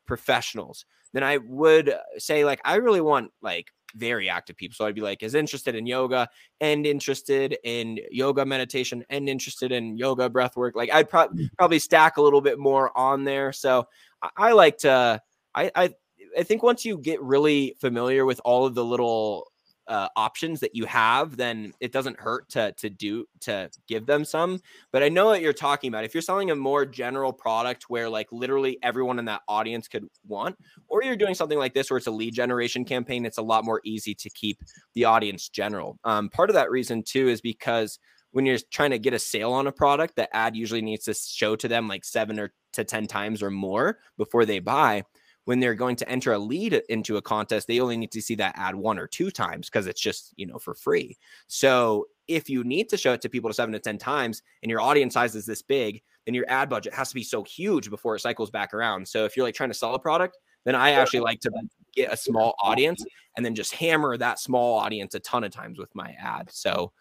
professionals. 0.05 0.85
Then 1.13 1.23
I 1.23 1.37
would 1.37 1.93
say 2.17 2.45
like 2.45 2.61
I 2.63 2.75
really 2.75 3.01
want 3.01 3.31
like 3.41 3.67
very 3.95 4.29
active 4.29 4.57
people. 4.57 4.75
So 4.75 4.85
I'd 4.85 4.95
be 4.95 5.01
like, 5.01 5.23
is 5.23 5.35
interested 5.35 5.75
in 5.75 5.85
yoga 5.85 6.27
and 6.61 6.85
interested 6.85 7.57
in 7.63 7.99
yoga 8.11 8.45
meditation 8.45 9.03
and 9.09 9.29
interested 9.29 9.71
in 9.71 9.97
yoga 9.97 10.29
breath 10.29 10.55
work. 10.55 10.75
Like 10.75 10.91
I'd 10.91 11.09
pro- 11.09 11.27
mm. 11.29 11.49
probably 11.57 11.79
stack 11.79 12.17
a 12.17 12.21
little 12.21 12.41
bit 12.41 12.59
more 12.59 12.95
on 12.97 13.23
there. 13.23 13.51
So 13.51 13.87
I, 14.21 14.29
I 14.37 14.51
like 14.53 14.77
to, 14.79 15.21
I, 15.53 15.71
I, 15.75 15.93
I 16.37 16.43
think 16.43 16.63
once 16.63 16.83
you 16.83 16.97
get 16.97 17.21
really 17.21 17.75
familiar 17.79 18.25
with 18.25 18.41
all 18.43 18.65
of 18.65 18.73
the 18.73 18.83
little 18.83 19.51
uh, 19.87 20.07
options 20.15 20.59
that 20.61 20.75
you 20.75 20.85
have, 20.85 21.37
then 21.37 21.73
it 21.79 21.91
doesn't 21.91 22.19
hurt 22.19 22.49
to 22.49 22.71
to 22.73 22.89
do 22.89 23.25
to 23.41 23.69
give 23.87 24.05
them 24.05 24.23
some. 24.25 24.59
But 24.91 25.03
I 25.03 25.09
know 25.09 25.27
what 25.27 25.41
you're 25.41 25.53
talking 25.53 25.89
about. 25.89 26.05
If 26.05 26.13
you're 26.13 26.21
selling 26.21 26.51
a 26.51 26.55
more 26.55 26.85
general 26.85 27.33
product 27.33 27.89
where 27.89 28.09
like 28.09 28.27
literally 28.31 28.77
everyone 28.81 29.19
in 29.19 29.25
that 29.25 29.41
audience 29.47 29.87
could 29.87 30.07
want, 30.27 30.57
or 30.87 31.03
you're 31.03 31.15
doing 31.15 31.35
something 31.35 31.57
like 31.57 31.73
this 31.73 31.89
where 31.89 31.97
it's 31.97 32.07
a 32.07 32.11
lead 32.11 32.33
generation 32.33 32.85
campaign, 32.85 33.25
it's 33.25 33.37
a 33.37 33.43
lot 33.43 33.65
more 33.65 33.81
easy 33.83 34.13
to 34.15 34.29
keep 34.29 34.59
the 34.93 35.05
audience 35.05 35.49
general. 35.49 35.97
Um, 36.03 36.29
part 36.29 36.49
of 36.49 36.53
that 36.55 36.71
reason 36.71 37.03
too 37.03 37.27
is 37.27 37.41
because 37.41 37.99
when 38.31 38.45
you're 38.45 38.57
trying 38.71 38.91
to 38.91 38.99
get 38.99 39.13
a 39.13 39.19
sale 39.19 39.53
on 39.53 39.67
a 39.67 39.71
product, 39.71 40.15
the 40.15 40.33
ad 40.35 40.55
usually 40.55 40.81
needs 40.81 41.05
to 41.05 41.13
show 41.13 41.55
to 41.55 41.67
them 41.67 41.87
like 41.87 42.03
seven 42.03 42.39
or 42.39 42.51
to 42.73 42.83
ten 42.83 43.05
times 43.05 43.43
or 43.43 43.51
more 43.51 43.99
before 44.17 44.45
they 44.45 44.59
buy 44.59 45.03
when 45.45 45.59
they're 45.59 45.75
going 45.75 45.95
to 45.97 46.09
enter 46.09 46.33
a 46.33 46.39
lead 46.39 46.73
into 46.89 47.17
a 47.17 47.21
contest, 47.21 47.67
they 47.67 47.79
only 47.79 47.97
need 47.97 48.11
to 48.11 48.21
see 48.21 48.35
that 48.35 48.55
ad 48.57 48.75
one 48.75 48.97
or 48.97 49.07
two 49.07 49.29
times 49.29 49.69
because 49.69 49.87
it's 49.87 49.99
just, 49.99 50.33
you 50.37 50.45
know, 50.45 50.57
for 50.57 50.73
free. 50.73 51.17
So 51.47 52.05
if 52.27 52.49
you 52.49 52.63
need 52.63 52.89
to 52.89 52.97
show 52.97 53.13
it 53.13 53.21
to 53.21 53.29
people 53.29 53.49
to 53.49 53.53
seven 53.53 53.73
to 53.73 53.79
10 53.79 53.97
times 53.97 54.41
and 54.61 54.69
your 54.69 54.79
audience 54.81 55.13
size 55.13 55.35
is 55.35 55.45
this 55.45 55.61
big, 55.61 56.01
then 56.25 56.33
your 56.33 56.45
ad 56.47 56.69
budget 56.69 56.93
has 56.93 57.09
to 57.09 57.15
be 57.15 57.23
so 57.23 57.43
huge 57.43 57.89
before 57.89 58.15
it 58.15 58.21
cycles 58.21 58.49
back 58.49 58.73
around. 58.73 59.07
So 59.07 59.25
if 59.25 59.35
you're 59.35 59.45
like 59.45 59.55
trying 59.55 59.71
to 59.71 59.75
sell 59.75 59.93
a 59.95 59.99
product, 59.99 60.37
then 60.63 60.75
I 60.75 60.91
actually 60.91 61.19
like 61.19 61.41
to 61.41 61.51
get 61.93 62.13
a 62.13 62.17
small 62.17 62.55
audience 62.61 63.03
and 63.35 63.45
then 63.45 63.55
just 63.55 63.73
hammer 63.73 64.15
that 64.17 64.39
small 64.39 64.79
audience 64.79 65.13
a 65.15 65.19
ton 65.19 65.43
of 65.43 65.51
times 65.51 65.77
with 65.77 65.93
my 65.93 66.15
ad. 66.21 66.49
So 66.51 66.93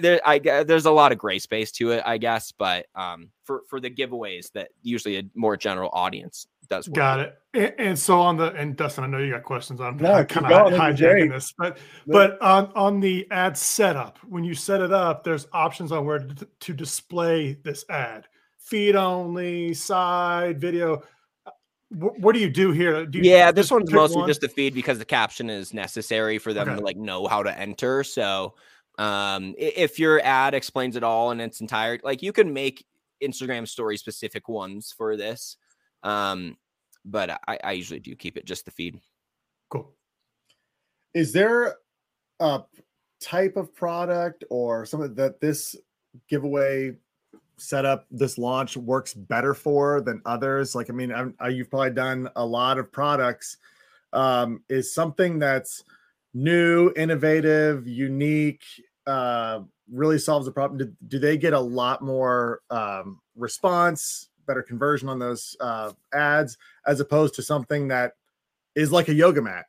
there, 0.00 0.20
I 0.24 0.38
there's 0.38 0.86
a 0.86 0.90
lot 0.90 1.10
of 1.10 1.18
gray 1.18 1.38
space 1.38 1.72
to 1.72 1.92
it, 1.92 2.02
I 2.04 2.18
guess, 2.18 2.52
but 2.52 2.86
um, 2.94 3.30
for 3.42 3.62
for 3.68 3.80
the 3.80 3.90
giveaways 3.90 4.52
that 4.52 4.68
usually 4.82 5.16
a 5.16 5.24
more 5.34 5.56
general 5.56 5.90
audience 5.92 6.46
does. 6.68 6.88
Got 6.88 7.20
it. 7.20 7.38
And, 7.52 7.74
and, 7.78 7.98
so 7.98 8.20
on 8.20 8.36
the 8.36 8.52
and 8.54 8.76
Dustin, 8.76 9.04
I 9.04 9.06
know 9.06 9.18
you 9.18 9.30
got 9.32 9.44
questions 9.44 9.80
on 9.80 9.96
no, 9.96 10.24
kind 10.24 10.46
of 10.46 10.72
hijacking 10.72 11.30
this, 11.30 11.52
but 11.56 11.78
but 12.06 12.40
on 12.42 12.72
on 12.74 13.00
the 13.00 13.26
ad 13.30 13.56
setup, 13.56 14.18
when 14.28 14.44
you 14.44 14.54
set 14.54 14.80
it 14.80 14.92
up, 14.92 15.24
there's 15.24 15.46
options 15.52 15.92
on 15.92 16.04
where 16.04 16.18
to, 16.18 16.48
to 16.60 16.72
display 16.72 17.54
this 17.62 17.84
ad: 17.88 18.26
feed 18.58 18.96
only, 18.96 19.74
side, 19.74 20.60
video. 20.60 21.02
What, 21.90 22.18
what 22.18 22.34
do 22.34 22.40
you 22.40 22.50
do 22.50 22.72
here? 22.72 23.06
Do 23.06 23.18
you 23.18 23.30
yeah, 23.30 23.52
this 23.52 23.70
one's 23.70 23.92
mostly 23.92 24.18
one? 24.18 24.28
just 24.28 24.40
the 24.40 24.48
feed 24.48 24.74
because 24.74 24.98
the 24.98 25.04
caption 25.04 25.48
is 25.48 25.72
necessary 25.72 26.38
for 26.38 26.52
them 26.52 26.68
okay. 26.68 26.78
to 26.78 26.84
like 26.84 26.96
know 26.96 27.28
how 27.28 27.42
to 27.42 27.56
enter. 27.56 28.02
So 28.02 28.54
um 28.98 29.54
if 29.58 29.98
your 29.98 30.20
ad 30.24 30.54
explains 30.54 30.94
it 30.96 31.02
all 31.02 31.32
in 31.32 31.40
its 31.40 31.60
entirety 31.60 32.00
like 32.04 32.22
you 32.22 32.32
can 32.32 32.52
make 32.52 32.86
instagram 33.22 33.66
story 33.66 33.96
specific 33.96 34.48
ones 34.48 34.94
for 34.96 35.16
this 35.16 35.56
um, 36.04 36.56
but 37.04 37.30
I, 37.48 37.58
I 37.64 37.72
usually 37.72 38.00
do 38.00 38.14
keep 38.14 38.36
it 38.36 38.44
just 38.44 38.64
the 38.64 38.70
feed. 38.70 39.00
Cool. 39.70 39.92
Is 41.14 41.32
there 41.32 41.76
a 42.40 42.62
type 43.20 43.56
of 43.56 43.74
product 43.74 44.44
or 44.50 44.86
something 44.86 45.14
that 45.14 45.40
this 45.40 45.74
giveaway 46.28 46.92
setup, 47.56 48.06
this 48.10 48.38
launch 48.38 48.76
works 48.76 49.14
better 49.14 49.54
for 49.54 50.00
than 50.00 50.22
others? 50.24 50.74
Like, 50.74 50.90
I 50.90 50.92
mean, 50.92 51.34
I, 51.40 51.48
you've 51.48 51.70
probably 51.70 51.90
done 51.90 52.28
a 52.36 52.44
lot 52.44 52.78
of 52.78 52.92
products. 52.92 53.56
Um, 54.12 54.62
is 54.68 54.94
something 54.94 55.38
that's 55.38 55.82
new, 56.34 56.92
innovative, 56.96 57.88
unique, 57.88 58.64
uh, 59.06 59.60
really 59.90 60.18
solves 60.18 60.46
the 60.46 60.52
problem? 60.52 60.78
Do, 60.78 60.92
do 61.08 61.18
they 61.18 61.36
get 61.36 61.52
a 61.52 61.60
lot 61.60 62.02
more 62.02 62.60
um, 62.70 63.20
response? 63.36 64.28
Better 64.46 64.62
conversion 64.62 65.08
on 65.08 65.18
those 65.18 65.56
uh, 65.60 65.92
ads 66.12 66.56
as 66.86 67.00
opposed 67.00 67.34
to 67.34 67.42
something 67.42 67.88
that 67.88 68.12
is 68.74 68.92
like 68.92 69.08
a 69.08 69.14
yoga 69.14 69.42
mat. 69.42 69.66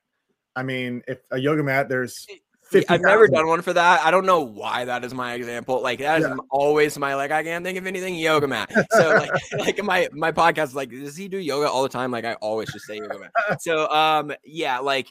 I 0.56 0.64
mean, 0.64 1.04
if 1.08 1.20
a 1.32 1.38
yoga 1.38 1.64
mat, 1.64 1.90
there's 1.90 2.26
50, 2.70 2.90
I've 2.90 3.02
never 3.02 3.28
done 3.28 3.48
one 3.48 3.62
for 3.62 3.74
that. 3.74 4.02
I 4.02 4.10
don't 4.10 4.26
know 4.26 4.42
why 4.42 4.86
that 4.86 5.04
is 5.04 5.14
my 5.14 5.34
example. 5.34 5.82
Like 5.82 6.00
that 6.00 6.22
is 6.22 6.28
yeah. 6.28 6.36
always 6.50 6.98
my 6.98 7.14
like 7.16 7.32
I 7.32 7.44
can't 7.44 7.64
think 7.64 7.78
of 7.78 7.86
anything 7.86 8.16
yoga 8.16 8.48
mat. 8.48 8.72
So 8.92 9.10
like 9.10 9.30
like 9.60 9.84
my 9.84 10.10
my 10.12 10.32
podcast 10.32 10.74
like 10.74 10.90
does 10.90 11.16
he 11.16 11.28
do 11.28 11.38
yoga 11.38 11.70
all 11.70 11.84
the 11.84 11.90
time? 11.90 12.12
Like 12.12 12.26
I 12.26 12.34
always 12.36 12.72
just 12.72 12.86
say 12.86 12.98
yoga 12.98 13.20
mat. 13.20 13.62
So 13.62 13.88
um 13.90 14.34
yeah, 14.44 14.80
like 14.80 15.08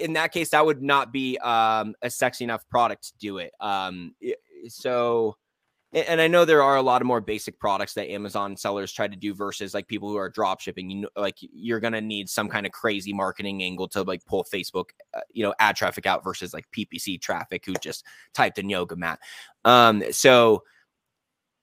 in 0.00 0.14
that 0.14 0.32
case 0.32 0.50
that 0.50 0.64
would 0.64 0.82
not 0.82 1.12
be 1.12 1.36
um 1.38 1.94
a 2.02 2.08
sexy 2.08 2.44
enough 2.44 2.66
product 2.70 3.08
to 3.08 3.12
do 3.18 3.38
it. 3.38 3.52
Um 3.60 4.14
so 4.68 5.36
and 5.92 6.20
I 6.20 6.28
know 6.28 6.44
there 6.44 6.62
are 6.62 6.76
a 6.76 6.82
lot 6.82 7.02
of 7.02 7.06
more 7.06 7.20
basic 7.20 7.58
products 7.58 7.94
that 7.94 8.10
Amazon 8.10 8.56
sellers 8.56 8.92
try 8.92 9.08
to 9.08 9.16
do 9.16 9.34
versus 9.34 9.74
like 9.74 9.88
people 9.88 10.08
who 10.08 10.16
are 10.16 10.28
drop 10.28 10.60
shipping. 10.60 10.88
You 10.88 11.00
know, 11.02 11.08
like 11.16 11.36
you're 11.40 11.80
gonna 11.80 12.00
need 12.00 12.28
some 12.28 12.48
kind 12.48 12.64
of 12.64 12.72
crazy 12.72 13.12
marketing 13.12 13.62
angle 13.62 13.88
to 13.88 14.02
like 14.02 14.24
pull 14.24 14.44
Facebook, 14.44 14.90
uh, 15.14 15.20
you 15.32 15.42
know, 15.42 15.52
ad 15.58 15.74
traffic 15.74 16.06
out 16.06 16.22
versus 16.22 16.54
like 16.54 16.66
PPC 16.70 17.20
traffic 17.20 17.66
who 17.66 17.74
just 17.74 18.04
typed 18.34 18.58
in 18.58 18.70
yoga 18.70 18.94
mat. 18.94 19.18
Um, 19.64 20.04
so 20.12 20.62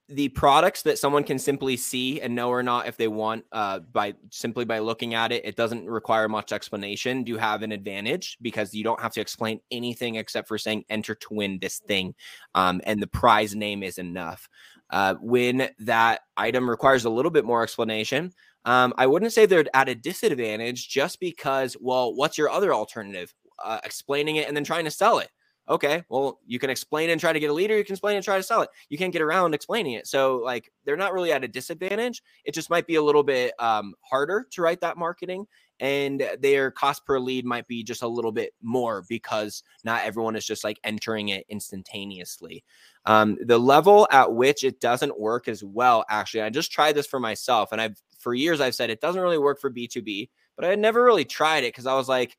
the 0.08 0.30
products 0.30 0.82
that 0.82 0.98
someone 0.98 1.22
can 1.22 1.38
simply 1.38 1.76
see 1.76 2.20
and 2.20 2.34
know 2.34 2.48
or 2.48 2.62
not 2.62 2.86
if 2.86 2.96
they 2.96 3.08
want 3.08 3.44
uh, 3.52 3.80
by 3.80 4.14
simply 4.30 4.64
by 4.64 4.78
looking 4.78 5.14
at 5.14 5.32
it 5.32 5.44
it 5.44 5.54
doesn't 5.54 5.88
require 5.88 6.28
much 6.28 6.50
explanation. 6.50 7.22
Do 7.22 7.32
you 7.32 7.38
have 7.38 7.62
an 7.62 7.72
advantage 7.72 8.38
because 8.40 8.72
you 8.72 8.82
don't 8.82 9.00
have 9.00 9.12
to 9.12 9.20
explain 9.20 9.60
anything 9.70 10.14
except 10.14 10.48
for 10.48 10.56
saying 10.56 10.84
enter 10.88 11.14
to 11.14 11.28
win 11.30 11.58
this 11.60 11.78
thing 11.80 12.14
um, 12.54 12.80
and 12.84 13.02
the 13.02 13.06
prize 13.06 13.54
name 13.54 13.82
is 13.82 13.98
enough. 13.98 14.48
Uh, 14.90 15.14
when 15.20 15.68
that 15.78 16.22
item 16.38 16.68
requires 16.68 17.04
a 17.04 17.10
little 17.10 17.30
bit 17.30 17.44
more 17.44 17.62
explanation 17.62 18.32
um, 18.64 18.94
i 18.96 19.06
wouldn't 19.06 19.34
say 19.34 19.44
they're 19.44 19.66
at 19.74 19.90
a 19.90 19.94
disadvantage 19.94 20.88
just 20.88 21.20
because 21.20 21.76
well 21.80 22.14
what's 22.14 22.38
your 22.38 22.48
other 22.48 22.72
alternative? 22.72 23.34
Uh, 23.62 23.80
explaining 23.84 24.36
it 24.36 24.46
and 24.46 24.56
then 24.56 24.64
trying 24.64 24.84
to 24.84 24.90
sell 24.90 25.18
it 25.18 25.28
okay, 25.68 26.04
well, 26.08 26.40
you 26.46 26.58
can 26.58 26.70
explain 26.70 27.10
and 27.10 27.20
try 27.20 27.32
to 27.32 27.40
get 27.40 27.50
a 27.50 27.52
leader. 27.52 27.76
You 27.76 27.84
can 27.84 27.94
explain 27.94 28.16
and 28.16 28.24
try 28.24 28.36
to 28.36 28.42
sell 28.42 28.62
it. 28.62 28.70
You 28.88 28.96
can't 28.96 29.12
get 29.12 29.22
around 29.22 29.54
explaining 29.54 29.94
it. 29.94 30.06
So, 30.06 30.36
like, 30.38 30.72
they're 30.84 30.96
not 30.96 31.12
really 31.12 31.32
at 31.32 31.44
a 31.44 31.48
disadvantage. 31.48 32.22
It 32.44 32.54
just 32.54 32.70
might 32.70 32.86
be 32.86 32.94
a 32.94 33.02
little 33.02 33.22
bit 33.22 33.52
um, 33.58 33.94
harder 34.00 34.46
to 34.52 34.62
write 34.62 34.80
that 34.80 34.96
marketing, 34.96 35.46
and 35.80 36.24
their 36.40 36.70
cost 36.70 37.04
per 37.04 37.18
lead 37.18 37.44
might 37.44 37.68
be 37.68 37.82
just 37.82 38.02
a 38.02 38.08
little 38.08 38.32
bit 38.32 38.54
more 38.62 39.04
because 39.08 39.62
not 39.84 40.04
everyone 40.04 40.36
is 40.36 40.46
just 40.46 40.64
like 40.64 40.80
entering 40.84 41.28
it 41.28 41.44
instantaneously. 41.48 42.64
Um, 43.04 43.36
the 43.44 43.58
level 43.58 44.08
at 44.10 44.32
which 44.34 44.64
it 44.64 44.80
doesn't 44.80 45.18
work 45.18 45.48
as 45.48 45.62
well, 45.62 46.04
actually, 46.08 46.42
I 46.42 46.50
just 46.50 46.72
tried 46.72 46.94
this 46.94 47.06
for 47.06 47.20
myself, 47.20 47.72
and 47.72 47.80
I've 47.80 48.00
for 48.18 48.34
years 48.34 48.60
I've 48.60 48.74
said 48.74 48.90
it 48.90 49.00
doesn't 49.00 49.20
really 49.20 49.38
work 49.38 49.60
for 49.60 49.70
B2B, 49.70 50.28
but 50.56 50.64
I 50.64 50.68
had 50.68 50.78
never 50.78 51.04
really 51.04 51.24
tried 51.24 51.64
it 51.64 51.72
because 51.72 51.86
I 51.86 51.94
was 51.94 52.08
like, 52.08 52.36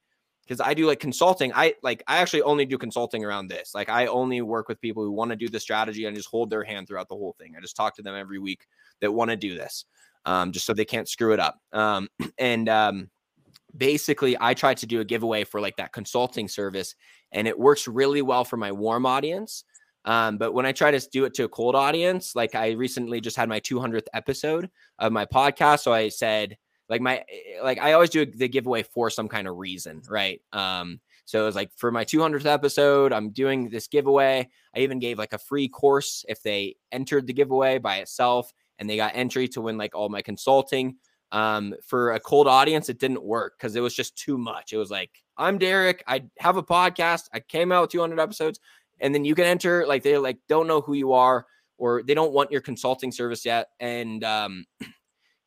because 0.49 0.65
I 0.65 0.73
do 0.73 0.87
like 0.87 0.99
consulting. 0.99 1.53
I 1.53 1.75
like 1.83 2.01
I 2.07 2.17
actually 2.17 2.41
only 2.41 2.65
do 2.65 2.75
consulting 2.75 3.23
around 3.23 3.49
this. 3.49 3.75
Like 3.75 3.87
I 3.87 4.07
only 4.07 4.41
work 4.41 4.67
with 4.67 4.81
people 4.81 5.03
who 5.03 5.11
want 5.11 5.29
to 5.29 5.37
do 5.37 5.47
the 5.47 5.59
strategy 5.59 6.05
and 6.05 6.15
just 6.17 6.27
hold 6.27 6.49
their 6.49 6.63
hand 6.63 6.87
throughout 6.87 7.07
the 7.07 7.15
whole 7.15 7.35
thing. 7.39 7.53
I 7.55 7.61
just 7.61 7.75
talk 7.75 7.95
to 7.97 8.01
them 8.01 8.15
every 8.15 8.39
week 8.39 8.65
that 8.99 9.11
want 9.11 9.29
to 9.29 9.37
do 9.37 9.55
this, 9.55 9.85
um, 10.25 10.51
just 10.51 10.65
so 10.65 10.73
they 10.73 10.85
can't 10.85 11.07
screw 11.07 11.33
it 11.33 11.39
up. 11.39 11.59
Um, 11.71 12.09
and 12.39 12.67
um, 12.67 13.11
basically, 13.77 14.35
I 14.41 14.55
try 14.55 14.73
to 14.73 14.87
do 14.87 15.01
a 15.01 15.05
giveaway 15.05 15.43
for 15.43 15.61
like 15.61 15.77
that 15.77 15.93
consulting 15.93 16.47
service, 16.47 16.95
and 17.31 17.47
it 17.47 17.57
works 17.57 17.87
really 17.87 18.23
well 18.23 18.43
for 18.43 18.57
my 18.57 18.71
warm 18.71 19.05
audience. 19.05 19.65
Um, 20.05 20.39
but 20.39 20.53
when 20.53 20.65
I 20.65 20.71
try 20.71 20.89
to 20.89 21.09
do 21.11 21.25
it 21.25 21.35
to 21.35 21.43
a 21.43 21.49
cold 21.49 21.75
audience, 21.75 22.35
like 22.35 22.55
I 22.55 22.71
recently 22.71 23.21
just 23.21 23.37
had 23.37 23.49
my 23.49 23.59
200th 23.59 24.07
episode 24.15 24.71
of 24.97 25.11
my 25.11 25.25
podcast, 25.25 25.81
so 25.81 25.93
I 25.93 26.09
said 26.09 26.57
like 26.89 27.01
my 27.01 27.17
eh, 27.17 27.61
like 27.63 27.79
I 27.79 27.93
always 27.93 28.09
do 28.09 28.25
the 28.25 28.47
giveaway 28.47 28.83
for 28.83 29.09
some 29.09 29.27
kind 29.27 29.47
of 29.47 29.57
reason, 29.57 30.01
right? 30.09 30.41
Um, 30.51 30.99
so 31.25 31.43
it 31.43 31.45
was 31.45 31.55
like 31.55 31.69
for 31.75 31.91
my 31.91 32.03
200th 32.03 32.45
episode, 32.45 33.13
I'm 33.13 33.29
doing 33.29 33.69
this 33.69 33.87
giveaway. 33.87 34.49
I 34.75 34.79
even 34.79 34.97
gave 34.97 35.19
like 35.19 35.33
a 35.33 35.37
free 35.37 35.67
course 35.67 36.25
if 36.27 36.41
they 36.41 36.75
entered 36.91 37.27
the 37.27 37.33
giveaway 37.33 37.77
by 37.77 37.97
itself, 37.97 38.51
and 38.79 38.89
they 38.89 38.97
got 38.97 39.15
entry 39.15 39.47
to 39.49 39.61
win 39.61 39.77
like 39.77 39.93
all 39.95 40.09
my 40.09 40.23
consulting. 40.23 40.95
Um, 41.31 41.75
for 41.85 42.13
a 42.13 42.19
cold 42.19 42.47
audience, 42.47 42.89
it 42.89 42.99
didn't 42.99 43.21
work 43.21 43.53
because 43.57 43.75
it 43.75 43.81
was 43.81 43.93
just 43.93 44.17
too 44.17 44.39
much. 44.39 44.73
It 44.73 44.77
was 44.77 44.89
like, 44.89 45.11
I'm 45.37 45.59
Derek. 45.59 46.03
I 46.07 46.23
have 46.39 46.57
a 46.57 46.63
podcast. 46.63 47.25
I 47.31 47.39
came 47.39 47.71
out 47.71 47.81
with 47.81 47.91
200 47.91 48.19
episodes, 48.19 48.59
and 48.99 49.13
then 49.13 49.23
you 49.23 49.35
can 49.35 49.45
enter. 49.45 49.85
Like 49.85 50.01
they 50.01 50.17
like 50.17 50.39
don't 50.47 50.65
know 50.65 50.81
who 50.81 50.95
you 50.95 51.13
are, 51.13 51.45
or 51.77 52.01
they 52.01 52.15
don't 52.15 52.33
want 52.33 52.51
your 52.51 52.61
consulting 52.61 53.11
service 53.11 53.45
yet, 53.45 53.67
and 53.79 54.23
um, 54.23 54.65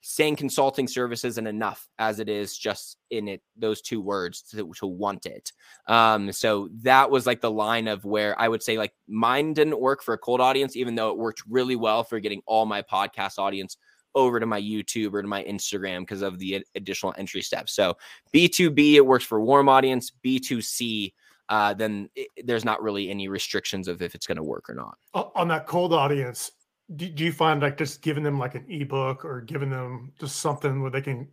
saying 0.03 0.35
consulting 0.35 0.89
service 0.89 1.25
isn't 1.25 1.47
enough 1.47 1.89
as 1.99 2.19
it 2.19 2.29
is 2.29 2.59
just 2.59 2.99
in 3.11 3.29
it 3.29 3.41
those 3.57 3.81
two 3.81 4.01
words 4.01 4.43
to, 4.43 4.71
to 4.77 4.87
want 4.87 5.25
it. 5.27 5.53
Um 5.87 6.33
so 6.33 6.69
that 6.83 7.11
was 7.11 7.25
like 7.25 7.41
the 7.41 7.51
line 7.51 7.89
of 7.89 8.05
where 8.05 8.39
i 8.41 8.49
would 8.49 8.63
say 8.63 8.77
like 8.77 8.93
mine 9.09 9.55
didn't 9.55 9.81
work 9.81 10.03
for 10.03 10.15
a 10.15 10.19
cold 10.19 10.41
audience 10.41 10.77
even 10.77 10.95
though 10.95 11.11
it 11.11 11.17
worked 11.17 11.43
really 11.49 11.77
well 11.77 12.03
for 12.05 12.19
getting 12.21 12.43
all 12.47 12.67
my 12.67 12.83
podcast 12.83 13.39
audience 13.39 13.77
over 14.15 14.41
to 14.41 14.47
my 14.47 14.61
youtube 14.61 15.15
or 15.15 15.23
to 15.23 15.29
my 15.29 15.43
instagram 15.45 16.01
because 16.01 16.23
of 16.23 16.39
the 16.39 16.65
additional 16.75 17.15
entry 17.17 17.43
steps. 17.43 17.73
So 17.73 17.97
b2b 18.35 18.95
it 18.95 19.07
works 19.07 19.25
for 19.25 19.41
warm 19.41 19.69
audience. 19.69 20.13
B2c 20.25 21.13
uh, 21.49 21.75
then 21.75 22.09
it, 22.15 22.29
there's 22.45 22.65
not 22.65 22.83
really 22.83 23.11
any 23.11 23.29
restrictions 23.29 23.87
of 23.87 24.01
if 24.01 24.15
it's 24.15 24.27
going 24.27 24.37
to 24.37 24.43
work 24.43 24.71
or 24.71 24.75
not. 24.75 24.97
On 25.35 25.49
that 25.49 25.67
cold 25.67 25.93
audience, 25.93 26.51
do, 26.97 27.09
do 27.09 27.25
you 27.25 27.33
find 27.33 27.63
like 27.63 27.79
just 27.79 28.03
giving 28.03 28.23
them 28.25 28.39
like 28.39 28.55
an 28.55 28.65
ebook 28.69 29.25
or 29.25 29.41
giving 29.41 29.71
them 29.71 30.13
just 30.19 30.37
something 30.37 30.83
where 30.83 30.91
they 30.91 31.01
can 31.01 31.29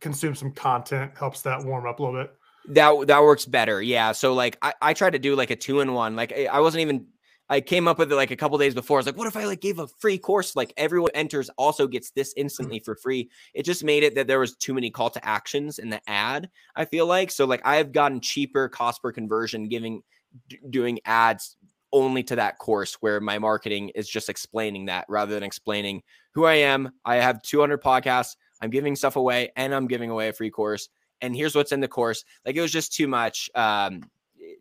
consume 0.00 0.34
some 0.34 0.52
content 0.52 1.12
helps 1.16 1.42
that 1.42 1.64
warm 1.64 1.86
up 1.86 1.98
a 1.98 2.02
little 2.02 2.20
bit? 2.20 2.34
That 2.68 3.06
that 3.08 3.22
works 3.22 3.44
better. 3.44 3.82
Yeah. 3.82 4.12
So 4.12 4.34
like 4.34 4.56
I, 4.62 4.72
I 4.80 4.94
try 4.94 5.10
to 5.10 5.18
do 5.18 5.34
like 5.34 5.50
a 5.50 5.56
two 5.56 5.80
in 5.80 5.94
one. 5.94 6.14
Like 6.14 6.32
I 6.32 6.60
wasn't 6.60 6.82
even 6.82 7.06
I 7.48 7.60
came 7.60 7.88
up 7.88 7.98
with 7.98 8.10
it 8.10 8.16
like 8.16 8.30
a 8.30 8.36
couple 8.36 8.56
days 8.56 8.74
before. 8.74 8.96
I 8.96 9.00
was 9.00 9.06
like, 9.06 9.16
what 9.16 9.26
if 9.26 9.36
I 9.36 9.44
like 9.44 9.60
gave 9.60 9.78
a 9.78 9.88
free 9.98 10.16
course? 10.16 10.56
Like 10.56 10.72
everyone 10.76 11.10
enters 11.14 11.50
also 11.58 11.86
gets 11.86 12.10
this 12.12 12.30
mm. 12.30 12.38
instantly 12.38 12.78
for 12.78 12.94
free. 12.96 13.30
It 13.52 13.64
just 13.64 13.84
made 13.84 14.04
it 14.04 14.14
that 14.14 14.26
there 14.26 14.38
was 14.38 14.56
too 14.56 14.74
many 14.74 14.90
call 14.90 15.10
to 15.10 15.24
actions 15.26 15.78
in 15.78 15.90
the 15.90 16.00
ad. 16.08 16.48
I 16.76 16.84
feel 16.84 17.06
like 17.06 17.30
so 17.30 17.44
like 17.44 17.60
I've 17.64 17.92
gotten 17.92 18.20
cheaper 18.20 18.68
cost 18.68 19.02
per 19.02 19.12
conversion 19.12 19.68
giving 19.68 20.02
d- 20.48 20.60
doing 20.70 21.00
ads 21.04 21.56
only 21.92 22.22
to 22.24 22.36
that 22.36 22.58
course 22.58 22.94
where 23.00 23.20
my 23.20 23.38
marketing 23.38 23.90
is 23.90 24.08
just 24.08 24.28
explaining 24.28 24.86
that 24.86 25.04
rather 25.08 25.34
than 25.34 25.42
explaining 25.42 26.02
who 26.32 26.44
I 26.44 26.54
am. 26.54 26.90
I 27.04 27.16
have 27.16 27.42
200 27.42 27.82
podcasts. 27.82 28.36
I'm 28.60 28.70
giving 28.70 28.96
stuff 28.96 29.16
away 29.16 29.50
and 29.56 29.74
I'm 29.74 29.86
giving 29.86 30.10
away 30.10 30.28
a 30.28 30.32
free 30.32 30.50
course. 30.50 30.88
And 31.20 31.36
here's 31.36 31.54
what's 31.54 31.72
in 31.72 31.80
the 31.80 31.88
course. 31.88 32.24
Like 32.44 32.56
it 32.56 32.60
was 32.60 32.72
just 32.72 32.92
too 32.92 33.06
much 33.06 33.50
um, 33.54 34.02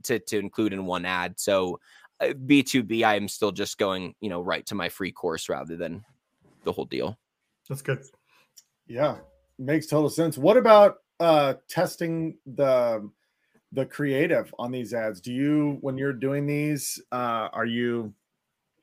to, 0.04 0.20
to 0.20 0.38
include 0.38 0.74
in 0.74 0.86
one 0.86 1.06
ad. 1.06 1.40
So 1.40 1.80
B2B, 2.22 3.04
uh, 3.04 3.08
I 3.08 3.16
am 3.16 3.28
still 3.28 3.52
just 3.52 3.78
going, 3.78 4.14
you 4.20 4.30
know, 4.30 4.42
right 4.42 4.66
to 4.68 4.76
my 4.76 4.90
free 4.90 5.12
course 5.12 5.50
rather 5.50 5.76
than 5.76 6.04
the 6.64 6.72
whole 6.72 6.86
deal. 6.86 7.18
That's 7.68 7.82
good. 7.82 8.04
Yeah, 8.88 9.18
makes 9.58 9.88
total 9.88 10.10
sense. 10.10 10.38
What 10.38 10.58
about 10.58 10.98
uh 11.20 11.54
testing 11.70 12.38
the 12.46 13.08
the 13.72 13.86
creative 13.86 14.54
on 14.60 14.72
these 14.72 14.94
ads 14.94 15.22
do 15.22 15.32
you 15.34 15.78
when 15.82 15.98
you're 15.98 16.14
doing 16.14 16.46
these 16.46 17.02
uh 17.12 17.48
are 17.54 17.66
you 17.66 18.14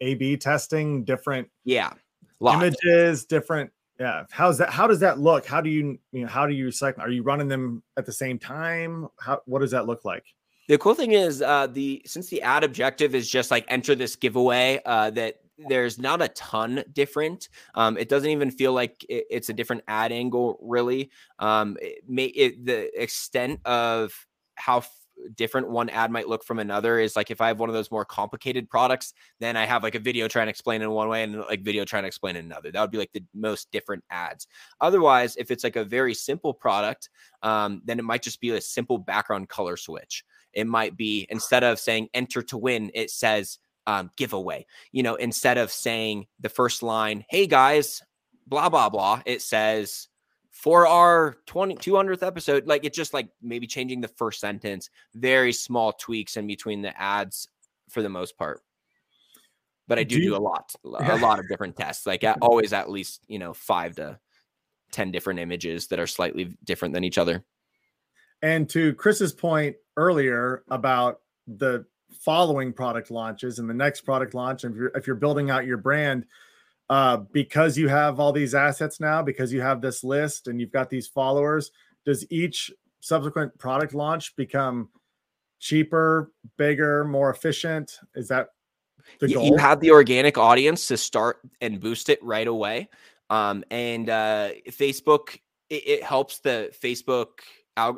a 0.01 0.14
b 0.14 0.36
testing 0.36 1.05
different 1.05 1.49
yeah 1.64 1.93
images 2.41 3.24
different 3.24 3.70
yeah 3.99 4.24
how's 4.30 4.59
that 4.59 4.70
how 4.70 4.86
does 4.86 5.01
that 5.01 5.18
look 5.18 5.45
how 5.45 5.61
do 5.61 5.70
you 5.70 5.99
you 6.12 6.22
know 6.22 6.28
how 6.28 6.47
do 6.47 6.55
you 6.55 6.70
cycle 6.70 7.03
are 7.03 7.11
you 7.11 7.22
running 7.22 7.49
them 7.49 7.82
at 7.97 8.07
the 8.07 8.12
same 8.12 8.39
time 8.39 9.09
how 9.20 9.41
what 9.47 9.61
does 9.61 9.70
that 9.70 9.86
look 9.86 10.05
like 10.05 10.24
the 10.68 10.78
cool 10.78 10.95
thing 10.95 11.12
is 11.12 11.43
uh 11.43 11.66
the 11.66 12.01
since 12.07 12.28
the 12.28 12.41
ad 12.43 12.64
objective 12.64 13.14
is 13.14 13.28
just 13.28 13.51
like 13.51 13.64
enter 13.68 13.95
this 13.95 14.16
giveaway 14.16 14.80
uh 14.86 15.11
that 15.11 15.36
there's 15.68 15.99
not 15.99 16.22
a 16.22 16.28
ton 16.28 16.84
different. 16.93 17.49
Um, 17.74 17.99
it 17.99 18.09
doesn't 18.09 18.30
even 18.30 18.51
feel 18.51 18.72
like 18.72 19.05
it, 19.09 19.26
it's 19.30 19.49
a 19.49 19.53
different 19.53 19.82
ad 19.89 20.12
angle, 20.12 20.59
really. 20.62 21.11
Um, 21.39 21.76
it 21.80 22.05
may, 22.07 22.26
it, 22.26 22.64
the 22.64 23.01
extent 23.01 23.61
of 23.64 24.14
how 24.59 24.78
f- 24.78 24.92
different 25.34 25.68
one 25.68 25.88
ad 25.88 26.11
might 26.11 26.28
look 26.28 26.44
from 26.44 26.59
another 26.59 26.98
is 26.98 27.16
like 27.16 27.30
if 27.30 27.40
I 27.40 27.48
have 27.48 27.61
one 27.61 27.68
of 27.68 27.74
those 27.74 27.90
more 27.90 28.04
complicated 28.04 28.68
products, 28.68 29.14
then 29.40 29.56
I 29.56 29.66
have 29.66 29.82
like 29.82 29.94
a 29.94 30.00
video 30.00 30.28
trying 30.28 30.46
to 30.46 30.50
explain 30.50 30.82
in 30.82 30.90
one 30.90 31.09
way 31.09 31.22
and 31.22 31.40
like 31.40 31.62
video 31.62 31.84
trying 31.84 32.04
to 32.04 32.09
explain 32.09 32.36
in 32.36 32.44
another. 32.44 32.70
That 32.70 32.80
would 32.80 32.90
be 32.90 32.98
like 32.98 33.12
the 33.12 33.24
most 33.34 33.70
different 33.70 34.04
ads. 34.11 34.46
Otherwise, 34.80 35.36
if 35.36 35.50
it's 35.50 35.64
like 35.64 35.76
a 35.76 35.84
very 35.84 36.14
simple 36.14 36.54
product, 36.54 37.11
um, 37.42 37.82
then 37.84 37.98
it 37.98 38.04
might 38.04 38.22
just 38.22 38.40
be 38.40 38.50
a 38.50 38.61
simple 38.61 38.98
background 38.98 39.48
color 39.48 39.76
switch. 39.76 40.24
It 40.52 40.66
might 40.66 40.96
be 40.96 41.26
instead 41.30 41.64
of 41.64 41.78
saying 41.78 42.09
enter 42.14 42.42
to 42.42 42.59
win, 42.59 42.90
it 42.94 43.11
says 43.11 43.59
um, 43.86 44.11
giveaway. 44.16 44.66
You 44.92 45.02
know, 45.02 45.14
instead 45.16 45.59
of 45.59 45.70
saying 45.70 46.26
the 46.40 46.48
first 46.48 46.82
line, 46.82 47.24
hey 47.28 47.46
guys, 47.46 48.02
blah, 48.46 48.68
blah, 48.68 48.88
blah, 48.88 49.22
it 49.26 49.42
says 49.42 50.09
for 50.59 50.88
our 50.88 51.36
20 51.46 51.76
200th 51.76 52.26
episode 52.26 52.66
like 52.66 52.84
it's 52.84 52.96
just 52.96 53.14
like 53.14 53.28
maybe 53.40 53.64
changing 53.64 54.00
the 54.00 54.09
first 54.09 54.40
sentence 54.40 54.90
very 55.14 55.52
small 55.52 55.92
tweaks 55.92 56.36
in 56.36 56.48
between 56.48 56.82
the 56.82 57.00
ads 57.00 57.46
for 57.88 58.02
the 58.02 58.09
most 58.09 58.36
part. 58.36 58.61
But 59.86 60.00
i 60.00 60.02
do 60.02 60.16
do, 60.16 60.22
you, 60.22 60.30
do 60.30 60.36
a 60.36 60.42
lot 60.42 60.74
a 60.84 61.16
lot 61.18 61.38
of 61.38 61.48
different 61.48 61.76
tests 61.76 62.06
like 62.06 62.24
at, 62.24 62.38
always 62.42 62.72
at 62.72 62.90
least 62.90 63.22
you 63.28 63.38
know 63.38 63.54
five 63.54 63.94
to 63.96 64.18
ten 64.90 65.12
different 65.12 65.38
images 65.38 65.86
that 65.86 66.00
are 66.00 66.09
slightly 66.09 66.56
different 66.64 66.92
than 66.92 67.04
each 67.04 67.18
other. 67.18 67.44
And 68.42 68.68
to 68.70 68.94
chris's 68.94 69.32
point 69.32 69.76
earlier 69.96 70.64
about 70.70 71.20
the 71.46 71.86
following 72.11 72.72
product 72.72 73.12
launches 73.12 73.61
and 73.61 73.70
the 73.70 73.74
next 73.74 74.00
product 74.00 74.34
launch 74.34 74.64
and 74.64 74.74
if 74.74 74.78
you're, 74.80 74.90
if 74.96 75.06
you're 75.06 75.16
building 75.16 75.50
out 75.50 75.66
your 75.66 75.76
brand 75.76 76.26
uh, 76.91 77.18
because 77.32 77.76
you 77.76 77.89
have 77.89 78.18
all 78.18 78.32
these 78.32 78.55
assets 78.55 79.01
now, 79.01 79.22
because 79.22 79.53
you 79.53 79.61
have 79.61 79.80
this 79.80 80.03
list 80.03 80.49
and 80.49 80.61
you've 80.61 80.72
got 80.72 80.89
these 80.89 81.07
followers, 81.07 81.70
does 82.05 82.24
each 82.30 82.72
subsequent 83.01 83.57
product 83.59 83.95
launch 83.95 84.34
become 84.36 84.89
cheaper, 85.61 86.32
bigger, 86.57 87.05
more 87.05 87.30
efficient? 87.30 87.99
Is 88.14 88.28
that 88.28 88.49
the 89.20 89.32
goal? 89.32 89.45
You 89.45 89.57
have 89.57 89.80
the 89.80 89.91
organic 89.91 90.39
audience 90.39 90.86
to 90.89 90.97
start 90.97 91.41
and 91.61 91.80
boost 91.80 92.09
it 92.09 92.22
right 92.22 92.47
away. 92.47 92.89
Um, 93.30 93.64
and 93.70 94.09
uh, 94.09 94.51
Facebook, 94.70 95.39
it, 95.68 95.86
it 95.86 96.03
helps 96.03 96.39
the 96.39 96.72
Facebook 96.82 97.41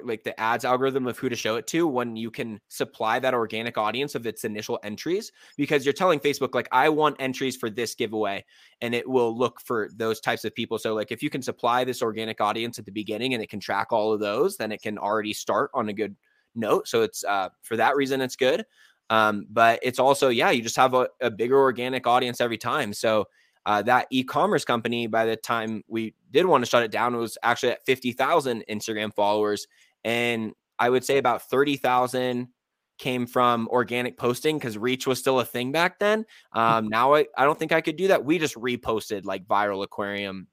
like 0.04 0.22
the 0.22 0.38
ads 0.38 0.64
algorithm 0.64 1.06
of 1.06 1.18
who 1.18 1.28
to 1.28 1.36
show 1.36 1.56
it 1.56 1.66
to 1.68 1.86
when 1.86 2.16
you 2.16 2.30
can 2.30 2.60
supply 2.68 3.18
that 3.18 3.34
organic 3.34 3.78
audience 3.78 4.14
of 4.14 4.26
its 4.26 4.44
initial 4.44 4.78
entries 4.82 5.32
because 5.56 5.84
you're 5.84 5.92
telling 5.92 6.20
Facebook 6.20 6.54
like 6.54 6.68
I 6.72 6.88
want 6.88 7.16
entries 7.18 7.56
for 7.56 7.70
this 7.70 7.94
giveaway 7.94 8.44
and 8.80 8.94
it 8.94 9.08
will 9.08 9.36
look 9.36 9.60
for 9.60 9.88
those 9.94 10.20
types 10.20 10.44
of 10.44 10.54
people. 10.54 10.78
So 10.78 10.94
like 10.94 11.10
if 11.10 11.22
you 11.22 11.30
can 11.30 11.42
supply 11.42 11.84
this 11.84 12.02
organic 12.02 12.40
audience 12.40 12.78
at 12.78 12.84
the 12.84 12.92
beginning 12.92 13.34
and 13.34 13.42
it 13.42 13.48
can 13.48 13.60
track 13.60 13.88
all 13.90 14.12
of 14.12 14.20
those, 14.20 14.56
then 14.56 14.72
it 14.72 14.82
can 14.82 14.98
already 14.98 15.32
start 15.32 15.70
on 15.74 15.88
a 15.88 15.92
good 15.92 16.14
note. 16.54 16.86
So 16.88 17.02
it's 17.02 17.24
uh 17.24 17.48
for 17.62 17.76
that 17.76 17.96
reason 17.96 18.20
it's 18.20 18.36
good. 18.36 18.64
Um, 19.08 19.46
but 19.50 19.80
it's 19.82 19.98
also 19.98 20.28
yeah, 20.28 20.50
you 20.50 20.62
just 20.62 20.76
have 20.76 20.94
a, 20.94 21.08
a 21.20 21.30
bigger 21.30 21.58
organic 21.58 22.06
audience 22.06 22.40
every 22.40 22.58
time. 22.58 22.92
So 22.92 23.26
uh, 23.66 23.82
that 23.82 24.06
e-commerce 24.11 24.64
company 24.64 25.06
by 25.06 25.24
the 25.24 25.36
time 25.36 25.82
we 25.88 26.14
did 26.30 26.46
want 26.46 26.64
to 26.64 26.70
shut 26.70 26.82
it 26.82 26.90
down 26.90 27.16
was 27.16 27.36
actually 27.42 27.72
at 27.72 27.84
50,000 27.86 28.64
Instagram 28.68 29.14
followers 29.14 29.66
and 30.04 30.52
I 30.78 30.88
would 30.88 31.04
say 31.04 31.18
about 31.18 31.42
30,000 31.42 32.48
came 32.98 33.26
from 33.26 33.68
organic 33.68 34.16
posting 34.18 34.58
because 34.58 34.76
reach 34.78 35.06
was 35.06 35.18
still 35.18 35.40
a 35.40 35.44
thing 35.44 35.72
back 35.72 35.98
then. 35.98 36.24
Um, 36.52 36.88
now 36.88 37.14
I, 37.14 37.26
I 37.36 37.44
don't 37.44 37.58
think 37.58 37.72
I 37.72 37.80
could 37.80 37.96
do 37.96 38.08
that. 38.08 38.24
We 38.24 38.38
just 38.38 38.54
reposted 38.56 39.24
like 39.24 39.46
viral 39.46 39.82
aquarium 39.82 40.48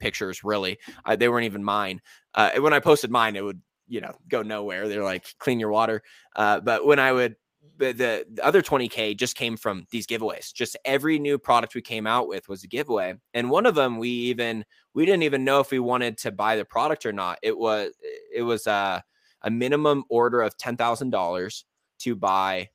pictures, 0.00 0.42
really. 0.44 0.78
Uh, 1.04 1.16
they 1.16 1.28
weren't 1.28 1.46
even 1.46 1.64
mine. 1.64 2.00
Uh, 2.34 2.50
when 2.58 2.72
I 2.72 2.80
posted 2.80 3.10
mine, 3.10 3.36
it 3.36 3.44
would, 3.44 3.60
you 3.88 4.00
know, 4.00 4.16
go 4.28 4.42
nowhere. 4.42 4.88
They're 4.88 5.04
like, 5.04 5.26
clean 5.38 5.60
your 5.60 5.70
water. 5.70 6.02
Uh, 6.34 6.60
but 6.60 6.84
when 6.84 6.98
I 6.98 7.12
would 7.12 7.36
the, 7.78 7.92
the, 7.92 8.26
the 8.32 8.44
other 8.44 8.62
20k 8.62 9.16
just 9.16 9.36
came 9.36 9.56
from 9.56 9.86
these 9.90 10.06
giveaways. 10.06 10.52
Just 10.52 10.76
every 10.84 11.18
new 11.18 11.38
product 11.38 11.74
we 11.74 11.82
came 11.82 12.06
out 12.06 12.28
with 12.28 12.48
was 12.48 12.64
a 12.64 12.68
giveaway. 12.68 13.14
And 13.34 13.50
one 13.50 13.66
of 13.66 13.74
them 13.74 13.98
we 13.98 14.08
even 14.08 14.64
we 14.94 15.06
didn't 15.06 15.22
even 15.22 15.44
know 15.44 15.60
if 15.60 15.70
we 15.70 15.78
wanted 15.78 16.18
to 16.18 16.32
buy 16.32 16.56
the 16.56 16.64
product 16.64 17.06
or 17.06 17.12
not. 17.12 17.38
It 17.42 17.56
was 17.56 17.92
it 18.34 18.42
was 18.42 18.66
a, 18.66 19.02
a 19.42 19.50
minimum 19.50 20.04
order 20.08 20.42
of 20.42 20.56
$10000 20.56 21.64
to 22.00 22.16
buy 22.16 22.68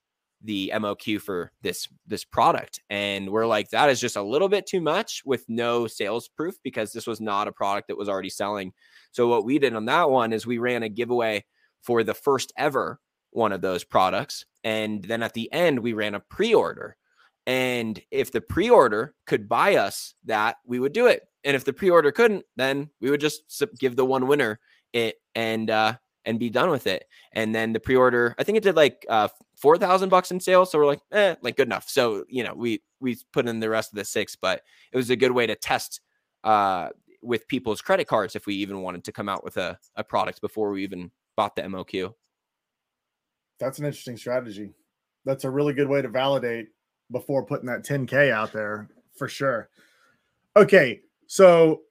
the 0.43 0.71
moq 0.75 1.19
for 1.21 1.51
this 1.61 1.87
this 2.05 2.23
product. 2.23 2.79
And 2.89 3.29
we're 3.29 3.47
like 3.47 3.69
that 3.69 3.89
is 3.89 3.99
just 3.99 4.15
a 4.15 4.21
little 4.21 4.49
bit 4.49 4.65
too 4.67 4.81
much 4.81 5.21
with 5.25 5.43
no 5.47 5.87
sales 5.87 6.27
proof 6.27 6.55
because 6.63 6.91
this 6.91 7.07
was 7.07 7.19
not 7.19 7.47
a 7.47 7.51
product 7.51 7.87
that 7.87 7.97
was 7.97 8.09
already 8.09 8.29
selling. 8.29 8.73
So 9.11 9.27
what 9.27 9.45
we 9.45 9.59
did 9.59 9.73
on 9.73 9.85
that 9.85 10.09
one 10.09 10.33
is 10.33 10.45
we 10.45 10.59
ran 10.59 10.83
a 10.83 10.89
giveaway 10.89 11.45
for 11.81 12.03
the 12.03 12.13
first 12.13 12.53
ever 12.57 12.99
one 13.31 13.51
of 13.51 13.61
those 13.61 13.83
products. 13.83 14.45
And 14.63 15.03
then 15.03 15.23
at 15.23 15.33
the 15.33 15.51
end, 15.51 15.79
we 15.79 15.93
ran 15.93 16.15
a 16.15 16.19
pre 16.19 16.53
order. 16.53 16.97
And 17.45 18.01
if 18.11 18.31
the 18.31 18.41
pre 18.41 18.69
order 18.69 19.15
could 19.25 19.47
buy 19.47 19.75
us 19.75 20.13
that, 20.25 20.57
we 20.65 20.79
would 20.79 20.93
do 20.93 21.07
it. 21.07 21.23
And 21.43 21.55
if 21.55 21.63
the 21.63 21.73
pre 21.73 21.89
order 21.89 22.11
couldn't, 22.11 22.45
then 22.55 22.89
we 22.99 23.09
would 23.09 23.21
just 23.21 23.63
give 23.79 23.95
the 23.95 24.05
one 24.05 24.27
winner 24.27 24.59
it 24.93 25.15
and, 25.35 25.69
uh, 25.69 25.93
and 26.27 26.37
be 26.37 26.49
done 26.49 26.69
with 26.69 26.85
it. 26.85 27.05
And 27.31 27.55
then 27.55 27.73
the 27.73 27.79
pre-order, 27.79 28.35
I 28.37 28.43
think 28.43 28.57
it 28.57 28.63
did 28.63 28.75
like 28.75 29.05
uh, 29.09 29.29
four 29.55 29.77
thousand 29.77 30.09
bucks 30.09 30.29
in 30.29 30.39
sales. 30.39 30.71
So 30.71 30.77
we're 30.77 30.85
like, 30.85 30.99
eh, 31.11 31.35
like 31.41 31.55
good 31.55 31.67
enough. 31.67 31.89
So 31.89 32.25
you 32.27 32.43
know, 32.43 32.53
we 32.53 32.83
we 32.99 33.17
put 33.33 33.47
in 33.47 33.59
the 33.59 33.69
rest 33.69 33.93
of 33.93 33.97
the 33.97 34.05
six, 34.05 34.35
but 34.35 34.61
it 34.91 34.97
was 34.97 35.09
a 35.09 35.15
good 35.15 35.31
way 35.31 35.47
to 35.47 35.55
test 35.55 36.01
uh, 36.43 36.89
with 37.23 37.47
people's 37.47 37.81
credit 37.81 38.07
cards 38.07 38.35
if 38.35 38.45
we 38.45 38.55
even 38.55 38.81
wanted 38.81 39.05
to 39.05 39.11
come 39.11 39.29
out 39.29 39.43
with 39.43 39.57
a, 39.57 39.79
a 39.95 40.03
product 40.03 40.41
before 40.41 40.71
we 40.71 40.83
even 40.83 41.11
bought 41.35 41.55
the 41.55 41.63
MOQ 41.63 42.13
that's 43.59 43.79
an 43.79 43.85
interesting 43.85 44.17
strategy. 44.17 44.73
That's 45.25 45.43
a 45.43 45.49
really 45.49 45.73
good 45.73 45.89
way 45.89 46.01
to 46.01 46.07
validate 46.07 46.69
before 47.11 47.45
putting 47.45 47.67
that 47.67 47.83
10K 47.83 48.31
out 48.31 48.53
there 48.53 48.89
for 49.17 49.27
sure. 49.27 49.69
Okay. 50.55 51.01
So, 51.27 51.81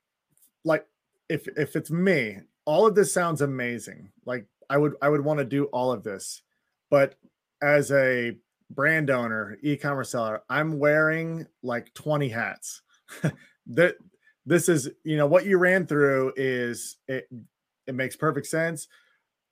like, 0.65 0.87
if 1.29 1.47
if 1.57 1.77
it's 1.77 1.91
me, 1.91 2.39
all 2.65 2.87
of 2.87 2.95
this 2.95 3.13
sounds 3.13 3.43
amazing. 3.43 4.11
Like, 4.25 4.47
I 4.71 4.79
would 4.79 4.95
I 5.03 5.09
would 5.09 5.25
want 5.25 5.39
to 5.39 5.45
do 5.45 5.65
all 5.67 5.93
of 5.93 6.03
this, 6.03 6.43
but 6.91 7.17
as 7.63 7.91
a 7.93 8.37
brand 8.71 9.11
owner, 9.11 9.59
e-commerce 9.63 10.11
seller, 10.11 10.43
I'm 10.49 10.79
wearing 10.79 11.47
like 11.63 11.95
20 11.95 12.29
hats. 12.29 12.83
that 13.69 13.97
this 14.45 14.69
is, 14.69 14.91
you 15.05 15.17
know, 15.17 15.27
what 15.27 15.47
you 15.47 15.59
ran 15.59 15.87
through 15.87 16.33
is 16.37 16.97
it 17.09 17.29
it 17.87 17.95
makes 17.95 18.17
perfect 18.17 18.47
sense 18.47 18.89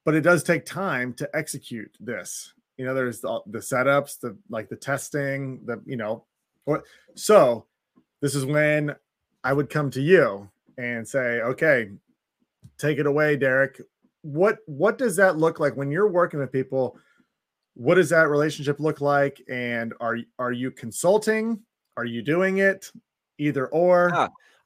but 0.05 0.14
it 0.14 0.20
does 0.20 0.42
take 0.42 0.64
time 0.64 1.12
to 1.14 1.28
execute 1.34 1.96
this. 2.00 2.52
You 2.76 2.84
know 2.84 2.94
there's 2.94 3.20
the, 3.20 3.40
the 3.46 3.61
setups 3.61 4.18
the 4.18 4.36
like 4.50 4.68
the 4.68 4.76
testing 4.76 5.61
the 5.64 5.80
you 5.86 5.96
know 5.96 6.24
so 7.14 7.66
this 8.20 8.34
is 8.34 8.44
when 8.44 8.96
i 9.44 9.52
would 9.52 9.70
come 9.70 9.90
to 9.90 10.00
you 10.00 10.48
and 10.76 11.07
say 11.07 11.40
okay 11.42 11.90
take 12.78 12.98
it 12.98 13.07
away 13.07 13.36
derek. 13.36 13.80
What 14.22 14.59
what 14.66 14.98
does 14.98 15.16
that 15.16 15.36
look 15.36 15.61
like 15.61 15.76
when 15.76 15.90
you're 15.90 16.09
working 16.09 16.40
with 16.40 16.52
people? 16.52 16.96
What 17.74 17.96
does 17.96 18.09
that 18.11 18.28
relationship 18.28 18.80
look 18.80 19.00
like? 19.00 19.42
And 19.50 19.92
are 20.00 20.18
are 20.38 20.52
you 20.52 20.70
consulting? 20.70 21.61
Are 21.96 22.05
you 22.05 22.22
doing 22.22 22.59
it? 22.59 22.90
Either 23.38 23.66
or. 23.68 24.11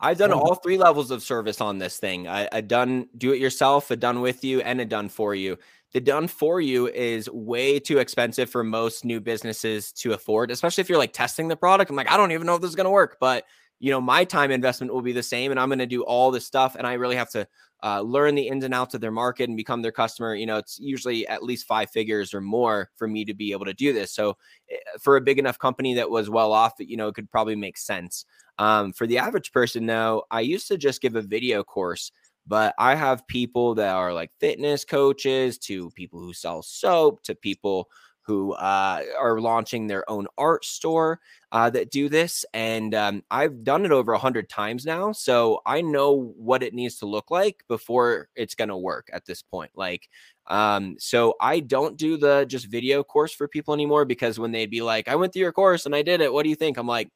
I've 0.00 0.18
done 0.18 0.32
all 0.32 0.54
three 0.54 0.78
levels 0.78 1.10
of 1.10 1.22
service 1.22 1.60
on 1.60 1.78
this 1.78 1.98
thing. 1.98 2.28
I, 2.28 2.48
I 2.52 2.60
done 2.60 3.08
do 3.16 3.32
it 3.32 3.40
yourself, 3.40 3.90
a 3.90 3.96
done 3.96 4.20
with 4.20 4.44
you, 4.44 4.60
and 4.60 4.80
a 4.80 4.84
done 4.84 5.08
for 5.08 5.34
you. 5.34 5.58
The 5.92 6.00
done 6.00 6.28
for 6.28 6.60
you 6.60 6.88
is 6.88 7.28
way 7.30 7.80
too 7.80 7.98
expensive 7.98 8.50
for 8.50 8.62
most 8.62 9.04
new 9.04 9.20
businesses 9.20 9.90
to 9.94 10.12
afford, 10.12 10.50
especially 10.50 10.82
if 10.82 10.88
you're 10.88 10.98
like 10.98 11.12
testing 11.12 11.48
the 11.48 11.56
product. 11.56 11.90
I'm 11.90 11.96
like, 11.96 12.10
I 12.10 12.16
don't 12.16 12.32
even 12.32 12.46
know 12.46 12.54
if 12.54 12.60
this 12.60 12.70
is 12.70 12.76
going 12.76 12.84
to 12.84 12.90
work, 12.90 13.16
but 13.18 13.44
you 13.80 13.90
know, 13.90 14.00
my 14.00 14.24
time 14.24 14.50
investment 14.50 14.92
will 14.92 15.02
be 15.02 15.12
the 15.12 15.22
same, 15.22 15.50
and 15.50 15.58
I'm 15.58 15.68
going 15.68 15.78
to 15.78 15.86
do 15.86 16.02
all 16.02 16.30
this 16.30 16.44
stuff, 16.44 16.74
and 16.74 16.86
I 16.86 16.94
really 16.94 17.16
have 17.16 17.30
to 17.30 17.46
uh, 17.82 18.00
learn 18.00 18.34
the 18.34 18.48
ins 18.48 18.64
and 18.64 18.74
outs 18.74 18.94
of 18.94 19.00
their 19.00 19.10
market 19.12 19.48
and 19.48 19.56
become 19.56 19.82
their 19.82 19.92
customer. 19.92 20.34
You 20.34 20.46
know, 20.46 20.56
it's 20.56 20.78
usually 20.78 21.26
at 21.28 21.42
least 21.42 21.66
five 21.66 21.90
figures 21.90 22.34
or 22.34 22.40
more 22.40 22.90
for 22.96 23.06
me 23.06 23.24
to 23.24 23.34
be 23.34 23.52
able 23.52 23.66
to 23.66 23.74
do 23.74 23.92
this. 23.92 24.12
So, 24.12 24.36
eh, 24.70 24.76
for 25.00 25.16
a 25.16 25.20
big 25.20 25.38
enough 25.38 25.58
company 25.58 25.94
that 25.94 26.10
was 26.10 26.30
well 26.30 26.52
off, 26.52 26.74
you 26.78 26.96
know, 26.96 27.08
it 27.08 27.14
could 27.14 27.30
probably 27.30 27.56
make 27.56 27.78
sense. 27.78 28.24
Um, 28.58 28.92
for 28.92 29.06
the 29.06 29.18
average 29.18 29.52
person, 29.52 29.86
though, 29.86 30.24
I 30.30 30.40
used 30.40 30.68
to 30.68 30.78
just 30.78 31.00
give 31.00 31.14
a 31.14 31.22
video 31.22 31.62
course, 31.62 32.10
but 32.46 32.74
I 32.78 32.94
have 32.96 33.26
people 33.28 33.74
that 33.76 33.94
are 33.94 34.12
like 34.12 34.30
fitness 34.40 34.84
coaches 34.84 35.58
to 35.58 35.90
people 35.90 36.18
who 36.18 36.32
sell 36.32 36.62
soap 36.62 37.22
to 37.24 37.34
people 37.34 37.88
who 38.28 38.52
uh, 38.52 39.02
are 39.18 39.40
launching 39.40 39.86
their 39.86 40.08
own 40.08 40.26
art 40.36 40.62
store 40.62 41.18
uh, 41.50 41.70
that 41.70 41.90
do 41.90 42.10
this. 42.10 42.44
And 42.52 42.94
um, 42.94 43.24
I've 43.30 43.64
done 43.64 43.86
it 43.86 43.90
over 43.90 44.12
a 44.12 44.18
hundred 44.18 44.50
times 44.50 44.84
now. 44.84 45.12
So 45.12 45.62
I 45.64 45.80
know 45.80 46.34
what 46.36 46.62
it 46.62 46.74
needs 46.74 46.98
to 46.98 47.06
look 47.06 47.30
like 47.30 47.64
before 47.68 48.28
it's 48.36 48.54
going 48.54 48.68
to 48.68 48.76
work 48.76 49.08
at 49.14 49.24
this 49.24 49.40
point. 49.40 49.70
Like, 49.74 50.10
um, 50.46 50.96
so 50.98 51.36
I 51.40 51.60
don't 51.60 51.96
do 51.96 52.18
the 52.18 52.44
just 52.46 52.66
video 52.66 53.02
course 53.02 53.32
for 53.32 53.48
people 53.48 53.72
anymore 53.72 54.04
because 54.04 54.38
when 54.38 54.52
they'd 54.52 54.70
be 54.70 54.82
like, 54.82 55.08
I 55.08 55.16
went 55.16 55.32
through 55.32 55.42
your 55.42 55.52
course 55.52 55.86
and 55.86 55.94
I 55.94 56.02
did 56.02 56.20
it. 56.20 56.30
What 56.30 56.42
do 56.42 56.50
you 56.50 56.56
think? 56.56 56.76
I'm 56.76 56.86
like, 56.86 57.08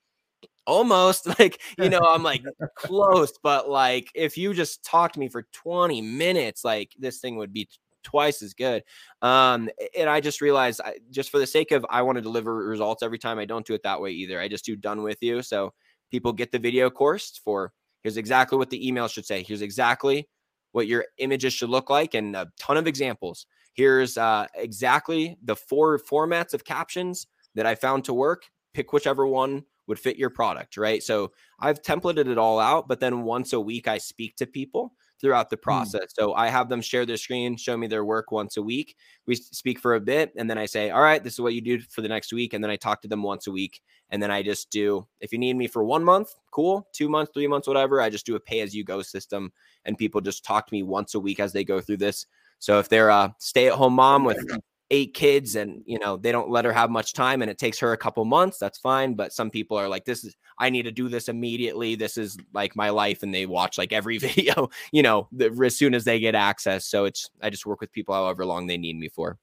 almost 0.66 1.26
like 1.40 1.60
you 1.76 1.88
know 1.88 2.00
i'm 2.00 2.22
like 2.22 2.44
close 2.76 3.32
but 3.42 3.68
like 3.68 4.08
if 4.14 4.38
you 4.38 4.54
just 4.54 4.84
talk 4.84 5.12
to 5.12 5.18
me 5.18 5.28
for 5.28 5.46
20 5.52 6.00
minutes 6.00 6.64
like 6.64 6.92
this 6.98 7.18
thing 7.18 7.36
would 7.36 7.52
be 7.52 7.68
twice 8.02 8.42
as 8.42 8.54
good 8.54 8.82
um 9.22 9.68
and 9.96 10.08
i 10.08 10.20
just 10.20 10.40
realized 10.40 10.80
I, 10.84 10.96
just 11.10 11.30
for 11.30 11.38
the 11.38 11.46
sake 11.46 11.70
of 11.72 11.86
i 11.90 12.02
want 12.02 12.16
to 12.16 12.22
deliver 12.22 12.54
results 12.54 13.02
every 13.02 13.18
time 13.18 13.38
i 13.38 13.44
don't 13.44 13.66
do 13.66 13.74
it 13.74 13.82
that 13.84 14.00
way 14.00 14.10
either 14.10 14.40
i 14.40 14.48
just 14.48 14.64
do 14.64 14.76
done 14.76 15.02
with 15.02 15.22
you 15.22 15.42
so 15.42 15.72
people 16.10 16.32
get 16.32 16.52
the 16.52 16.58
video 16.58 16.90
course 16.90 17.40
for 17.44 17.72
here's 18.02 18.16
exactly 18.16 18.58
what 18.58 18.70
the 18.70 18.86
email 18.86 19.08
should 19.08 19.26
say 19.26 19.42
here's 19.42 19.62
exactly 19.62 20.28
what 20.72 20.86
your 20.86 21.04
images 21.18 21.52
should 21.52 21.70
look 21.70 21.90
like 21.90 22.14
and 22.14 22.34
a 22.34 22.48
ton 22.58 22.76
of 22.76 22.86
examples 22.86 23.46
here's 23.74 24.18
uh 24.18 24.46
exactly 24.54 25.36
the 25.44 25.56
four 25.56 25.98
formats 25.98 26.54
of 26.54 26.64
captions 26.64 27.26
that 27.54 27.66
i 27.66 27.74
found 27.74 28.04
to 28.04 28.14
work 28.14 28.44
pick 28.74 28.92
whichever 28.92 29.26
one 29.26 29.64
would 29.86 29.98
fit 29.98 30.16
your 30.16 30.30
product, 30.30 30.76
right? 30.76 31.02
So 31.02 31.32
I've 31.58 31.82
templated 31.82 32.28
it 32.28 32.38
all 32.38 32.58
out, 32.58 32.88
but 32.88 33.00
then 33.00 33.22
once 33.22 33.52
a 33.52 33.60
week 33.60 33.88
I 33.88 33.98
speak 33.98 34.36
to 34.36 34.46
people 34.46 34.92
throughout 35.22 35.48
the 35.48 35.56
hmm. 35.56 35.62
process. 35.62 36.12
Mm. 36.12 36.16
So 36.18 36.34
I 36.34 36.48
have 36.48 36.68
them 36.68 36.82
share 36.82 37.06
their 37.06 37.16
screen, 37.16 37.56
show 37.56 37.76
me 37.76 37.86
their 37.86 38.04
work 38.04 38.30
once 38.30 38.58
a 38.58 38.62
week. 38.62 38.96
We 39.26 39.36
speak 39.36 39.78
for 39.78 39.94
a 39.94 40.00
bit 40.00 40.32
and 40.36 40.50
then 40.50 40.58
I 40.58 40.66
say, 40.66 40.90
"All 40.90 41.00
right, 41.00 41.22
this 41.22 41.34
is 41.34 41.40
what 41.40 41.54
you 41.54 41.60
do 41.60 41.80
for 41.80 42.02
the 42.02 42.08
next 42.08 42.32
week." 42.32 42.52
And 42.52 42.62
then 42.62 42.70
I 42.70 42.76
talk 42.76 43.00
to 43.02 43.08
them 43.08 43.22
once 43.22 43.46
a 43.46 43.52
week. 43.52 43.80
And 44.10 44.22
then 44.22 44.30
I 44.30 44.42
just 44.42 44.70
do 44.70 45.06
if 45.20 45.32
you 45.32 45.38
need 45.38 45.54
me 45.54 45.68
for 45.68 45.84
1 45.84 46.04
month, 46.04 46.34
cool, 46.50 46.86
2 46.92 47.08
months, 47.08 47.32
3 47.32 47.46
months, 47.46 47.68
whatever, 47.68 48.02
I 48.02 48.10
just 48.10 48.26
do 48.26 48.36
a 48.36 48.40
pay 48.40 48.60
as 48.60 48.74
you 48.74 48.84
go 48.84 49.00
system 49.00 49.52
and 49.84 49.96
people 49.96 50.20
just 50.20 50.44
talk 50.44 50.66
to 50.66 50.74
me 50.74 50.82
once 50.82 51.14
a 51.14 51.20
week 51.20 51.40
as 51.40 51.52
they 51.52 51.64
go 51.64 51.80
through 51.80 51.98
this. 51.98 52.26
So 52.58 52.78
if 52.78 52.88
they're 52.88 53.08
a 53.08 53.34
stay-at-home 53.38 53.94
mom 53.94 54.24
with 54.24 54.38
eight 54.92 55.14
kids 55.14 55.56
and 55.56 55.82
you 55.86 55.98
know 55.98 56.18
they 56.18 56.30
don't 56.30 56.50
let 56.50 56.66
her 56.66 56.72
have 56.72 56.90
much 56.90 57.14
time 57.14 57.40
and 57.40 57.50
it 57.50 57.56
takes 57.56 57.78
her 57.78 57.92
a 57.92 57.96
couple 57.96 58.24
months 58.26 58.58
that's 58.58 58.78
fine 58.78 59.14
but 59.14 59.32
some 59.32 59.50
people 59.50 59.74
are 59.76 59.88
like 59.88 60.04
this 60.04 60.22
is 60.22 60.36
i 60.58 60.68
need 60.68 60.82
to 60.82 60.92
do 60.92 61.08
this 61.08 61.28
immediately 61.28 61.94
this 61.94 62.18
is 62.18 62.36
like 62.52 62.76
my 62.76 62.90
life 62.90 63.22
and 63.22 63.34
they 63.34 63.46
watch 63.46 63.78
like 63.78 63.90
every 63.90 64.18
video 64.26 64.68
you 64.92 65.02
know 65.02 65.26
the, 65.32 65.46
as 65.64 65.76
soon 65.76 65.94
as 65.94 66.04
they 66.04 66.20
get 66.20 66.34
access 66.34 66.84
so 66.84 67.06
it's 67.06 67.30
i 67.42 67.48
just 67.48 67.64
work 67.64 67.80
with 67.80 67.90
people 67.90 68.14
however 68.14 68.44
long 68.44 68.66
they 68.66 68.76
need 68.76 68.96
me 68.96 69.08
for. 69.08 69.38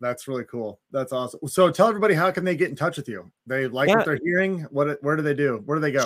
That's 0.00 0.28
really 0.28 0.44
cool 0.44 0.80
that's 0.90 1.12
awesome 1.12 1.40
so 1.48 1.70
tell 1.70 1.88
everybody 1.88 2.14
how 2.14 2.30
can 2.32 2.44
they 2.44 2.56
get 2.56 2.70
in 2.70 2.76
touch 2.76 2.96
with 2.96 3.08
you? 3.08 3.30
They 3.46 3.66
like 3.66 3.88
yeah. 3.88 3.96
what 3.96 4.04
they're 4.04 4.18
hearing 4.22 4.62
what 4.70 5.02
where 5.02 5.16
do 5.16 5.22
they 5.22 5.34
do? 5.34 5.62
Where 5.64 5.76
do 5.76 5.80
they 5.80 5.90
go 5.90 6.04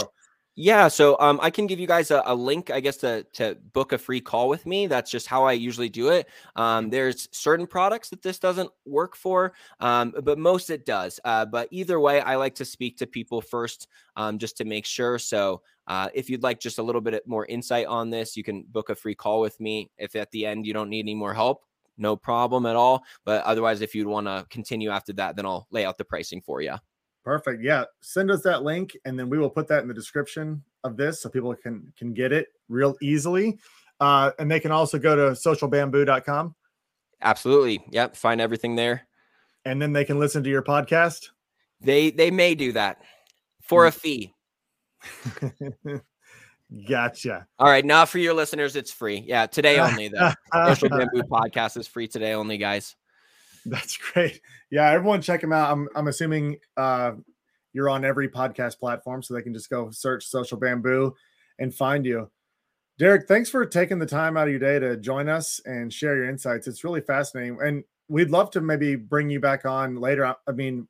Yeah, 0.54 0.88
so 0.88 1.16
um, 1.18 1.40
I 1.42 1.48
can 1.48 1.66
give 1.66 1.80
you 1.80 1.86
guys 1.86 2.10
a, 2.10 2.22
a, 2.26 2.34
link, 2.34 2.70
I 2.70 2.80
guess, 2.80 2.98
to 2.98 3.24
to 3.34 3.56
book 3.72 3.92
a 3.92 3.98
free 3.98 4.20
call 4.20 4.50
with 4.50 4.66
me. 4.66 4.86
That's 4.86 5.10
just 5.10 5.26
how 5.26 5.44
I 5.44 5.52
usually 5.52 5.88
do 5.88 6.10
it. 6.10 6.28
Um, 6.56 6.90
there's 6.90 7.26
certain 7.32 7.66
products 7.66 8.10
that 8.10 8.20
this 8.20 8.38
doesn't 8.38 8.70
work 8.84 9.16
for, 9.16 9.54
um, 9.80 10.12
but 10.22 10.38
most 10.38 10.68
it 10.68 10.84
does. 10.84 11.18
Uh, 11.24 11.46
but 11.46 11.68
either 11.70 11.98
way, 11.98 12.20
I 12.20 12.36
like 12.36 12.54
to 12.56 12.66
speak 12.66 12.98
to 12.98 13.06
people 13.06 13.40
first, 13.40 13.88
um, 14.16 14.38
just 14.38 14.58
to 14.58 14.66
make 14.66 14.84
sure. 14.84 15.18
So 15.18 15.62
uh, 15.86 16.10
if 16.12 16.28
you'd 16.28 16.42
like 16.42 16.60
just 16.60 16.78
a 16.78 16.82
little 16.82 17.00
bit 17.00 17.26
more 17.26 17.46
insight 17.46 17.86
on 17.86 18.10
this, 18.10 18.36
you 18.36 18.44
can 18.44 18.64
book 18.64 18.90
a 18.90 18.94
free 18.94 19.14
call 19.14 19.40
with 19.40 19.58
me. 19.58 19.90
If 19.96 20.14
at 20.16 20.30
the 20.32 20.44
end 20.44 20.66
you 20.66 20.74
don't 20.74 20.90
need 20.90 21.00
any 21.06 21.14
more 21.14 21.32
help, 21.32 21.64
no 21.96 22.14
problem 22.14 22.66
at 22.66 22.76
all. 22.76 23.04
But 23.24 23.42
otherwise, 23.44 23.80
if 23.80 23.94
you'd 23.94 24.06
want 24.06 24.26
to 24.26 24.46
continue 24.50 24.90
after 24.90 25.14
that, 25.14 25.34
then 25.34 25.46
I'll 25.46 25.66
lay 25.70 25.86
out 25.86 25.96
the 25.96 26.04
pricing 26.04 26.42
for 26.42 26.60
you. 26.60 26.76
Perfect. 27.24 27.62
Yeah. 27.62 27.84
Send 28.00 28.30
us 28.30 28.42
that 28.42 28.64
link 28.64 28.96
and 29.04 29.18
then 29.18 29.30
we 29.30 29.38
will 29.38 29.50
put 29.50 29.68
that 29.68 29.82
in 29.82 29.88
the 29.88 29.94
description 29.94 30.62
of 30.84 30.96
this 30.96 31.20
so 31.22 31.28
people 31.28 31.54
can 31.54 31.92
can 31.96 32.12
get 32.12 32.32
it 32.32 32.48
real 32.68 32.96
easily. 33.00 33.58
Uh, 34.00 34.32
and 34.38 34.50
they 34.50 34.58
can 34.58 34.72
also 34.72 34.98
go 34.98 35.14
to 35.14 35.22
socialbamboo.com. 35.32 36.54
Absolutely. 37.20 37.84
Yep. 37.90 38.16
Find 38.16 38.40
everything 38.40 38.74
there. 38.74 39.06
And 39.64 39.80
then 39.80 39.92
they 39.92 40.04
can 40.04 40.18
listen 40.18 40.42
to 40.42 40.50
your 40.50 40.62
podcast. 40.62 41.28
They 41.80 42.10
they 42.10 42.30
may 42.30 42.56
do 42.56 42.72
that 42.72 43.02
for 43.60 43.86
a 43.86 43.92
mm. 43.92 43.94
fee. 43.94 44.34
gotcha. 46.88 47.46
All 47.60 47.68
right. 47.68 47.84
Now 47.84 48.04
for 48.04 48.18
your 48.18 48.34
listeners, 48.34 48.74
it's 48.74 48.90
free. 48.90 49.22
Yeah. 49.24 49.46
Today 49.46 49.78
only 49.78 50.08
though. 50.08 50.32
Social 50.66 50.88
Bamboo 50.88 51.22
podcast 51.30 51.76
is 51.76 51.86
free 51.86 52.08
today 52.08 52.32
only, 52.32 52.58
guys. 52.58 52.96
That's 53.66 53.96
great. 53.96 54.40
Yeah, 54.70 54.90
everyone 54.90 55.22
check 55.22 55.42
him 55.42 55.52
out. 55.52 55.70
I'm 55.70 55.88
I'm 55.94 56.08
assuming 56.08 56.58
uh, 56.76 57.12
you're 57.72 57.88
on 57.88 58.04
every 58.04 58.28
podcast 58.28 58.78
platform, 58.78 59.22
so 59.22 59.34
they 59.34 59.42
can 59.42 59.54
just 59.54 59.70
go 59.70 59.90
search 59.90 60.26
Social 60.26 60.58
Bamboo 60.58 61.14
and 61.58 61.74
find 61.74 62.04
you. 62.04 62.30
Derek, 62.98 63.26
thanks 63.26 63.50
for 63.50 63.64
taking 63.64 63.98
the 63.98 64.06
time 64.06 64.36
out 64.36 64.48
of 64.48 64.50
your 64.50 64.58
day 64.58 64.78
to 64.78 64.96
join 64.96 65.28
us 65.28 65.60
and 65.64 65.92
share 65.92 66.16
your 66.16 66.28
insights. 66.28 66.66
It's 66.66 66.84
really 66.84 67.00
fascinating, 67.00 67.58
and 67.62 67.84
we'd 68.08 68.30
love 68.30 68.50
to 68.52 68.60
maybe 68.60 68.96
bring 68.96 69.30
you 69.30 69.40
back 69.40 69.64
on 69.64 69.96
later. 69.96 70.34
I 70.46 70.52
mean, 70.52 70.88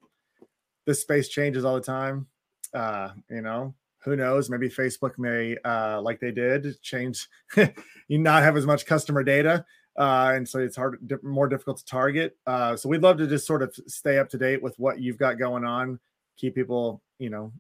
this 0.86 1.00
space 1.00 1.28
changes 1.28 1.64
all 1.64 1.74
the 1.74 1.80
time. 1.80 2.26
Uh, 2.72 3.10
you 3.30 3.42
know, 3.42 3.74
who 3.98 4.16
knows? 4.16 4.48
Maybe 4.48 4.68
Facebook 4.70 5.18
may, 5.18 5.56
uh, 5.64 6.00
like 6.00 6.20
they 6.20 6.32
did, 6.32 6.80
change. 6.80 7.28
you 8.08 8.18
not 8.18 8.42
have 8.42 8.56
as 8.56 8.66
much 8.66 8.86
customer 8.86 9.22
data 9.22 9.64
uh, 9.96 10.32
and 10.34 10.48
so 10.48 10.58
it's 10.58 10.76
hard, 10.76 10.98
more 11.22 11.48
difficult 11.48 11.78
to 11.78 11.84
target. 11.84 12.36
Uh, 12.46 12.76
so 12.76 12.88
we'd 12.88 13.02
love 13.02 13.18
to 13.18 13.26
just 13.26 13.46
sort 13.46 13.62
of 13.62 13.74
stay 13.86 14.18
up 14.18 14.28
to 14.30 14.38
date 14.38 14.62
with 14.62 14.78
what 14.78 15.00
you've 15.00 15.18
got 15.18 15.38
going 15.38 15.64
on, 15.64 15.98
keep 16.36 16.54
people, 16.54 17.02
you 17.18 17.30
know, 17.30 17.52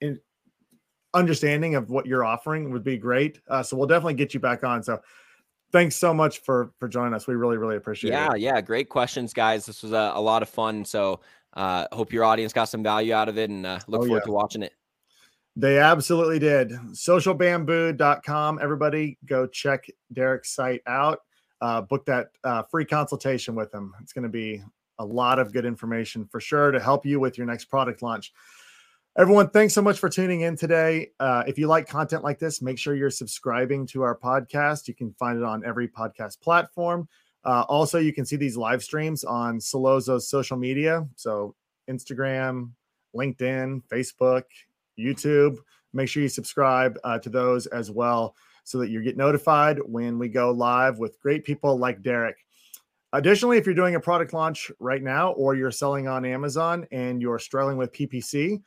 in 0.00 0.18
understanding 1.14 1.74
of 1.74 1.90
what 1.90 2.06
you're 2.06 2.24
offering 2.24 2.70
would 2.70 2.84
be 2.84 2.98
great. 2.98 3.40
Uh, 3.48 3.62
so 3.62 3.76
we'll 3.76 3.86
definitely 3.86 4.14
get 4.14 4.34
you 4.34 4.40
back 4.40 4.64
on. 4.64 4.82
So 4.82 5.00
thanks 5.72 5.96
so 5.96 6.12
much 6.12 6.40
for 6.40 6.72
for 6.78 6.88
joining 6.88 7.14
us. 7.14 7.26
We 7.26 7.34
really 7.34 7.56
really 7.56 7.76
appreciate 7.76 8.10
yeah, 8.10 8.34
it. 8.34 8.40
Yeah, 8.40 8.54
yeah, 8.54 8.60
great 8.60 8.90
questions, 8.90 9.32
guys. 9.32 9.64
This 9.64 9.82
was 9.82 9.92
a, 9.92 10.12
a 10.14 10.20
lot 10.20 10.42
of 10.42 10.48
fun. 10.50 10.84
So 10.84 11.20
uh, 11.54 11.86
hope 11.92 12.12
your 12.12 12.24
audience 12.24 12.52
got 12.52 12.66
some 12.66 12.82
value 12.82 13.14
out 13.14 13.30
of 13.30 13.38
it, 13.38 13.48
and 13.48 13.64
uh, 13.64 13.78
look 13.88 14.02
oh, 14.02 14.04
forward 14.04 14.20
yeah. 14.20 14.26
to 14.26 14.32
watching 14.32 14.62
it. 14.62 14.74
They 15.56 15.78
absolutely 15.78 16.38
did. 16.38 16.70
Socialbamboo.com. 16.92 18.60
Everybody 18.62 19.18
go 19.24 19.46
check 19.46 19.86
Derek's 20.12 20.54
site 20.54 20.82
out 20.86 21.20
uh, 21.60 21.82
book 21.82 22.04
that 22.06 22.30
uh, 22.44 22.62
free 22.64 22.84
consultation 22.84 23.54
with 23.54 23.70
them. 23.72 23.94
It's 24.00 24.12
going 24.12 24.24
to 24.24 24.28
be 24.28 24.62
a 24.98 25.04
lot 25.04 25.38
of 25.38 25.52
good 25.52 25.64
information 25.64 26.26
for 26.26 26.40
sure 26.40 26.70
to 26.70 26.80
help 26.80 27.06
you 27.06 27.20
with 27.20 27.38
your 27.38 27.46
next 27.46 27.66
product 27.66 28.02
launch. 28.02 28.32
Everyone, 29.16 29.50
thanks 29.50 29.74
so 29.74 29.82
much 29.82 29.98
for 29.98 30.08
tuning 30.08 30.42
in 30.42 30.56
today. 30.56 31.10
Uh, 31.18 31.42
if 31.46 31.58
you 31.58 31.66
like 31.66 31.88
content 31.88 32.22
like 32.22 32.38
this, 32.38 32.62
make 32.62 32.78
sure 32.78 32.94
you're 32.94 33.10
subscribing 33.10 33.86
to 33.86 34.02
our 34.02 34.16
podcast. 34.16 34.86
You 34.86 34.94
can 34.94 35.12
find 35.14 35.38
it 35.38 35.44
on 35.44 35.64
every 35.64 35.88
podcast 35.88 36.40
platform. 36.40 37.08
Uh, 37.44 37.64
also, 37.68 37.98
you 37.98 38.12
can 38.12 38.24
see 38.24 38.36
these 38.36 38.56
live 38.56 38.82
streams 38.82 39.24
on 39.24 39.58
Sellozo's 39.58 40.28
social 40.28 40.56
media. 40.56 41.06
So, 41.16 41.54
Instagram, 41.90 42.70
LinkedIn, 43.16 43.82
Facebook, 43.90 44.44
YouTube. 44.98 45.56
Make 45.92 46.08
sure 46.08 46.22
you 46.22 46.28
subscribe 46.28 46.98
uh, 47.02 47.18
to 47.20 47.30
those 47.30 47.66
as 47.66 47.90
well 47.90 48.36
so 48.68 48.76
that 48.76 48.90
you 48.90 49.02
get 49.02 49.16
notified 49.16 49.78
when 49.86 50.18
we 50.18 50.28
go 50.28 50.50
live 50.50 50.98
with 50.98 51.18
great 51.20 51.42
people 51.42 51.78
like 51.78 52.02
Derek. 52.02 52.36
Additionally, 53.14 53.56
if 53.56 53.64
you're 53.64 53.74
doing 53.74 53.94
a 53.94 54.00
product 54.00 54.34
launch 54.34 54.70
right 54.78 55.02
now 55.02 55.32
or 55.32 55.54
you're 55.54 55.70
selling 55.70 56.06
on 56.06 56.26
Amazon 56.26 56.86
and 56.92 57.22
you're 57.22 57.38
struggling 57.38 57.78
with 57.78 57.90
PPC, 57.94 58.60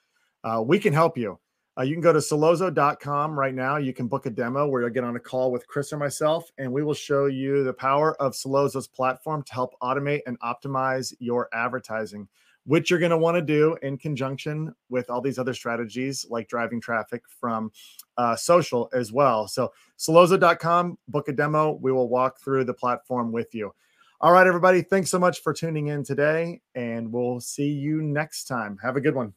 uh, 0.43 0.63
we 0.65 0.79
can 0.79 0.91
help 0.91 1.19
you. 1.19 1.39
Uh, 1.77 1.83
you 1.83 1.93
can 1.93 2.01
go 2.01 2.11
to 2.11 2.17
sellozo.com 2.17 3.37
right 3.37 3.53
now. 3.53 3.77
You 3.77 3.93
can 3.93 4.07
book 4.07 4.25
a 4.25 4.31
demo 4.31 4.67
where 4.67 4.81
you'll 4.81 4.89
get 4.89 5.03
on 5.03 5.15
a 5.17 5.19
call 5.19 5.51
with 5.51 5.67
Chris 5.67 5.93
or 5.93 5.97
myself, 5.97 6.49
and 6.57 6.73
we 6.73 6.81
will 6.81 6.95
show 6.95 7.27
you 7.27 7.63
the 7.63 7.71
power 7.71 8.19
of 8.19 8.33
Sellozo's 8.33 8.87
platform 8.87 9.43
to 9.43 9.53
help 9.53 9.75
automate 9.83 10.21
and 10.25 10.39
optimize 10.39 11.13
your 11.19 11.47
advertising 11.53 12.27
which 12.65 12.89
you're 12.89 12.99
going 12.99 13.11
to 13.11 13.17
want 13.17 13.35
to 13.35 13.41
do 13.41 13.75
in 13.81 13.97
conjunction 13.97 14.73
with 14.89 15.09
all 15.09 15.21
these 15.21 15.39
other 15.39 15.53
strategies 15.53 16.25
like 16.29 16.47
driving 16.47 16.79
traffic 16.79 17.23
from 17.39 17.71
uh, 18.17 18.35
social 18.35 18.89
as 18.93 19.11
well. 19.11 19.47
So, 19.47 19.71
Sellozo.com, 19.97 20.97
book 21.07 21.27
a 21.27 21.33
demo. 21.33 21.79
We 21.81 21.91
will 21.91 22.09
walk 22.09 22.39
through 22.39 22.65
the 22.65 22.73
platform 22.73 23.31
with 23.31 23.53
you. 23.53 23.73
All 24.19 24.31
right, 24.31 24.45
everybody. 24.45 24.83
Thanks 24.83 25.09
so 25.09 25.17
much 25.17 25.41
for 25.41 25.51
tuning 25.51 25.87
in 25.87 26.03
today, 26.03 26.61
and 26.75 27.11
we'll 27.11 27.39
see 27.39 27.69
you 27.69 28.03
next 28.03 28.43
time. 28.43 28.77
Have 28.83 28.95
a 28.95 29.01
good 29.01 29.15
one. 29.15 29.33